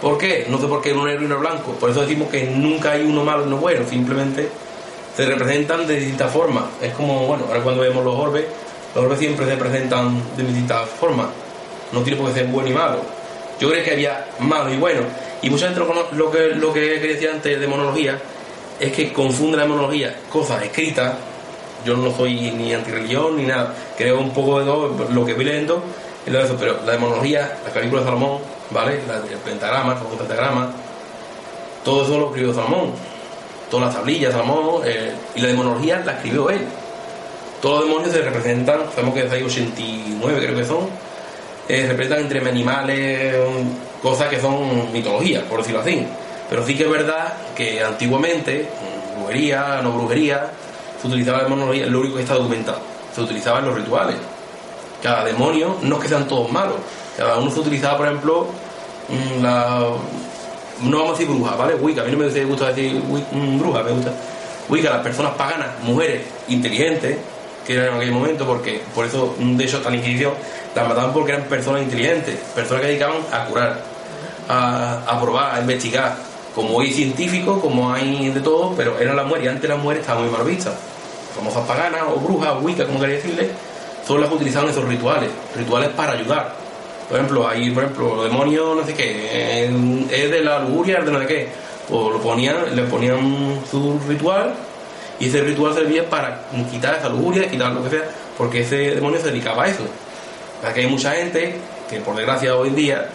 ¿Por 0.00 0.16
qué? 0.16 0.46
No 0.48 0.58
sé 0.58 0.66
por 0.66 0.80
qué 0.80 0.92
uno 0.92 1.08
es 1.08 1.20
uno 1.20 1.38
blanco. 1.38 1.72
Por 1.72 1.90
eso 1.90 2.02
decimos 2.02 2.28
que 2.30 2.44
nunca 2.44 2.92
hay 2.92 3.02
uno 3.02 3.24
malo 3.24 3.42
y 3.42 3.46
uno 3.48 3.56
bueno. 3.56 3.84
Simplemente 3.88 4.48
se 5.16 5.26
representan 5.26 5.86
de 5.86 5.96
distintas 5.96 6.32
formas. 6.32 6.64
Es 6.80 6.94
como, 6.94 7.26
bueno, 7.26 7.44
ahora 7.48 7.60
cuando 7.60 7.82
vemos 7.82 8.04
los 8.04 8.14
orbes, 8.14 8.44
los 8.94 9.04
orbes 9.04 9.18
siempre 9.18 9.46
se 9.46 9.56
presentan 9.56 10.22
de 10.36 10.44
distintas 10.44 10.88
formas. 10.88 11.26
No 11.92 12.02
tiene 12.02 12.18
por 12.20 12.28
qué 12.28 12.40
ser 12.40 12.46
bueno 12.46 12.68
y 12.68 12.72
malo. 12.72 13.00
Yo 13.58 13.68
creo 13.70 13.82
que 13.82 13.92
había 13.92 14.28
malo 14.38 14.72
y 14.72 14.76
bueno. 14.76 15.00
Y 15.42 15.50
mucha 15.50 15.66
gente 15.66 15.80
lo, 15.80 16.06
lo 16.12 16.30
que, 16.30 16.48
lo 16.54 16.72
que 16.72 16.80
decía 16.80 17.32
antes 17.32 17.58
de 17.58 17.66
monología 17.66 18.20
es 18.78 18.92
que 18.92 19.12
confunde 19.12 19.56
la 19.56 19.66
monología, 19.66 20.14
cosas 20.30 20.62
escritas. 20.62 21.14
Yo 21.84 21.96
no 21.96 22.14
soy 22.14 22.50
ni 22.52 22.74
antirreligión 22.74 23.36
ni 23.36 23.44
nada. 23.44 23.74
Creo 23.96 24.20
un 24.20 24.30
poco 24.30 24.60
de 24.60 24.66
todo 24.66 24.88
lo 25.10 25.24
que 25.24 25.34
voy 25.34 25.44
leyendo 25.44 25.82
y 26.26 26.30
lo. 26.30 26.40
Pero 26.56 26.80
la 26.84 26.92
demonología, 26.92 27.58
la 27.64 27.72
calícula 27.72 28.00
de 28.00 28.06
Salomón, 28.06 28.38
¿vale? 28.70 29.00
La, 29.06 29.16
el 29.16 29.38
pentagrama, 29.44 29.92
el 29.92 30.18
pentagrama, 30.18 30.72
todo 31.84 32.04
eso 32.04 32.18
lo 32.18 32.26
escribió 32.26 32.52
Salomón. 32.52 32.92
Todas 33.70 33.86
las 33.86 33.96
tablillas, 33.96 34.32
Salomón, 34.32 34.82
eh, 34.84 35.12
y 35.34 35.40
la 35.40 35.48
demonología 35.48 36.02
la 36.04 36.12
escribió 36.12 36.50
él. 36.50 36.60
Todos 37.60 37.80
los 37.80 37.88
demonios 37.88 38.12
se 38.12 38.22
representan, 38.22 38.80
sabemos 38.94 39.14
que 39.14 39.22
hay 39.22 39.42
89 39.42 40.40
creo 40.40 40.56
que 40.56 40.64
son, 40.64 40.88
eh, 41.68 41.82
se 41.82 41.88
representan 41.88 42.20
entre 42.20 42.48
animales, 42.48 43.34
cosas 44.02 44.28
que 44.28 44.40
son 44.40 44.92
mitología, 44.92 45.42
por 45.48 45.58
decirlo 45.58 45.80
así. 45.80 46.06
Pero 46.48 46.64
sí 46.64 46.76
que 46.76 46.84
es 46.84 46.90
verdad 46.90 47.34
que 47.56 47.82
antiguamente, 47.82 48.68
brujería, 49.16 49.80
no 49.82 49.92
brujería, 49.92 50.50
se 51.00 51.06
utilizaba 51.06 51.38
la 51.38 51.44
demonología, 51.44 51.86
lo 51.86 52.00
único 52.00 52.16
que 52.16 52.22
está 52.22 52.34
documentado, 52.34 52.80
se 53.14 53.20
utilizaba 53.20 53.60
en 53.60 53.66
los 53.66 53.74
rituales. 53.74 54.16
Cada 55.02 55.24
demonio, 55.24 55.76
no 55.82 55.96
es 55.96 56.02
que 56.02 56.08
sean 56.08 56.26
todos 56.26 56.50
malos, 56.50 56.76
cada 57.16 57.38
uno 57.38 57.50
se 57.50 57.60
utilizaba, 57.60 57.96
por 57.98 58.06
ejemplo, 58.06 58.46
mm, 59.08 59.42
la, 59.42 59.86
no 60.82 60.98
vamos 60.98 61.16
a 61.16 61.18
decir 61.18 61.28
bruja, 61.28 61.56
¿vale? 61.56 61.74
Wicca, 61.74 62.02
a 62.02 62.04
mí 62.04 62.12
no 62.12 62.18
me 62.18 62.44
gusta 62.44 62.72
decir 62.72 62.94
mm, 62.94 63.58
bruja, 63.58 63.82
me 63.82 63.92
gusta. 63.92 64.12
Wicca, 64.68 64.90
las 64.90 65.02
personas 65.02 65.32
paganas, 65.34 65.68
mujeres 65.82 66.22
inteligentes, 66.48 67.16
que 67.66 67.74
eran 67.74 67.88
en 67.88 67.94
aquel 67.94 68.12
momento, 68.12 68.46
porque 68.46 68.82
por 68.94 69.04
eso, 69.04 69.34
mm, 69.38 69.56
de 69.56 69.64
hecho, 69.64 69.76
hasta 69.78 69.90
la 69.90 69.96
Inquisición 69.96 70.32
las 70.74 70.88
mataban 70.88 71.12
porque 71.12 71.32
eran 71.32 71.44
personas 71.44 71.82
inteligentes, 71.82 72.36
personas 72.54 72.82
que 72.82 72.88
dedicaban 72.88 73.18
a 73.32 73.44
curar, 73.44 73.82
a 74.48 75.20
probar, 75.20 75.54
a 75.54 75.60
investigar. 75.60 76.27
Como 76.58 76.80
hay 76.80 76.92
científicos, 76.92 77.60
como 77.60 77.94
hay 77.94 78.30
de 78.30 78.40
todo, 78.40 78.74
pero 78.76 78.98
eran 78.98 79.14
las 79.14 79.24
mujeres, 79.26 79.46
y 79.46 79.48
antes 79.48 79.70
las 79.70 79.78
mujeres 79.78 80.00
estaban 80.00 80.24
muy 80.24 80.32
mal 80.32 80.44
vistas. 80.44 80.74
Famosas 81.32 81.64
paganas 81.64 82.02
o 82.12 82.18
brujas, 82.18 82.50
o 82.50 82.58
Wicca, 82.58 82.84
como 82.84 82.98
quería 82.98 83.14
decirle, 83.14 83.48
solo 84.04 84.22
las 84.22 84.32
utilizaban 84.32 84.68
esos 84.68 84.84
rituales, 84.84 85.30
rituales 85.54 85.90
para 85.90 86.14
ayudar. 86.14 86.56
Por 87.08 87.16
ejemplo, 87.16 87.46
ahí, 87.46 87.70
por 87.70 87.84
ejemplo, 87.84 88.24
demonios, 88.24 88.76
no 88.76 88.84
sé 88.84 88.92
qué, 88.92 89.66
es 90.10 90.30
de 90.32 90.40
la 90.40 90.58
lujuria, 90.58 91.00
de 91.00 91.12
no 91.12 91.20
sé 91.20 91.26
qué. 91.28 91.48
Pues 91.88 92.14
lo 92.14 92.20
ponían, 92.20 92.74
le 92.74 92.82
ponían 92.82 93.60
su 93.70 93.96
ritual 94.08 94.52
y 95.20 95.28
ese 95.28 95.42
ritual 95.42 95.74
servía 95.74 96.10
para 96.10 96.40
quitar 96.72 96.96
esa 96.96 97.08
lujuria, 97.08 97.48
quitar 97.48 97.72
lo 97.72 97.84
que 97.84 97.90
sea, 97.90 98.10
porque 98.36 98.62
ese 98.62 98.96
demonio 98.96 99.20
se 99.20 99.30
dedicaba 99.30 99.62
a 99.62 99.68
eso. 99.68 99.84
Aquí 100.68 100.80
hay 100.80 100.88
mucha 100.88 101.12
gente 101.12 101.54
que, 101.88 102.00
por 102.00 102.16
desgracia, 102.16 102.56
hoy 102.56 102.70
en 102.70 102.74
día, 102.74 103.08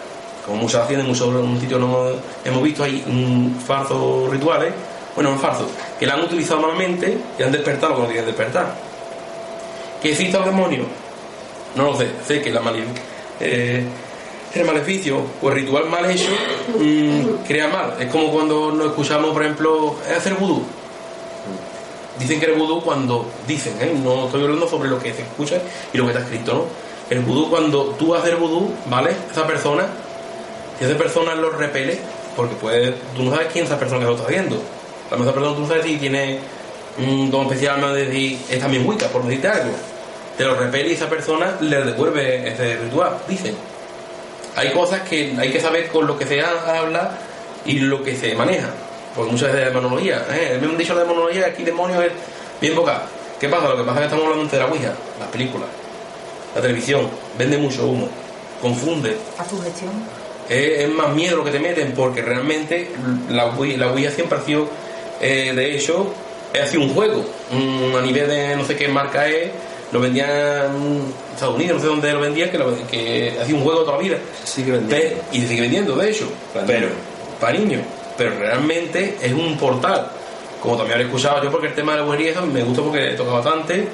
como 0.46 0.62
muchas 0.62 0.82
haciendas, 0.82 1.06
en 1.06 1.12
muchos 1.12 1.80
no 1.80 2.08
hemos, 2.44 2.62
visto, 2.62 2.84
hay 2.84 3.02
falsos 3.66 4.30
rituales, 4.30 4.72
bueno, 5.14 5.32
no 5.32 5.38
falsos, 5.38 5.68
que 5.98 6.06
la 6.06 6.14
han 6.14 6.24
utilizado 6.24 6.60
malamente 6.60 7.16
y 7.38 7.42
han 7.42 7.52
despertado 7.52 7.94
lo 7.94 8.00
que 8.02 8.06
tienen 8.12 8.26
despertar. 8.26 8.74
¿Que 10.02 10.10
exista 10.10 10.40
un 10.40 10.44
demonio? 10.44 10.84
No 11.76 11.84
lo 11.84 11.96
sé, 11.96 12.10
sé 12.26 12.42
que 12.42 12.52
la 12.52 12.60
eh, 13.40 13.84
el 14.54 14.64
maleficio 14.64 15.20
o 15.42 15.48
el 15.48 15.54
ritual 15.54 15.88
mal 15.88 16.08
hecho 16.08 16.30
mm, 16.78 17.44
crea 17.46 17.68
mal. 17.68 17.94
Es 17.98 18.10
como 18.10 18.30
cuando 18.30 18.70
nos 18.70 18.88
escuchamos, 18.88 19.32
por 19.32 19.42
ejemplo, 19.42 19.96
"Eh, 20.08 20.14
hacer 20.14 20.34
vudú. 20.34 20.62
Dicen 22.18 22.38
que 22.38 22.46
el 22.46 22.52
vudú 22.52 22.80
cuando 22.80 23.26
dicen, 23.48 23.74
¿eh? 23.80 23.92
no 24.02 24.26
estoy 24.26 24.42
hablando 24.44 24.68
sobre 24.68 24.88
lo 24.88 25.00
que 25.00 25.12
se 25.12 25.22
escucha 25.22 25.56
y 25.92 25.98
lo 25.98 26.04
que 26.04 26.12
está 26.12 26.22
escrito, 26.22 26.54
¿no? 26.54 26.64
El 27.10 27.20
vudú 27.20 27.50
cuando 27.50 27.86
tú 27.98 28.14
haces 28.14 28.38
vudú, 28.38 28.70
¿vale? 28.86 29.10
Esa 29.30 29.46
persona, 29.46 29.86
si 30.78 30.84
esa 30.84 30.96
persona 30.96 31.34
lo 31.34 31.50
repele, 31.50 31.98
porque 32.36 32.54
puede, 32.56 32.92
tú 33.16 33.22
no 33.24 33.30
sabes 33.30 33.48
quién 33.52 33.64
es 33.64 33.70
esa 33.70 33.78
persona 33.78 34.00
que 34.00 34.06
lo 34.06 34.12
está 34.16 34.26
haciendo. 34.26 34.56
A 35.08 35.14
lo 35.14 35.18
mejor 35.18 35.26
esa 35.26 35.34
persona 35.34 35.54
tú 35.56 35.62
no 35.62 35.68
sabes 35.68 35.84
si 35.84 35.96
tiene 35.98 36.38
un 36.98 37.30
don 37.30 37.42
especial 37.46 37.80
no 37.80 37.94
es 37.94 38.06
decir, 38.06 38.38
es 38.50 38.60
también 38.60 38.86
Wicca, 38.86 39.06
por 39.08 39.24
decirte 39.24 39.48
algo. 39.48 39.70
Te 40.36 40.44
lo 40.44 40.54
repele 40.56 40.88
y 40.88 40.92
esa 40.94 41.08
persona 41.08 41.56
le 41.60 41.82
devuelve 41.84 42.48
ese 42.48 42.76
ritual, 42.76 43.18
dicen. 43.28 43.54
Hay 44.56 44.70
cosas 44.72 45.00
que 45.02 45.34
hay 45.38 45.50
que 45.50 45.60
saber 45.60 45.88
con 45.88 46.06
lo 46.06 46.16
que 46.18 46.26
se 46.26 46.40
ha- 46.40 46.78
habla 46.80 47.18
y 47.64 47.78
lo 47.80 48.02
que 48.02 48.16
se 48.16 48.34
maneja. 48.34 48.68
Porque 49.14 49.30
muchas 49.32 49.48
veces 49.48 49.60
de 49.60 49.66
demonología, 49.70 50.24
¿eh? 50.30 50.58
me 50.60 50.66
han 50.68 50.76
dicho 50.76 50.94
la 50.94 51.00
demonología, 51.02 51.46
aquí 51.46 51.62
demonios 51.64 52.04
es 52.04 52.12
bien 52.60 52.74
poca. 52.74 53.02
¿Qué 53.40 53.48
pasa? 53.48 53.68
Lo 53.68 53.76
que 53.76 53.82
pasa 53.84 53.94
es 53.94 53.98
que 54.00 54.04
estamos 54.06 54.24
hablando 54.26 54.50
de 54.50 54.58
la 54.58 54.66
Ouija, 54.66 54.92
las 55.20 55.28
películas, 55.28 55.68
la 56.54 56.60
televisión, 56.62 57.08
vende 57.38 57.58
mucho 57.58 57.86
humo, 57.86 58.08
confunde. 58.60 59.16
A 59.38 59.44
su 59.48 59.60
gestión. 59.62 59.90
Es, 60.48 60.88
más 60.90 61.10
miedo 61.14 61.36
lo 61.38 61.44
que 61.44 61.50
te 61.50 61.58
meten 61.58 61.92
porque 61.92 62.20
realmente 62.22 62.90
la 63.30 63.46
Ouija, 63.46 63.78
la 63.78 63.90
Ouija 63.92 64.10
siempre 64.10 64.38
ha 64.38 64.42
sido, 64.42 64.68
eh, 65.20 65.52
de 65.54 65.74
hecho, 65.74 66.12
ha 66.62 66.66
sido 66.66 66.82
un 66.82 66.94
juego. 66.94 67.24
Mm, 67.50 67.96
a 67.96 68.00
nivel 68.02 68.28
de 68.28 68.56
no 68.56 68.64
sé 68.64 68.76
qué 68.76 68.88
marca 68.88 69.26
es, 69.28 69.48
lo 69.92 70.00
vendían 70.00 70.28
en 70.30 71.02
Estados 71.34 71.54
Unidos, 71.56 71.76
no 71.76 71.80
sé 71.82 71.86
dónde 71.86 72.12
lo 72.12 72.20
vendían, 72.20 72.50
que, 72.50 72.58
lo- 72.58 72.76
que 72.88 73.36
ha 73.40 73.44
sido 73.44 73.58
un 73.58 73.64
juego 73.64 73.80
toda 73.84 73.96
la 73.96 74.02
vida. 74.02 74.18
Sigue 74.44 74.72
vendiendo. 74.72 75.16
Y 75.32 75.40
sigue 75.42 75.60
vendiendo, 75.62 75.96
de 75.96 76.10
hecho. 76.10 76.28
Para 76.52 76.66
pero, 76.66 76.80
niños. 76.88 76.92
para 77.40 77.58
niños. 77.58 77.82
Pero 78.18 78.38
realmente 78.38 79.16
es 79.22 79.32
un 79.32 79.56
portal. 79.56 80.08
Como 80.60 80.76
también 80.76 81.00
he 81.00 81.02
escuchado 81.04 81.42
yo, 81.42 81.50
porque 81.50 81.68
el 81.68 81.74
tema 81.74 81.92
de 81.92 81.98
la 81.98 82.04
brujería 82.04 82.32
eso 82.32 82.44
me 82.46 82.62
gusta 82.62 82.82
porque 82.82 83.10
toca 83.16 83.32
bastante. 83.32 83.86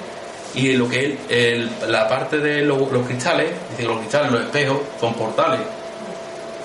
Y 0.54 0.72
lo 0.72 0.88
que 0.88 1.06
es 1.06 1.12
el- 1.28 1.70
la 1.88 2.08
parte 2.08 2.38
de 2.38 2.62
los, 2.62 2.90
los 2.90 3.06
cristales, 3.06 3.46
es 3.50 3.70
decir, 3.76 3.86
los 3.86 3.98
cristales, 4.00 4.32
los 4.32 4.40
espejos, 4.42 4.78
son 5.00 5.14
portales. 5.14 5.60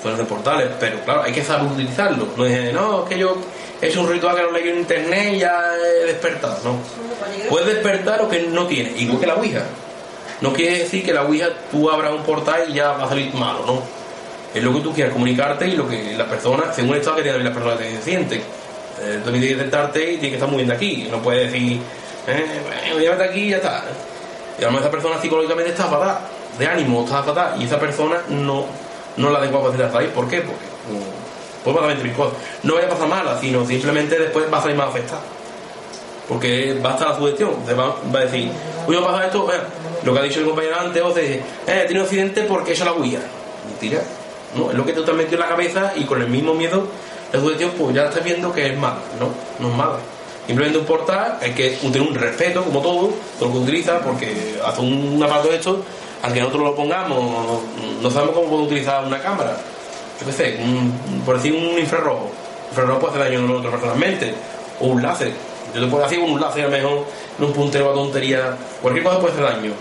Son 0.05 0.17
de 0.17 0.23
portales, 0.23 0.69
pero 0.79 0.99
claro, 0.99 1.23
hay 1.23 1.31
que 1.31 1.43
saber 1.43 1.71
utilizarlo. 1.71 2.27
No 2.37 2.45
es, 2.45 2.71
no, 2.71 3.03
es 3.03 3.09
que 3.09 3.17
yo 3.17 3.35
he 3.81 3.87
hecho 3.87 4.01
un 4.01 4.09
ritual 4.11 4.35
que 4.35 4.43
lo 4.43 4.51
leí 4.51 4.69
en 4.69 4.77
internet 4.77 5.33
y 5.33 5.39
ya 5.39 5.63
he 5.75 6.05
despertado. 6.05 6.59
No. 6.63 6.77
Puedes 7.49 7.73
despertar 7.73 8.21
lo 8.21 8.29
que 8.29 8.43
no 8.43 8.67
tiene, 8.67 8.91
igual 8.97 9.19
que 9.19 9.25
la 9.25 9.33
Ouija. 9.33 9.63
No 10.41 10.53
quiere 10.53 10.79
decir 10.79 11.03
que 11.03 11.11
la 11.11 11.23
Ouija 11.23 11.47
tú 11.71 11.89
abras 11.89 12.11
un 12.11 12.21
portal 12.21 12.65
y 12.69 12.73
ya 12.73 12.91
va 12.91 13.05
a 13.05 13.09
salir 13.09 13.33
malo, 13.33 13.63
no. 13.65 13.81
Es 14.53 14.63
lo 14.63 14.75
que 14.75 14.81
tú 14.81 14.93
quieras 14.93 15.11
comunicarte 15.11 15.67
y 15.67 15.71
lo 15.71 15.89
que 15.89 16.13
las 16.15 16.27
personas, 16.27 16.75
según 16.75 16.91
el 16.91 16.99
estado 16.99 17.15
que 17.15 17.23
tienen 17.23 17.43
las 17.43 17.53
personas 17.53 17.79
que 17.79 17.97
sienten. 18.03 18.41
Eh, 19.01 19.21
tú 19.23 19.31
tienes 19.31 19.49
que 19.53 19.57
sentarte 19.57 19.99
y 20.03 20.17
tienes 20.17 20.29
que 20.29 20.35
estar 20.35 20.49
muy 20.49 20.57
bien 20.57 20.69
de 20.69 20.75
aquí. 20.75 21.07
No 21.09 21.19
puedes 21.19 21.51
decir, 21.51 21.79
eh, 22.27 22.61
bueno, 22.63 22.95
meter 22.95 23.27
aquí 23.27 23.39
y 23.39 23.49
ya 23.49 23.57
está. 23.57 23.85
Y 24.59 24.63
a 24.63 24.67
lo 24.67 24.73
mejor 24.73 24.83
esa 24.83 24.91
persona 24.91 25.19
psicológicamente 25.19 25.71
está 25.71 25.85
fatal, 25.85 26.19
de 26.59 26.67
ánimo, 26.67 27.03
está 27.03 27.23
fatal, 27.23 27.59
y 27.59 27.65
esa 27.65 27.79
persona 27.79 28.17
no, 28.29 28.65
no 29.17 29.29
la 29.29 29.41
dejo 29.41 29.61
para 29.61 29.73
hacer 29.73 29.97
ahí. 29.97 30.11
¿Por 30.13 30.27
qué? 30.27 30.41
Porque 30.41 30.65
mm, 30.65 31.63
pues 31.63 31.75
van 31.75 31.91
a 31.91 31.95
mil 31.95 32.13
cosas. 32.13 32.37
No 32.63 32.75
vaya 32.75 32.87
a 32.87 32.89
pasar 32.89 33.07
mala, 33.07 33.39
sino 33.39 33.65
simplemente 33.65 34.17
después 34.19 34.45
va 34.51 34.59
a 34.59 34.61
salir 34.61 34.77
más 34.77 34.89
afectada 34.89 35.21
porque 36.27 36.79
va 36.83 36.91
a 36.91 36.93
estar 36.93 37.09
la 37.09 37.17
sugestión, 37.17 37.51
se 37.65 37.73
va, 37.73 37.95
va 38.13 38.19
a 38.19 38.25
decir, 38.25 38.49
va 38.89 38.97
a 38.97 39.05
pasar 39.05 39.25
esto, 39.25 39.53
eh, 39.53 39.57
lo 40.03 40.13
que 40.13 40.19
ha 40.19 40.23
dicho 40.23 40.39
el 40.39 40.47
compañero 40.47 40.79
antes, 40.79 41.01
o 41.01 41.13
sea, 41.13 41.23
eh, 41.23 41.43
tenido 41.65 42.01
un 42.01 42.01
accidente 42.01 42.41
porque 42.43 42.73
hecho 42.73 42.85
la 42.85 42.93
huilla. 42.93 43.19
Mentira, 43.67 44.01
no, 44.55 44.71
es 44.71 44.77
lo 44.77 44.85
que 44.85 44.93
tú 44.93 45.03
te 45.03 45.11
has 45.11 45.17
metido 45.17 45.35
en 45.35 45.41
la 45.41 45.47
cabeza 45.47 45.93
y 45.95 46.03
con 46.05 46.21
el 46.21 46.29
mismo 46.29 46.53
miedo, 46.53 46.87
la 47.31 47.39
sugestión, 47.39 47.71
pues 47.77 47.95
ya 47.95 48.05
estás 48.05 48.23
viendo 48.23 48.51
que 48.51 48.67
es 48.67 48.77
mala, 48.77 48.99
no, 49.19 49.29
no 49.59 49.71
es 49.71 49.77
mala. 49.77 49.97
Simplemente 50.45 50.77
un 50.77 50.85
portal, 50.85 51.39
hay 51.41 51.51
que 51.51 51.71
tener 51.71 52.01
un 52.01 52.13
respeto, 52.13 52.63
como 52.63 52.79
todo, 52.79 53.13
todo 53.39 53.49
lo 53.49 53.53
que 53.53 53.59
utiliza, 53.59 53.99
porque 53.99 54.59
hace 54.63 54.81
un 54.81 55.21
aparato 55.23 55.49
de 55.49 55.55
esto, 55.55 55.83
al 56.25 56.33
que 56.33 56.39
nosotros 56.39 56.63
lo 56.63 56.75
pongamos, 56.75 57.61
no 58.01 58.09
sabemos 58.09 58.35
cómo 58.35 58.49
puede 58.49 58.63
utilizar 58.63 59.05
una 59.05 59.19
cámara. 59.21 59.55
Yo 60.19 60.25
qué 60.25 60.31
sé, 60.31 60.59
un- 60.63 61.21
por 61.25 61.35
decir 61.37 61.53
un 61.53 61.77
infrarrojo. 61.77 62.23
Un 62.25 62.69
infrarrojo 62.69 62.99
puede 63.01 63.13
hacer 63.13 63.23
daño 63.25 63.39
a 63.39 63.47
nosotros 63.47 63.71
personalmente, 63.73 64.33
o 64.79 64.87
un 64.87 65.01
láser. 65.03 65.31
Yo 65.73 65.81
te 65.81 65.87
puedo 65.87 66.03
con 66.07 66.31
un 66.31 66.41
láser 66.41 66.63
a 66.63 66.67
lo 66.67 66.71
mejor, 66.71 67.05
un 67.39 67.53
puntero 67.53 67.91
a 67.91 67.93
tontería, 67.93 68.57
cualquier 68.81 69.03
cosa 69.03 69.19
puede 69.19 69.33
hacer 69.33 69.45
daño. 69.45 69.71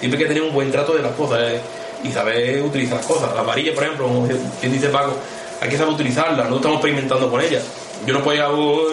Siempre 0.00 0.18
hay 0.18 0.24
que 0.24 0.28
tener 0.34 0.42
un 0.42 0.52
buen 0.54 0.72
trato 0.72 0.94
de 0.94 1.02
las 1.02 1.12
cosas 1.12 1.38
eh, 1.42 1.60
y 2.02 2.10
saber 2.10 2.62
utilizar 2.62 2.96
las 2.96 3.06
cosas. 3.06 3.34
La 3.34 3.42
varilla, 3.42 3.72
por 3.74 3.84
ejemplo, 3.84 4.06
como 4.08 4.26
quien 4.60 4.72
dice 4.72 4.88
Paco, 4.88 5.12
hay 5.60 5.68
que 5.68 5.76
saber 5.78 5.94
utilizarla, 5.94 6.44
nosotros 6.44 6.56
estamos 6.58 6.76
experimentando 6.78 7.30
con 7.30 7.40
ella. 7.40 7.60
Yo 8.06 8.14
no 8.14 8.22
puedo 8.22 8.36
ir 8.36 8.42
a 8.42 8.48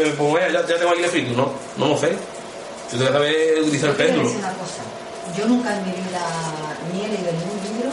eh, 0.07 0.13
pues, 0.17 0.53
ya, 0.53 0.65
tengo 0.65 0.91
aquí 0.91 0.99
el 0.99 1.05
espíritu, 1.05 1.35
no, 1.35 1.49
no 1.77 1.87
lo 1.89 1.97
sé. 1.97 2.09
Yo 2.91 2.97
tengo 2.97 3.05
que 3.07 3.13
saber 3.13 3.61
utilizar 3.61 3.89
el 3.89 3.95
péndulo. 3.95 4.29
Yo 5.37 5.45
nunca 5.47 5.75
en 5.77 5.85
mi 5.85 5.91
vida 5.91 6.21
ni 6.93 7.05
he 7.05 7.07
leído 7.07 7.31
ningún 7.31 7.59
libro. 7.71 7.91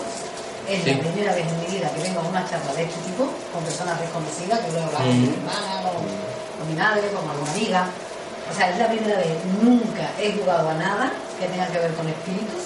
Es 0.68 0.84
Sí. 0.84 0.90
la 0.92 0.98
primera 1.00 1.32
vez 1.34 1.46
en 1.48 1.60
mi 1.60 1.66
vida 1.78 1.88
que 1.92 2.02
vengo 2.02 2.20
a 2.20 2.24
una 2.28 2.44
charla 2.48 2.72
de 2.74 2.82
este 2.84 3.00
tipo 3.08 3.24
con 3.52 3.64
personas 3.64 3.98
desconocidas, 4.00 4.60
que 4.60 4.70
luego 4.72 4.86
hablar 4.88 5.02
con 5.08 5.16
mi 5.22 5.28
hermana, 5.32 5.72
con, 5.80 5.96
con 6.04 6.64
mi 6.68 6.76
madre, 6.76 7.04
con 7.14 7.24
alguna 7.30 7.52
amiga. 7.52 7.80
O 8.50 8.52
sea, 8.56 8.68
es 8.70 8.78
la 8.78 8.88
primera 8.88 9.16
vez. 9.16 9.32
Nunca 9.62 10.04
he 10.20 10.32
jugado 10.36 10.68
a 10.68 10.74
nada 10.74 11.12
que 11.40 11.46
tenga 11.48 11.66
que 11.68 11.78
ver 11.78 11.92
con 11.94 12.04
espíritus. 12.08 12.64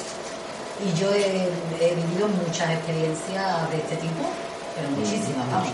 Y 0.82 0.90
yo 0.98 1.14
he, 1.14 1.46
he 1.78 1.94
vivido 1.94 2.26
muchas 2.42 2.70
experiencias 2.74 3.70
de 3.70 3.76
este 3.78 3.94
tipo, 4.02 4.26
pero 4.74 4.90
muchísimas, 4.98 5.46
vamos. 5.52 5.70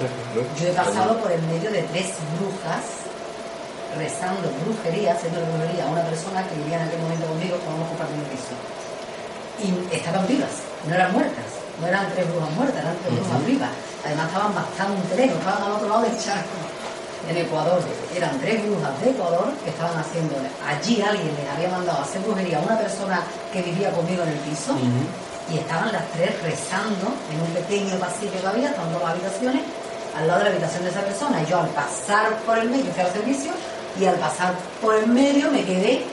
Yo 0.60 0.68
he 0.68 0.72
pasado 0.76 1.16
por 1.16 1.32
el 1.32 1.40
medio 1.48 1.70
de 1.72 1.80
tres 1.88 2.12
brujas 2.36 2.84
rezando 3.96 4.52
brujería, 4.68 5.12
haciendo 5.16 5.40
brujería 5.48 5.88
a 5.88 5.90
una 5.96 6.04
persona 6.04 6.44
que 6.44 6.56
vivía 6.60 6.76
en 6.76 6.88
aquel 6.88 7.00
momento 7.00 7.24
conmigo, 7.26 7.56
estábamos 7.56 7.88
compartiendo 7.88 8.24
el 8.28 8.30
piso. 8.36 8.52
Y 9.62 9.94
estaban 9.94 10.26
vivas, 10.26 10.50
no 10.86 10.94
eran 10.94 11.12
muertas, 11.12 11.44
no 11.80 11.86
eran 11.86 12.06
tres 12.14 12.30
brujas 12.30 12.50
muertas, 12.52 12.80
eran 12.82 12.96
tres 13.02 13.14
brujas 13.18 13.46
vivas. 13.46 13.70
Además 14.04 14.26
estaban 14.28 14.54
bastante 14.54 15.16
lejos, 15.16 15.38
estaban 15.38 15.62
al 15.62 15.72
otro 15.72 15.88
lado 15.88 16.02
del 16.02 16.18
charco, 16.18 16.58
en 17.28 17.36
Ecuador. 17.36 17.82
Eran 18.14 18.38
tres 18.40 18.62
brujas 18.64 19.00
de 19.00 19.10
Ecuador 19.10 19.52
que 19.64 19.70
estaban 19.70 19.98
haciendo, 19.98 20.36
allí 20.66 21.02
alguien 21.02 21.34
les 21.34 21.48
había 21.50 21.68
mandado 21.68 21.98
a 21.98 22.02
hacer 22.02 22.22
brujería 22.22 22.58
a 22.58 22.62
una 22.62 22.78
persona 22.78 23.22
que 23.52 23.62
vivía 23.62 23.90
conmigo 23.90 24.22
en 24.22 24.28
el 24.30 24.38
piso. 24.46 24.76
Y 25.50 25.58
estaban 25.58 25.90
las 25.92 26.04
tres 26.12 26.30
rezando 26.42 27.08
en 27.32 27.40
un 27.40 27.50
pequeño 27.54 27.98
pasillo 27.98 28.32
que 28.40 28.46
había, 28.46 28.68
estaban 28.68 28.92
dos 28.92 29.02
habitaciones, 29.02 29.62
al 30.16 30.26
lado 30.28 30.38
de 30.40 30.44
la 30.44 30.50
habitación 30.50 30.84
de 30.84 30.90
esa 30.90 31.00
persona. 31.00 31.42
Y 31.42 31.46
yo 31.46 31.58
al 31.58 31.68
pasar 31.68 32.36
por 32.44 32.58
el 32.58 32.68
medio 32.68 32.92
fui 32.92 33.02
al 33.02 33.12
servicio 33.12 33.52
y 33.98 34.04
al 34.04 34.16
pasar 34.16 34.54
por 34.82 34.94
el 34.94 35.06
medio 35.06 35.50
me 35.50 35.64
quedé, 35.64 36.04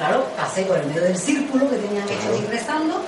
claro, 0.00 0.24
pasé 0.36 0.62
por 0.62 0.78
el 0.78 0.86
medio 0.86 1.02
del 1.02 1.16
círculo 1.16 1.68
que 1.68 1.76
tenían 1.76 2.08
hecho 2.08 2.32
rezando. 2.50 3.02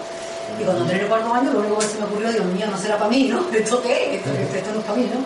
Y 0.60 0.64
cuando 0.64 0.82
entré 0.82 0.96
en 0.98 1.02
el 1.04 1.08
cuarto 1.08 1.30
baño, 1.30 1.50
lo 1.50 1.60
único 1.60 1.78
que 1.78 1.86
se 1.86 1.98
me 1.98 2.04
ocurrió, 2.04 2.30
Dios 2.30 2.44
mío, 2.44 2.66
no 2.70 2.76
será 2.76 2.98
para 2.98 3.08
mí, 3.08 3.28
¿no? 3.32 3.40
¿Esto 3.52 3.80
qué? 3.82 4.16
Esto, 4.16 4.30
esto, 4.30 4.56
esto 4.56 4.70
no 4.74 4.80
es 4.80 4.84
para 4.84 4.98
mí, 4.98 5.10
¿no? 5.12 5.24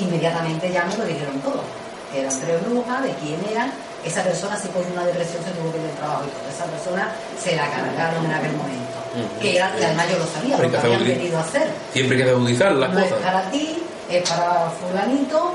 Inmediatamente 0.00 0.72
ya 0.72 0.84
me 0.84 0.96
lo 0.96 1.04
dijeron 1.04 1.38
todo. 1.40 1.62
Que 2.10 2.20
eran 2.20 2.34
tres 2.40 2.58
brujas, 2.68 3.02
de 3.04 3.10
quién 3.22 3.38
eran. 3.50 3.70
Esa 4.04 4.22
persona 4.22 4.56
se 4.58 4.68
cogió 4.68 4.92
una 4.92 5.06
depresión, 5.06 5.42
se 5.44 5.50
tuvo 5.52 5.70
que 5.70 5.78
ir 5.78 5.84
del 5.84 5.96
trabajo 5.96 6.24
y 6.26 6.30
todo. 6.34 6.50
Esa 6.50 6.64
persona 6.66 7.12
se 7.38 7.54
la 7.56 7.70
cargaron 7.70 8.24
en 8.26 8.32
aquel 8.32 8.52
momento. 8.52 8.98
Que 9.40 9.56
era, 9.56 9.70
y 9.78 9.82
además 9.84 10.06
yo 10.10 10.18
lo 10.18 10.26
sabía, 10.26 10.56
lo 10.58 10.62
que 10.64 10.70
que 10.70 10.76
habían 10.76 10.98
saber 10.98 11.14
querido 11.16 11.38
hacer. 11.38 11.70
Siempre 11.92 12.18
hay 12.18 12.24
que 12.24 12.34
utilizar 12.34 12.72
las 12.72 12.92
No 12.92 12.98
es 12.98 13.08
cosas. 13.12 13.24
para 13.24 13.50
ti, 13.50 13.82
es 14.10 14.28
para 14.28 14.70
fulanito, 14.70 15.54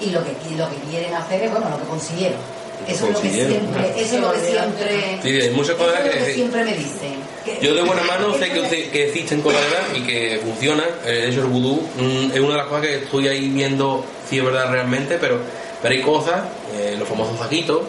y 0.00 0.10
lo 0.10 0.24
que, 0.24 0.32
y 0.50 0.54
lo 0.54 0.68
que 0.70 0.76
quieren 0.88 1.14
hacer 1.14 1.42
es, 1.44 1.50
bueno, 1.52 1.68
lo 1.68 1.78
que 1.78 1.84
consiguieron. 1.84 2.38
Eso 2.86 3.06
es 3.08 3.12
lo 3.14 3.20
que 3.20 3.30
siempre, 3.30 3.92
eso 3.96 4.14
es 4.16 4.20
lo 4.20 4.32
que 4.32 4.40
siempre, 4.40 5.18
Sí, 5.22 5.28
hay 5.40 5.50
muchas 5.50 5.70
eso 5.74 5.78
cosas 5.78 6.00
es 6.00 6.06
lo 6.06 6.12
que 6.12 6.18
que 6.26 6.34
siempre 6.34 6.64
me 6.64 6.72
dicen. 6.74 7.26
Yo 7.62 7.74
de 7.74 7.82
buena 7.82 8.02
mano 8.02 8.34
sé 8.38 8.50
que, 8.50 8.60
usted- 8.60 8.90
que 8.90 9.06
existen 9.06 9.40
cosas 9.40 9.60
de 9.62 9.68
verdad 9.70 9.86
y 9.96 10.00
que 10.02 10.40
funcionan. 10.44 10.86
Eh, 11.04 11.10
De 11.12 11.28
hecho, 11.28 11.40
el 11.40 11.46
vudú 11.46 11.80
mm, 11.96 12.32
es 12.32 12.40
una 12.40 12.50
de 12.50 12.56
las 12.58 12.66
cosas 12.66 12.82
que 12.86 12.94
estoy 12.96 13.28
ahí 13.28 13.48
viendo 13.48 14.04
si 14.28 14.38
es 14.38 14.44
verdad 14.44 14.70
realmente, 14.70 15.16
pero, 15.20 15.38
pero 15.82 15.94
hay 15.94 16.00
cosas, 16.02 16.42
eh, 16.76 16.96
los 16.98 17.08
famosos 17.08 17.38
saquitos, 17.38 17.82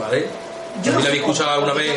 ¿vale? 0.00 0.26
Yo 0.82 0.90
no 0.92 0.98
la 0.98 1.06
habéis 1.06 1.22
sé 1.22 1.30
escuchado 1.30 1.50
alguna 1.50 1.72
vez, 1.72 1.92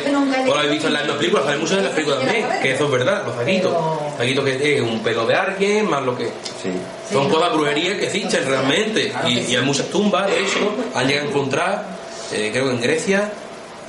o 0.48 0.54
la 0.54 0.60
habéis 0.60 0.72
visto 0.74 0.88
en 0.88 0.94
las 0.94 1.02
películas, 1.04 1.46
sale 1.46 1.58
mucho 1.58 1.78
en 1.80 1.84
las 1.84 1.94
películas 1.94 2.20
también, 2.24 2.46
que 2.62 2.72
eso 2.74 2.86
es 2.86 2.92
verdad, 2.92 3.24
los 3.26 3.36
saquitos. 3.36 3.72
Pero- 3.74 4.18
Saquitos 4.18 4.46
que 4.46 4.76
es 4.78 4.82
un 4.82 5.00
pelo 5.00 5.26
de 5.26 5.34
alguien, 5.36 5.90
más 5.90 6.04
lo 6.04 6.16
que... 6.16 6.26
Sí. 6.26 6.70
Son 7.12 7.26
Sí, 7.26 7.32
cosas 7.32 7.50
no, 7.52 7.58
brujerías 7.58 7.98
que 7.98 8.06
existen 8.06 8.46
realmente 8.46 9.10
claro 9.10 9.30
y, 9.30 9.36
que 9.46 9.52
y 9.52 9.56
hay 9.56 9.64
muchas 9.66 9.88
tumbas, 9.88 10.28
de 10.28 10.40
hecho, 10.42 10.60
han 10.94 11.08
llegado 11.08 11.26
a 11.26 11.30
encontrar, 11.32 11.97
eh, 12.32 12.50
creo 12.52 12.66
que 12.66 12.72
en 12.76 12.82
Grecia 12.82 13.32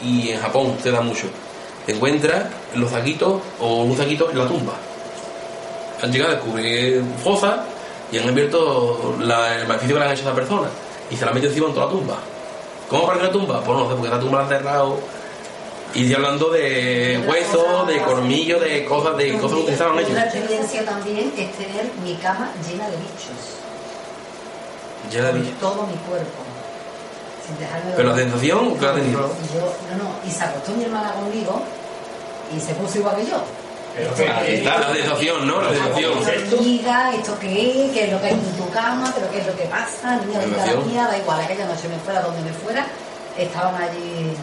y 0.03 0.31
en 0.31 0.41
Japón 0.41 0.77
se 0.83 0.91
da 0.91 1.01
mucho. 1.01 1.27
Te 1.87 1.93
encuentras 1.95 2.45
los 2.75 2.91
saquitos 2.91 3.41
o 3.61 3.83
un 3.85 3.97
saquito 3.97 4.31
en 4.31 4.39
la 4.39 4.47
tumba. 4.47 4.75
Han 6.03 6.13
llegado 6.13 6.33
a 6.33 6.35
descubrir 6.37 7.03
fosas 7.25 7.61
y 8.13 8.19
han 8.19 8.29
abierto 8.29 9.17
la- 9.21 9.57
el 9.57 9.67
maleficio 9.67 9.97
que 9.97 10.01
le 10.01 10.07
han 10.07 10.13
hecho 10.13 10.23
a 10.23 10.27
esa 10.27 10.35
persona 10.35 10.69
y 11.11 11.17
se 11.17 11.25
la 11.25 11.33
metido 11.33 11.51
encima 11.51 11.69
en 11.69 11.75
toda 11.75 11.87
la 11.87 11.93
tumba. 11.93 12.17
¿Cómo 12.89 13.05
apareció 13.05 13.27
la 13.27 13.33
tumba? 13.33 13.61
Pues 13.65 13.79
no 13.79 13.89
sé, 13.89 13.95
porque 13.97 14.11
la 14.11 14.21
tumba 14.21 14.39
la 14.39 14.45
han 14.45 14.49
cerrado. 14.51 14.99
Y 15.95 16.03
estoy 16.03 16.15
hablando 16.17 16.51
de 16.51 17.25
huesos, 17.27 17.87
de 17.87 17.99
colmillos, 18.03 18.61
de 18.61 18.85
cosas, 18.85 19.17
de 19.17 19.33
cosas 19.39 19.53
que 19.57 19.63
utilizaban 19.63 19.99
ellos. 19.99 20.11
Una 20.11 20.25
experiencia 20.25 20.85
también 20.85 21.33
es 21.37 21.53
tener 21.53 21.91
mi 22.05 22.15
cama 22.17 22.51
llena 22.69 22.85
de 22.91 22.97
bichos. 22.99 23.57
La 25.23 25.31
por 25.31 25.41
vi. 25.41 25.49
todo 25.59 25.87
mi 25.87 25.95
cuerpo. 26.09 26.43
¿Pero 27.97 28.09
la 28.11 28.15
sensación 28.17 28.77
que 28.79 28.87
ha 28.87 28.95
tenido? 28.95 29.21
Y 29.43 29.55
yo, 29.55 29.61
no, 29.97 30.05
no, 30.05 30.11
y 30.27 30.31
se 30.31 30.45
acostó 30.45 30.73
mi 30.73 30.85
hermana 30.85 31.13
conmigo 31.13 31.63
y 32.57 32.61
se 32.61 32.75
puso 32.75 32.99
igual 32.99 33.17
que 33.17 33.27
yo. 33.27 33.43
Que- 33.97 34.23
que- 34.25 34.31
Ahí 34.31 34.55
está 34.57 34.79
la 34.79 34.93
sensación, 34.95 35.47
¿no? 35.49 35.61
La 35.63 35.71
sensación. 35.71 36.13
Amiga, 36.59 37.15
¿esto 37.15 37.37
qué 37.41 37.87
es? 37.87 37.93
¿Qué 37.93 38.05
es 38.05 38.13
lo 38.13 38.21
que 38.21 38.27
hay 38.27 38.33
en 38.35 38.53
tu 38.57 38.71
cama? 38.71 39.13
¿Pero 39.15 39.31
qué 39.33 39.41
es 39.41 39.47
lo 39.47 39.57
que 39.57 39.65
pasa? 39.65 40.17
Niña, 40.25 40.41
La 40.67 40.75
mía, 40.87 41.07
da 41.11 41.19
igual, 41.19 41.41
aquella 41.41 41.67
noche 41.67 41.89
me 41.89 41.99
fuera 41.99 42.21
donde 42.23 42.43
me 42.43 42.53
fuera, 42.53 42.87
estaban 43.37 43.75
allí. 43.83 44.37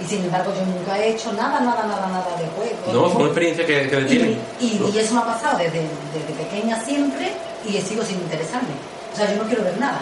Y 0.00 0.04
sin 0.06 0.24
embargo 0.24 0.52
yo 0.54 0.64
nunca 0.66 0.98
he 0.98 1.10
hecho 1.10 1.32
nada, 1.32 1.58
nada, 1.60 1.84
nada, 1.86 2.06
nada 2.06 2.36
de 2.38 2.46
juego. 2.54 2.92
No, 2.92 3.12
son 3.12 3.22
experiencias 3.22 3.66
que, 3.66 3.88
que 3.88 3.96
tienen. 4.02 4.38
Y, 4.60 4.66
y- 4.66 4.90
y 4.94 4.98
eso 4.98 5.14
me 5.14 5.20
ha 5.20 5.24
pasado 5.24 5.56
desde, 5.58 5.80
desde 6.12 6.32
pequeña 6.44 6.82
siempre 6.84 7.32
y 7.66 7.80
sigo 7.80 8.04
sin 8.04 8.16
interesarme. 8.16 8.68
O 9.12 9.16
sea, 9.16 9.30
yo 9.32 9.42
no 9.42 9.48
quiero 9.48 9.64
ver 9.64 9.76
nada. 9.78 10.00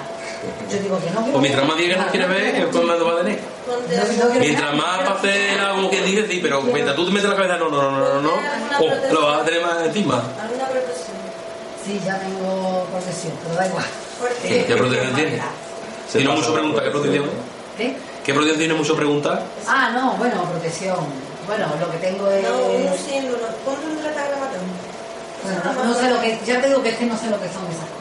Yo 0.70 0.78
digo 0.78 1.00
que 1.00 1.10
no 1.10 1.24
Pues 1.24 1.40
mientras 1.42 1.66
más 1.66 1.76
digas 1.76 1.90
que 2.12 2.18
no 2.18 2.26
nada. 2.28 2.34
quieres 2.36 2.54
ver, 2.54 2.54
es 2.62 2.66
cuando 2.76 3.04
va 3.04 3.12
a 3.12 3.16
tener. 3.24 3.40
Mientras 4.40 4.74
más 4.74 5.08
hacer 5.10 5.60
algo 5.60 5.90
que 5.90 6.02
dices, 6.02 6.26
sí, 6.30 6.38
pero 6.42 6.62
mientras 6.62 6.94
tú 6.96 7.04
te 7.06 7.10
metes 7.10 7.24
en 7.24 7.30
la 7.30 7.36
cabeza, 7.36 7.56
no, 7.56 7.68
no, 7.68 7.90
no, 7.90 7.98
no, 8.00 8.20
no, 8.22 8.30
oh, 8.80 9.12
lo 9.12 9.26
vas 9.26 9.42
a 9.42 9.44
tener 9.44 9.62
más 9.62 9.84
encima. 9.84 10.22
alguna 10.40 10.66
protección. 10.68 11.16
Sí, 11.84 12.00
ya 12.04 12.18
tengo 12.20 12.84
profesión, 12.90 13.32
pero 13.42 13.54
da 13.56 13.66
igual. 13.66 13.84
¿Qué 14.42 14.76
protección 14.76 15.14
tiene? 15.14 15.40
Tiene 16.12 16.28
mucho 16.30 16.52
preguntar, 16.54 16.84
¿qué 16.84 16.90
protección? 16.90 17.24
¿Qué? 17.76 17.96
¿Qué 18.24 18.32
protección 18.32 18.58
tiene 18.58 18.74
mucho 18.74 18.94
preguntar? 18.96 19.42
Ah, 19.66 19.90
no, 19.94 20.12
bueno, 20.18 20.42
protección. 20.44 20.96
Bueno, 21.46 21.66
lo 21.80 21.90
que 21.90 21.98
tengo 21.98 22.30
es... 22.30 22.42
no, 22.42 22.58
uno 22.58 22.90
siendo, 22.94 23.38
ponte 23.64 23.86
un 23.86 24.04
retagramatón. 24.04 24.60
Bueno, 25.42 25.60
no, 25.64 25.84
no 25.84 25.94
sé 25.94 26.10
lo 26.10 26.20
que... 26.20 26.38
Ya 26.44 26.60
te 26.60 26.68
digo 26.68 26.82
que 26.82 26.90
es 26.90 26.96
que 26.96 27.06
no 27.06 27.16
sé 27.16 27.30
lo 27.30 27.40
que 27.40 27.48
son 27.48 27.64
esas 27.72 27.88
cosas. 27.88 27.97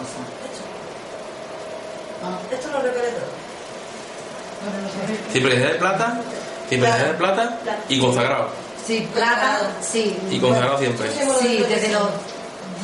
Ah, 2.24 2.38
Esto 2.52 2.68
lo 2.70 2.80
bueno, 2.80 4.78
no 4.84 4.90
sé. 4.90 5.34
Simplicidad 5.34 5.72
de 5.74 5.76
plata, 5.80 6.22
simplicidad 6.70 7.08
de 7.08 7.14
plata 7.14 7.58
y 7.90 8.00
consagrado. 8.00 8.50
Sí, 8.86 9.08
plata, 9.14 9.60
sí. 9.82 10.18
Y 10.32 10.40
consagrado 10.40 10.78
siempre. 10.80 11.10
Sí, 11.42 11.64
desde 11.70 11.90
los 11.92 12.10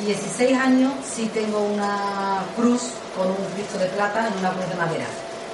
16 0.05 0.57
años 0.57 0.93
sí 1.03 1.29
tengo 1.33 1.59
una 1.59 2.43
cruz 2.55 2.81
con 3.17 3.27
un 3.27 3.37
Cristo 3.55 3.77
de 3.79 3.85
plata 3.87 4.27
en 4.27 4.37
una 4.39 4.51
cruz 4.51 4.69
de 4.69 4.75
madera. 4.75 5.05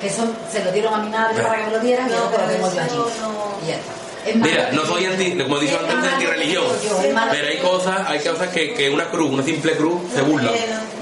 Que 0.01 0.07
eso 0.07 0.23
se 0.51 0.63
lo 0.63 0.71
dieron 0.71 0.93
a 0.93 0.97
mi 0.97 1.09
madre 1.09 1.43
para 1.43 1.57
que 1.59 1.65
me 1.65 1.71
lo 1.71 1.79
dieran 1.79 2.07
y 2.07 2.11
No, 2.11 2.17
que 2.17 2.37
lo 2.37 2.45
pero 2.47 2.47
tengo 2.47 2.69
yo 2.87 3.09
no- 3.21 3.57
Y 3.63 3.67
ya 3.67 3.75
está. 3.75 3.91
Mira, 4.35 4.69
no 4.73 4.81
que- 4.83 4.87
soy 4.87 5.05
anti, 5.05 5.37
como 5.37 5.57
he 5.57 5.61
dicho 5.61 5.75
es 5.75 5.81
antes, 5.93 5.95
que 6.17 6.25
lo 6.25 6.31
Pero 7.31 7.31
que 7.31 7.47
hay 7.47 7.57
cosas, 7.59 8.07
hay 8.09 8.19
cosas 8.19 8.47
que, 8.49 8.73
que 8.73 8.89
una 8.89 9.05
cruz, 9.09 9.31
una 9.31 9.43
simple 9.43 9.75
cruz, 9.75 10.01
se 10.13 10.21
burla. 10.21 10.51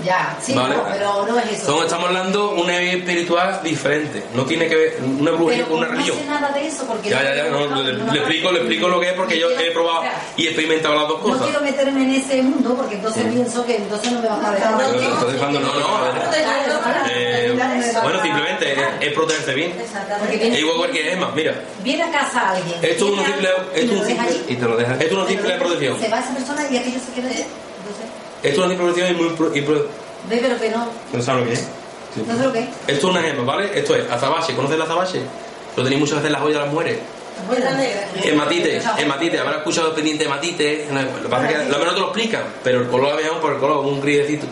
Ya, 0.07 0.37
sí, 0.41 0.53
Vale. 0.53 0.75
no, 0.75 0.83
pero 0.89 1.25
no 1.27 1.37
es 1.39 1.51
eso. 1.51 1.65
Son, 1.65 1.83
estamos 1.83 2.07
hablando 2.07 2.53
de 2.55 2.61
una 2.61 2.81
espiritual 2.81 3.59
diferente. 3.61 4.23
No 4.33 4.45
tiene 4.45 4.67
que 4.69 4.75
ver 4.75 4.97
una 5.19 5.31
brujería 5.31 5.65
pero 5.65 5.67
con 5.67 5.77
una 5.79 5.87
no 5.87 5.91
religión. 5.93 6.17
sé 6.17 6.25
nada 6.25 6.49
de 6.53 6.65
eso 6.67 6.85
porque 6.87 7.09
Ya, 7.09 7.23
ya, 7.23 7.35
ya, 7.35 7.49
no, 7.49 7.83
le, 7.83 7.93
le 7.93 8.19
explico, 8.19 8.51
le 8.53 8.59
explico 8.59 8.87
lo 8.87 8.99
que 9.01 9.09
es 9.09 9.13
porque 9.13 9.37
yo 9.37 9.49
he 9.51 9.71
probado 9.71 10.03
y 10.37 10.45
he 10.45 10.49
experimentado 10.51 10.95
las 10.95 11.07
dos 11.09 11.17
No 11.21 11.23
cosas. 11.33 11.43
quiero 11.47 11.61
meterme 11.61 12.03
en 12.03 12.11
ese 12.15 12.41
mundo 12.41 12.73
porque 12.75 12.95
entonces 12.95 13.23
pienso 13.33 13.65
que 13.65 13.75
entonces 13.75 14.11
no 14.13 14.21
me 14.21 14.27
van 14.29 14.45
a 14.45 14.51
dejar. 14.51 14.71
No, 14.71 15.59
no. 15.59 15.67
Eh, 17.09 17.53
bueno, 18.03 18.21
simplemente 18.21 18.71
es, 18.71 18.79
es 19.01 19.13
protegerse 19.13 19.53
bien. 19.53 19.73
Porque 20.19 20.35
Es 20.35 20.41
viene, 20.41 20.59
igual 20.59 20.73
que 20.75 20.79
cualquier 20.79 21.07
esma, 21.07 21.31
mira. 21.35 21.53
viene 21.83 22.03
a 22.03 22.11
casa 22.11 22.51
alguien. 22.51 22.77
Esto 22.81 23.07
es 23.07 23.25
simple, 23.25 23.49
esto 23.75 23.93
es 23.93 23.99
un 24.01 24.05
simple. 24.07 24.27
Y 24.47 24.55
te 24.55 24.65
lo 24.65 24.77
dejan. 24.77 24.93
esto 25.01 25.05
es 25.05 25.13
una 25.13 25.27
simple 25.27 25.53
protección. 25.57 25.99
Se 25.99 26.07
va 26.09 26.19
esa 26.19 26.33
persona 26.33 26.61
y 26.71 26.77
aquello 26.77 26.99
se. 26.99 27.19
Entonces, 27.19 27.45
Esto 28.43 28.61
es 28.61 28.77
una 28.79 29.09
y 29.09 29.13
muy 29.13 29.29
pro- 29.29 29.55
y 29.55 29.61
pro- 29.61 29.87
ve, 30.29 30.39
pero 30.41 30.59
que 30.59 30.69
no, 30.69 30.87
¿No 31.13 31.21
sabes 31.21 31.41
lo 31.43 31.47
que 31.49 31.53
es? 31.53 31.67
no 32.27 32.37
sé 32.37 32.43
lo 32.43 32.53
que 32.53 32.59
es. 32.59 32.65
Esto 32.87 33.07
es 33.09 33.15
una 33.15 33.21
gema, 33.21 33.43
¿vale? 33.43 33.69
Esto 33.77 33.95
es 33.95 34.09
azabache. 34.09 34.55
¿Conoces 34.55 34.75
el 34.75 34.81
azabache? 34.81 35.21
Lo 35.75 35.83
tenéis 35.83 35.99
muchas 35.99 36.15
veces 36.17 36.27
en 36.27 36.33
las 36.33 36.41
joyas 36.41 36.59
de 36.59 36.63
las 36.65 36.73
mujeres. 36.73 36.97
Hematite, 38.23 38.81
hematite, 38.97 39.39
habrá 39.39 39.57
escuchado 39.57 39.93
pendiente 39.93 40.23
de 40.23 40.29
hematite. 40.29 40.87
Lo 40.91 41.21
que 41.21 41.29
pasa 41.29 41.51
es 41.51 41.57
que 41.57 41.65
lo 41.71 41.77
menos 41.79 41.93
te 41.93 41.99
lo 41.99 42.07
explican, 42.07 42.43
pero 42.63 42.81
el 42.81 42.87
color 42.87 43.15
veamos 43.15 43.39
por 43.39 43.53
el 43.53 43.59
color, 43.59 43.85
un 43.85 44.01
grisecito. 44.01 44.45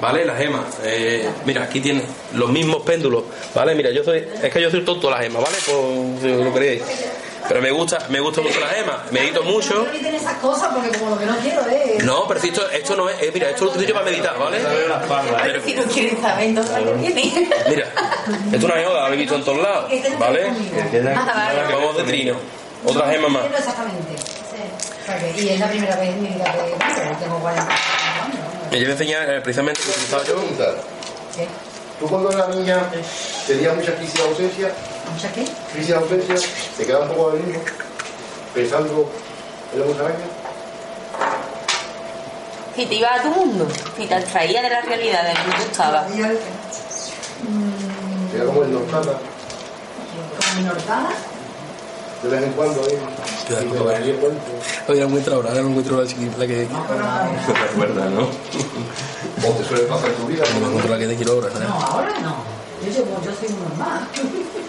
¿Vale? 0.00 0.24
Las 0.24 0.36
gemas. 0.36 0.64
Eh, 0.84 1.28
mira, 1.46 1.62
aquí 1.62 1.80
tienes 1.80 2.02
los 2.34 2.50
mismos 2.50 2.82
péndulos. 2.82 3.22
¿Vale? 3.54 3.74
Mira, 3.76 3.90
yo 3.92 4.02
soy. 4.02 4.18
Es 4.42 4.52
que 4.52 4.60
yo 4.60 4.68
soy 4.70 4.80
tonto 4.84 5.08
las 5.08 5.20
gemas, 5.20 5.42
¿vale? 5.44 5.56
Por 5.64 6.20
si 6.20 6.42
lo 6.44 6.52
queréis. 6.52 6.82
Pero 7.48 7.60
me 7.60 7.70
gusta, 7.70 7.98
me 8.08 8.20
gusta 8.20 8.40
mucho 8.40 8.60
las 8.60 8.70
gemas. 8.72 9.10
Medito 9.10 9.42
mucho. 9.42 9.84
No 12.04 12.26
pero 12.28 12.40
si 12.40 12.48
esto, 12.48 12.68
esto 12.70 12.96
no 12.96 13.08
es. 13.08 13.20
eh, 13.22 13.30
mira, 13.34 13.50
esto 13.50 13.64
lo 13.66 13.70
utilizo 13.72 13.92
para 13.94 14.04
meditar, 14.06 14.38
¿vale? 14.38 14.58
Pero- 15.42 15.62
Si 15.64 15.74
no 15.74 15.82
quieren 15.84 16.20
saber, 16.22 16.44
entonces 16.44 16.76
mira, 17.68 17.84
esto 17.86 18.56
es 18.56 18.64
una 18.64 18.74
gema, 18.74 18.92
la 18.94 19.06
habéis 19.06 19.20
visto 19.20 19.34
en 19.36 19.44
todos 19.44 19.58
lados, 19.58 19.90
¿vale? 20.18 20.50
Ah. 21.16 21.52
Vamos 21.72 21.96
de 21.96 22.02
trino. 22.04 22.36
Otra 22.84 23.10
gema 23.10 23.28
más. 23.28 23.42
Y 25.36 25.48
es 25.48 25.60
la 25.60 25.68
primera 25.68 25.96
vez 25.96 26.08
en 26.10 26.22
mi 26.22 26.28
vida 26.28 26.44
que 26.52 27.24
tengo 27.24 27.38
40 27.40 27.62
años. 27.62 27.72
Me 28.70 28.78
voy 28.78 28.86
a 28.86 28.90
enseñar 28.92 29.30
eh, 29.30 29.40
precisamente 29.40 29.80
lo 29.80 29.86
que 29.86 29.92
utilizaba 29.92 30.24
yo. 30.24 30.34
¿Tú 32.00 32.08
cuando 32.08 32.30
eras 32.32 32.48
niña 32.56 32.78
tenías 33.46 33.76
mucha 33.76 33.94
crisis 33.96 34.14
de 34.14 34.22
ausencia? 34.22 34.72
Crisis 35.72 35.88
de 35.88 35.94
ausencia, 35.94 36.34
te 36.76 36.86
quedaba 36.86 37.04
un 37.06 37.10
poco 37.16 37.30
de 37.32 37.40
mismo, 37.42 37.60
pensando 38.54 39.10
en 39.72 39.80
la 39.80 39.86
musaraña. 39.86 40.16
Si 42.76 42.86
te 42.86 42.94
ibas 42.94 43.20
a 43.20 43.22
tu 43.22 43.28
mundo, 43.30 43.68
si 43.96 44.06
te 44.06 44.14
abstraías 44.14 44.62
de 44.62 44.70
la 44.70 44.80
realidad 44.80 45.22
de 45.24 45.34
donde 45.34 45.56
tú 45.56 45.62
estabas. 45.70 46.06
Todavía 46.06 46.30
el- 46.30 46.38
Te 46.38 48.32
quedaba 48.32 48.48
como 48.50 48.62
el 48.64 48.72
nortada, 48.72 49.12
Como 49.12 50.60
mi 50.60 50.62
nortada. 50.66 51.08
de 52.22 52.28
vez 52.28 52.42
en 52.42 52.52
cuando 52.52 52.82
ahí. 52.82 52.98
Hoy 54.88 54.96
la 54.98 55.04
encuentro 55.04 55.34
ahora, 55.36 55.48
ahora 55.50 55.62
no 55.62 55.68
encuentro 55.68 55.96
la 55.98 56.04
la 56.04 56.46
que. 56.46 56.66
No, 56.70 56.86
pero 56.88 57.00
no, 57.00 57.24
No 57.24 57.52
te 57.52 57.60
acuerdas, 57.60 58.10
¿no? 58.10 58.22
O 58.22 59.52
te 59.52 59.64
suele 59.64 59.82
pasar 59.84 60.08
en 60.10 60.16
tu 60.16 60.26
vida. 60.26 60.44
No 60.60 60.66
encuentro 60.68 60.92
la 60.92 60.98
que 60.98 61.06
te 61.08 61.16
quiero 61.16 61.32
ahora, 61.32 61.50
¿sabes? 61.52 61.68
no, 61.68 61.74
ahora 61.74 62.18
no. 62.20 62.36
Yo, 62.84 62.90
yo 62.90 63.32
soy 63.38 63.48
normal. 63.56 64.08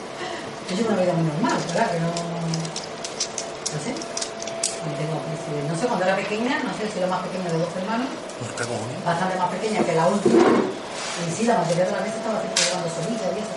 Yo 0.73 0.81
llevo 0.81 0.89
una 0.89 1.03
vida 1.05 1.13
muy 1.13 1.29
normal, 1.29 1.53
¿verdad? 1.69 1.91
Que 1.91 1.99
no. 2.01 2.09
No 2.09 3.77
sé. 3.77 3.93
No, 3.93 4.89
tengo 4.97 5.21
crisis. 5.21 5.69
no 5.69 5.75
sé, 5.77 5.85
cuando 5.85 6.05
era 6.05 6.15
pequeña, 6.17 6.65
no 6.65 6.73
sé 6.73 6.89
si 6.89 6.97
era 6.97 7.05
más 7.05 7.21
pequeña 7.29 7.45
de 7.45 7.59
dos 7.61 7.69
hermanos, 7.77 8.09
bien. 8.09 9.05
bastante 9.05 9.37
más 9.37 9.49
pequeña 9.53 9.85
que 9.85 9.93
la 9.93 10.07
última. 10.07 10.41
Y 10.41 11.29
sí, 11.29 11.45
la 11.45 11.61
mayoría 11.61 11.85
de 11.85 11.91
las 11.91 12.03
veces 12.03 12.17
estaba 12.17 12.41
siempre 12.41 12.63
llevando 12.65 12.89
solita 12.89 13.23
y 13.29 13.37
eso, 13.37 13.53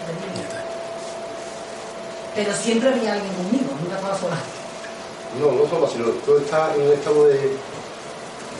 pero 2.36 2.52
siempre 2.52 2.88
había 2.90 3.12
alguien 3.14 3.32
conmigo, 3.32 3.72
nunca 3.80 3.96
estaba 3.96 4.18
sola. 4.18 4.36
No, 5.40 5.52
no 5.52 5.64
solo, 5.70 5.88
sino 5.88 6.04
tú 6.20 6.36
estás 6.36 6.76
en 6.76 6.82
un 6.82 6.92
estado 6.92 7.24
de, 7.28 7.56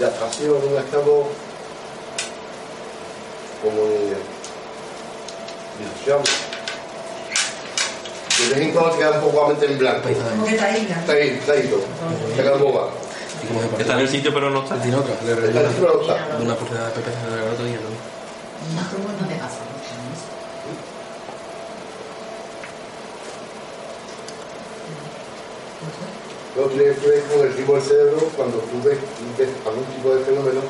de 0.00 0.06
abstracción, 0.06 0.56
en 0.64 0.72
un 0.72 0.78
estado 0.78 1.28
como 3.60 3.84
de 3.84 4.16
disociable. 5.76 6.55
De 8.38 8.54
vez 8.54 8.58
en 8.68 8.72
cuando 8.72 8.90
te 8.92 8.98
quedas 8.98 9.16
un 9.16 9.30
poco 9.30 9.42
la 9.42 9.48
mente 9.48 9.66
en 9.66 9.78
blanco. 9.78 10.08
Como 10.08 10.44
que 10.44 10.50
está 10.54 10.66
ahí, 10.66 10.86
Está 10.90 11.12
ahí, 11.12 11.28
está 11.40 11.52
ahí 11.52 11.68
todo. 11.68 11.84
Te 12.36 12.42
quedas 12.42 12.60
boba. 12.60 12.88
¿Y 13.42 13.46
cómo 13.48 13.60
se 13.60 13.82
Está 13.82 13.94
en 13.94 14.00
el 14.00 14.08
sitio, 14.08 14.34
pero 14.34 14.50
no 14.50 14.62
está. 14.62 14.76
Le 14.76 14.88
Está 14.88 15.34
regaló 15.40 15.68
encima 15.68 15.88
de 15.88 15.94
la 15.94 16.00
otra. 16.00 16.38
una 16.40 16.52
oportunidad 16.54 16.86
de 16.86 16.92
Pepe 16.92 17.10
se 17.10 17.30
le 17.30 17.36
regaló 17.36 17.52
otro 17.52 17.64
día, 17.64 17.76
¿no? 17.76 17.90
No, 18.76 18.82
no 19.22 19.28
te 19.28 19.34
pasa 19.36 19.58
¿no? 19.60 19.76
Luego 26.56 26.70
tiene 26.70 26.94
que 26.94 27.20
con 27.28 27.46
el 27.46 27.52
ritmo 27.52 27.74
del 27.74 27.82
cerebro, 27.82 28.18
cuando 28.34 28.56
tú 28.58 28.82
ves, 28.82 28.98
ves 29.36 29.48
algún 29.66 29.84
tipo 29.84 30.14
de 30.14 30.24
fenómeno, 30.24 30.60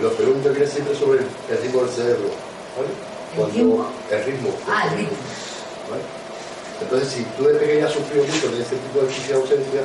los 0.00 0.12
fenómenos 0.14 0.44
vienen 0.52 0.70
siempre 0.70 0.94
sobre 0.96 1.18
el, 1.20 1.26
el 1.50 1.58
ritmo 1.62 1.82
del 1.82 1.90
cerebro. 1.90 2.28
¿vale? 2.76 3.46
¿El 3.46 3.52
tiempo? 3.52 3.86
el 4.10 4.24
ritmo. 4.24 4.50
Ah, 4.66 4.88
el 4.88 4.98
ritmo. 4.98 5.16
¿vale? 5.90 6.02
Entonces, 6.80 7.08
si 7.12 7.22
tú 7.36 7.44
de 7.44 7.54
pequeña 7.54 7.86
has 7.86 7.92
sufrido 7.92 8.24
mucho 8.24 8.48
de 8.50 8.62
este 8.62 8.76
tipo 8.76 9.00
de 9.00 9.06
crisis 9.06 9.28
de 9.28 9.34
ausencia, 9.34 9.82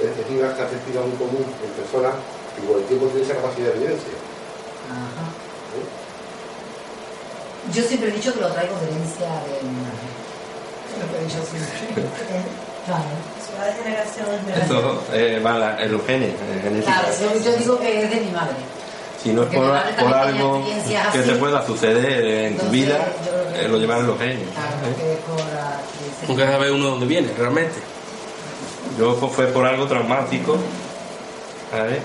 es 0.00 0.12
es 0.16 0.26
una 0.30 0.52
característica 0.56 1.00
muy 1.00 1.16
común 1.20 1.44
en 1.44 1.70
personas 1.76 2.14
que 2.56 2.64
con 2.66 2.78
el 2.80 2.84
tiempo 2.86 3.06
tienen 3.12 3.24
esa 3.28 3.36
capacidad 3.40 3.68
de 3.68 3.76
evidencia. 3.76 4.16
Ajá. 4.88 5.26
¿eh? 5.76 5.86
Yo 7.74 7.82
siempre 7.84 8.08
he 8.08 8.12
dicho 8.12 8.32
que 8.34 8.40
lo 8.40 8.48
traigo 8.52 8.74
de 8.80 8.86
herencia 8.88 9.28
de 9.44 9.60
mi 9.68 9.76
madre. 9.84 10.08
Lo 10.96 11.18
he 11.18 11.24
dicho 11.24 11.38
siempre. 11.44 12.02
Claro. 12.86 13.04
Se 13.44 13.52
va 13.58 13.66
de 13.68 13.72
generación 13.84 14.26
en 14.32 14.40
generación. 14.40 14.78
Eso 14.78 15.02
eh, 15.12 15.40
va 15.44 15.50
en, 15.54 15.60
la- 15.60 15.82
en 15.84 15.92
los 15.92 16.02
genes, 16.06 16.32
en 16.40 16.62
genética. 16.62 16.92
Claro, 16.92 17.08
yo, 17.20 17.28
yo 17.44 17.56
digo 17.58 17.78
que 17.78 18.04
es 18.04 18.10
de 18.10 18.20
mi 18.20 18.30
madre. 18.32 18.56
Si 19.22 19.32
no 19.32 19.42
es 19.42 19.48
por, 19.54 19.64
por 19.98 20.14
algo 20.14 20.64
que 21.12 21.18
te 21.18 21.34
pueda 21.34 21.64
suceder 21.66 22.24
en 22.46 22.56
tu 22.58 22.66
vida, 22.70 23.06
eh, 23.54 23.68
lo 23.68 23.76
llevan 23.78 23.98
en 24.00 24.06
los 24.06 24.20
¿eh? 24.22 24.38
se- 26.20 26.26
Nunca 26.28 26.46
sabe 26.50 26.70
uno 26.70 26.84
de 26.84 26.90
dónde 26.90 27.06
viene, 27.06 27.28
realmente. 27.36 27.74
Yo 28.98 29.16
pues, 29.16 29.32
fue 29.32 29.46
por 29.48 29.66
algo 29.66 29.86
traumático, 29.86 30.56
¿sabes? 31.70 31.98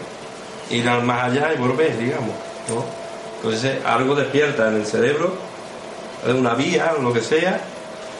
Ir 0.70 0.88
al 0.90 1.04
más 1.04 1.24
allá 1.26 1.54
y 1.54 1.58
volver, 1.58 1.98
digamos, 1.98 2.36
¿no? 2.70 2.84
Entonces 3.38 3.78
algo 3.86 4.16
despierta 4.16 4.68
en 4.70 4.76
el 4.76 4.86
cerebro, 4.86 5.34
es 6.28 6.34
una 6.34 6.54
vía 6.56 6.94
o 6.98 7.02
lo 7.02 7.14
que 7.14 7.22
sea, 7.22 7.62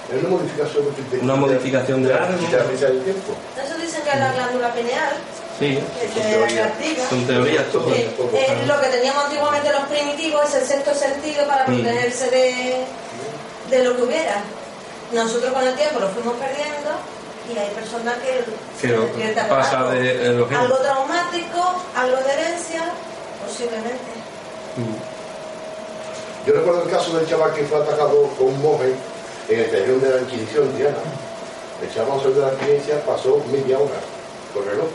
Es 0.08 0.22
una 0.22 0.30
modificación 0.30 0.84
de 1.10 1.18
Una 1.20 1.36
modificación 1.36 2.04
de 2.04 2.14
algo. 2.14 2.38
de 2.38 3.02
tiempo. 3.04 3.34
Eso 3.58 3.76
dicen 3.82 4.04
que 4.04 4.10
es 4.12 4.20
la 4.20 4.34
glándula 4.34 4.72
pineal, 4.74 5.14
sí, 5.60 5.80
que 5.80 6.08
Son 6.08 6.14
que 6.14 6.22
teorías. 6.22 6.72
son 7.10 7.26
teorías 7.28 7.66
todo. 7.72 7.86
que 7.88 8.06
es 8.46 8.68
lo 8.68 8.80
que 8.82 8.88
teníamos 8.88 9.26
antiguamente 9.26 9.72
los 9.72 9.84
primitivos, 9.88 10.46
es 10.50 10.56
el 10.62 10.68
sexto 10.68 10.94
sentido 10.94 11.46
para 11.48 11.64
Mm. 11.68 11.82
protegerse 11.82 12.30
de, 12.30 12.86
de 13.70 13.84
lo 13.84 13.96
que 13.96 14.04
hubiera. 14.04 14.44
nosotros 15.12 15.54
con 15.54 15.66
el 15.66 15.76
tiempo 15.76 16.00
lo 16.00 16.10
fuimos 16.10 16.34
perdiendo 16.36 16.92
y 17.54 17.58
hay 17.58 17.70
personas 17.70 18.16
que 18.18 18.44
Que 18.82 18.94
lo 18.94 19.08
pasa 19.48 19.78
algo. 19.80 19.92
de 19.92 20.12
eh, 20.12 20.30
los 20.34 20.50
genes. 20.50 20.64
algo 20.64 20.78
traumático, 20.78 21.82
algo 21.96 22.18
de 22.18 22.34
herencia, 22.34 22.84
posiblemente. 23.46 24.16
Yo 26.46 26.54
recuerdo 26.54 26.84
el 26.84 26.90
caso 26.90 27.16
del 27.18 27.28
chaval 27.28 27.54
que 27.54 27.64
fue 27.66 27.78
atacado 27.80 28.28
con 28.38 28.48
un 28.48 28.62
monje 28.62 28.94
en 29.50 29.60
el 29.60 29.72
cañón 29.72 30.02
de 30.02 30.10
la 30.10 30.22
Inquisición 30.22 30.66
en 30.66 30.74
Triana. 30.76 30.98
El 31.82 31.94
chaval 31.94 32.20
salió 32.20 32.36
de 32.36 32.42
la 32.42 32.48
experiencia, 32.50 33.02
pasó 33.06 33.42
media 33.52 33.78
hora 33.80 34.00
con 34.54 34.66
reloj. 34.66 34.88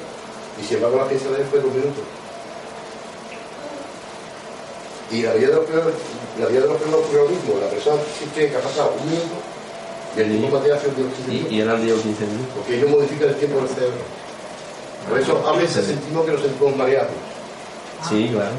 Y 0.60 0.64
sin 0.64 0.76
embargo 0.76 0.96
la 0.98 1.02
experiencia 1.04 1.30
de 1.36 1.42
él 1.42 1.48
fue 1.50 1.60
dos 1.60 1.72
minutos. 1.72 2.04
Y 5.10 5.22
la 5.22 5.34
vida 5.34 5.48
de 5.48 5.54
los 5.54 5.64
primeros, 5.64 5.92
la 6.38 6.46
vida 6.46 6.60
de 6.60 6.66
los 6.68 6.76
ocurrió 6.76 7.24
lo 7.24 7.30
mismo. 7.30 7.58
La 7.60 7.68
persona 7.70 7.96
que 8.34 8.56
ha 8.56 8.60
pasado 8.60 8.94
un 9.00 9.10
minuto 9.10 9.36
y 10.16 10.20
el 10.20 10.26
mismo 10.28 10.48
material 10.50 10.78
hace 10.78 10.88
un 10.88 10.96
día 10.96 11.06
Y, 11.50 11.54
y 11.56 11.60
eran 11.60 11.82
10 11.84 11.98
o 11.98 12.02
15 12.02 12.26
minutos. 12.26 12.52
porque 12.56 12.76
ellos 12.76 12.90
modifican 12.90 13.28
el 13.28 13.36
tiempo 13.36 13.58
del 13.58 13.68
cerebro. 13.68 14.02
Por 15.08 15.18
eso 15.18 15.48
a 15.48 15.52
veces 15.56 15.86
sentimos 15.86 16.26
que 16.26 16.32
nos 16.32 16.42
sentimos 16.42 16.76
mareados. 16.76 17.14
Sí, 18.08 18.28
claro. 18.32 18.54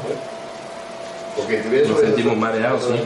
Porque 1.36 1.58
el 1.58 1.64
nivel 1.64 1.88
Nos 1.88 2.00
sentimos 2.00 2.36
mareados, 2.36 2.82
sí. 2.84 3.00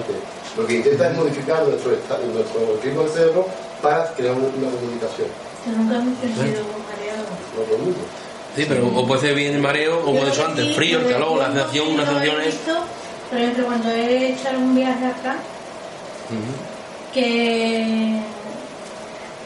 Lo 0.57 0.67
que 0.67 0.75
intenta 0.75 1.11
es 1.11 1.17
modificar 1.17 1.63
nuestro, 1.69 1.93
estado, 1.93 2.25
nuestro 2.33 2.61
ritmo 2.83 3.03
del 3.03 3.11
cerebro 3.13 3.47
para 3.83 4.13
crear 4.15 4.35
una 4.35 4.49
comunicación. 4.49 5.29
Yo 5.67 5.73
nunca 5.77 5.99
me 6.01 6.13
he 6.13 6.17
sentido 6.17 6.65
mareado. 6.89 7.27
No 7.55 7.75
el 7.77 7.83
mundo. 7.83 7.99
Sí, 8.57 8.65
pero 8.69 8.87
o 8.89 9.07
puede 9.07 9.21
ser 9.21 9.35
bien 9.35 9.55
el 9.55 9.61
mareo, 9.61 9.99
o 9.99 10.05
como 10.05 10.17
he 10.19 10.21
Yo 10.21 10.27
dicho 10.27 10.39
lo 10.41 10.45
que 10.47 10.51
antes, 10.53 10.67
sí, 10.67 10.73
frío, 10.75 10.99
el 11.01 11.09
calor, 11.13 11.39
la 11.39 11.47
sensación, 11.47 11.87
sí 11.87 11.93
una 11.93 12.03
lo 12.05 12.11
he 12.11 12.15
sensación 12.15 12.41
es. 12.41 12.47
visto, 12.47 12.73
Por 13.31 13.39
ejemplo, 13.39 13.67
cuando 13.67 13.91
he 13.91 14.29
hecho 14.33 14.49
un 14.57 14.75
viaje 14.75 15.05
acá, 15.07 15.37
que 17.13 18.19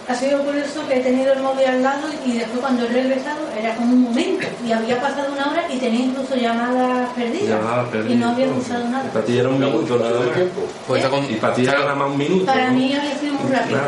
ha 0.08 0.14
sido 0.14 0.42
curioso 0.44 0.86
que 0.88 0.96
he 0.96 1.00
tenido 1.00 1.32
el 1.32 1.40
móvil 1.40 1.66
al 1.66 1.82
lado 1.84 2.08
y 2.26 2.32
después 2.32 2.58
cuando 2.60 2.84
he 2.84 2.88
regresado 2.88 3.46
era 3.56 3.76
como 3.76 3.92
un 3.92 4.02
momento 4.02 4.44
y 4.66 4.72
había 4.72 5.00
pasado 5.00 5.32
una 5.32 5.50
hora 5.52 5.66
y 5.70 5.76
tenía 5.78 6.06
incluso 6.06 6.34
llamadas 6.34 7.10
perdidas 7.10 7.48
Llamadas 7.60 7.88
perdidas. 7.90 8.12
y 8.12 8.16
no 8.16 8.28
había 8.30 8.46
usado 8.48 8.84
Y 8.86 8.88
nada. 8.90 9.10
para 9.12 9.24
ti 9.24 9.38
era 9.38 9.48
un 9.48 9.60
minuto 9.60 9.96
nada 9.98 10.10
Todo 10.10 10.20
el 10.22 10.26
más. 10.26 10.34
tiempo. 10.36 10.60
Pues 10.88 11.04
está, 11.04 11.14
con, 11.16 11.24
Y 11.30 11.34
para 11.36 11.54
ti 11.54 11.62
era 11.62 11.78
nada 11.78 11.94
más 11.94 12.10
un 12.10 12.18
minuto. 12.18 12.44
Para 12.46 12.70
¿no? 12.70 12.72
mí 12.78 12.92
había 12.92 13.00
sido 13.02 13.19
muy 13.19 13.19
rápido. 13.48 13.80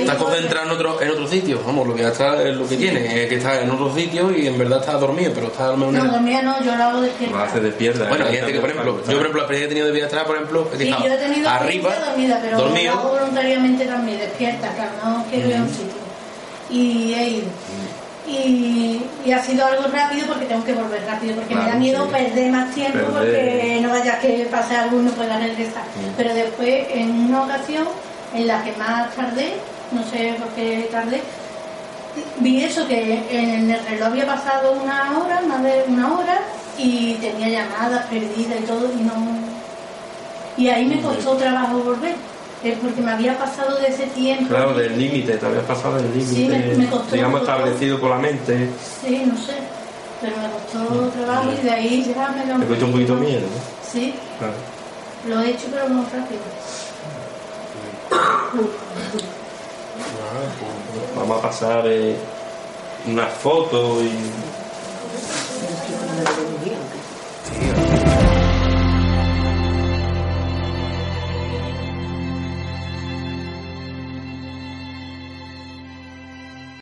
Está 0.00 0.16
concentrado 0.16 0.66
en 0.66 0.72
otro, 0.72 1.02
en 1.02 1.10
otro 1.10 1.26
sitio. 1.26 1.60
Vamos, 1.64 1.86
lo 1.88 1.94
que 1.94 2.06
está 2.06 2.42
es 2.42 2.56
lo 2.56 2.68
que 2.68 2.76
tiene, 2.76 3.22
es 3.24 3.28
que 3.28 3.36
está 3.36 3.60
en 3.62 3.70
otro 3.70 3.94
sitio 3.94 4.30
y 4.36 4.46
en 4.46 4.58
verdad 4.58 4.80
está 4.80 4.92
dormido, 4.98 5.32
pero 5.34 5.46
está 5.48 5.68
al 5.70 5.76
menos 5.78 5.94
en 5.94 6.06
No, 6.06 6.12
dormía 6.12 6.42
no, 6.42 6.62
yo 6.62 6.76
lo 6.76 6.84
hago 6.84 6.92
Lo 6.98 7.00
despierta. 7.02 7.42
hace 7.44 7.60
despierta. 7.60 8.08
Bueno, 8.08 8.24
¿eh? 8.24 8.28
hay 8.28 8.36
gente 8.36 8.52
que, 8.52 8.60
por 8.60 8.70
ejemplo, 8.70 8.96
yo 8.98 9.04
por 9.04 9.14
ejemplo, 9.14 9.32
la 9.32 9.42
experiencia 9.42 9.58
que 9.60 9.64
he 9.64 9.68
tenido 9.68 9.86
de 9.86 9.92
vida 9.92 10.06
atrás, 10.06 10.24
por 10.24 10.36
ejemplo, 10.36 10.68
es 10.72 10.78
que 10.78 10.84
Sí, 10.84 10.90
estaba 10.90 11.06
yo 11.06 11.12
he 11.12 11.16
tenido 11.16 11.48
arriba, 11.48 11.94
dormida, 12.06 12.38
pero 12.42 12.56
lo 12.56 12.62
hago 12.64 12.68
dormido, 12.68 13.02
voluntariamente 13.02 13.84
también, 13.86 14.18
despierta, 14.18 14.68
claro, 14.74 14.92
no 15.04 15.24
quiero 15.30 15.48
ir 15.48 15.56
a 15.56 15.62
un 15.62 15.68
sitio. 15.68 16.00
Y 16.70 17.14
he 17.14 17.28
ido. 17.28 17.46
Y, 18.28 19.02
y 19.24 19.32
ha 19.32 19.42
sido 19.42 19.66
algo 19.66 19.84
rápido 19.92 20.26
porque 20.28 20.44
tengo 20.46 20.64
que 20.64 20.72
volver 20.74 21.02
rápido, 21.04 21.34
porque 21.36 21.54
me 21.54 21.64
da 21.66 21.74
miedo 21.74 22.04
sí. 22.04 22.10
perder 22.12 22.52
más 22.52 22.72
tiempo 22.72 22.98
Perder. 22.98 23.14
porque 23.14 23.78
no 23.82 23.88
vaya 23.90 24.18
que 24.20 24.46
pase 24.50 24.76
algo 24.76 25.00
y 25.00 25.04
no 25.04 25.10
pueda 25.12 25.36
regresar. 25.38 25.82
Mm. 25.82 26.14
Pero 26.16 26.34
después, 26.34 26.86
en 26.90 27.10
una 27.10 27.42
ocasión 27.42 27.88
en 28.34 28.46
la 28.46 28.62
que 28.62 28.72
más 28.76 29.14
tardé, 29.14 29.54
no 29.92 30.02
sé 30.04 30.36
por 30.38 30.48
qué 30.50 30.88
tardé, 30.90 31.20
vi 32.40 32.62
eso 32.64 32.86
que 32.86 33.20
en 33.30 33.70
el 33.70 33.84
reloj 33.86 34.08
había 34.08 34.26
pasado 34.26 34.72
una 34.72 35.18
hora, 35.18 35.40
más 35.42 35.62
de 35.62 35.84
una 35.88 36.12
hora, 36.14 36.40
y 36.78 37.14
tenía 37.14 37.48
llamadas 37.48 38.06
perdidas 38.06 38.60
y 38.60 38.64
todo, 38.64 38.86
y 38.98 39.02
no. 39.02 39.14
Y 40.56 40.68
ahí 40.68 40.86
me 40.86 41.00
costó 41.00 41.36
trabajo 41.36 41.78
volver, 41.78 42.14
eh, 42.64 42.78
porque 42.82 43.00
me 43.00 43.12
había 43.12 43.38
pasado 43.38 43.76
de 43.78 43.88
ese 43.88 44.06
tiempo. 44.08 44.48
Claro, 44.48 44.74
del 44.74 44.98
límite, 44.98 45.36
te 45.36 45.46
habías 45.46 45.64
pasado 45.64 45.96
del 45.96 46.12
límite, 46.12 46.34
Sí, 46.34 46.48
me- 46.48 46.84
me 46.84 46.90
costó 46.90 47.14
digamos, 47.14 47.40
establecido 47.40 48.00
por 48.00 48.10
la 48.10 48.16
mente. 48.18 48.68
Sí, 49.02 49.22
no 49.26 49.36
sé, 49.36 49.54
pero 50.20 50.36
me 50.36 50.48
costó 50.50 51.08
trabajo 51.18 51.50
y 51.52 51.64
de 51.64 51.70
ahí 51.70 52.14
ya 52.14 52.28
me 52.28 52.46
lo. 52.52 52.58
Te 52.60 52.66
cuesta 52.66 52.84
un 52.84 52.92
poquito 52.92 53.14
miedo, 53.14 53.40
¿no? 53.40 53.90
Sí, 53.90 54.14
Claro. 54.38 54.54
lo 55.28 55.40
he 55.40 55.50
hecho, 55.50 55.66
pero 55.72 55.88
no 55.88 56.02
rápido. 56.02 56.40
Vamos 61.16 61.38
a 61.38 61.42
pasar 61.42 61.86
eh, 61.86 62.16
unas 63.06 63.32
fotos 63.34 64.02
y 64.02 64.10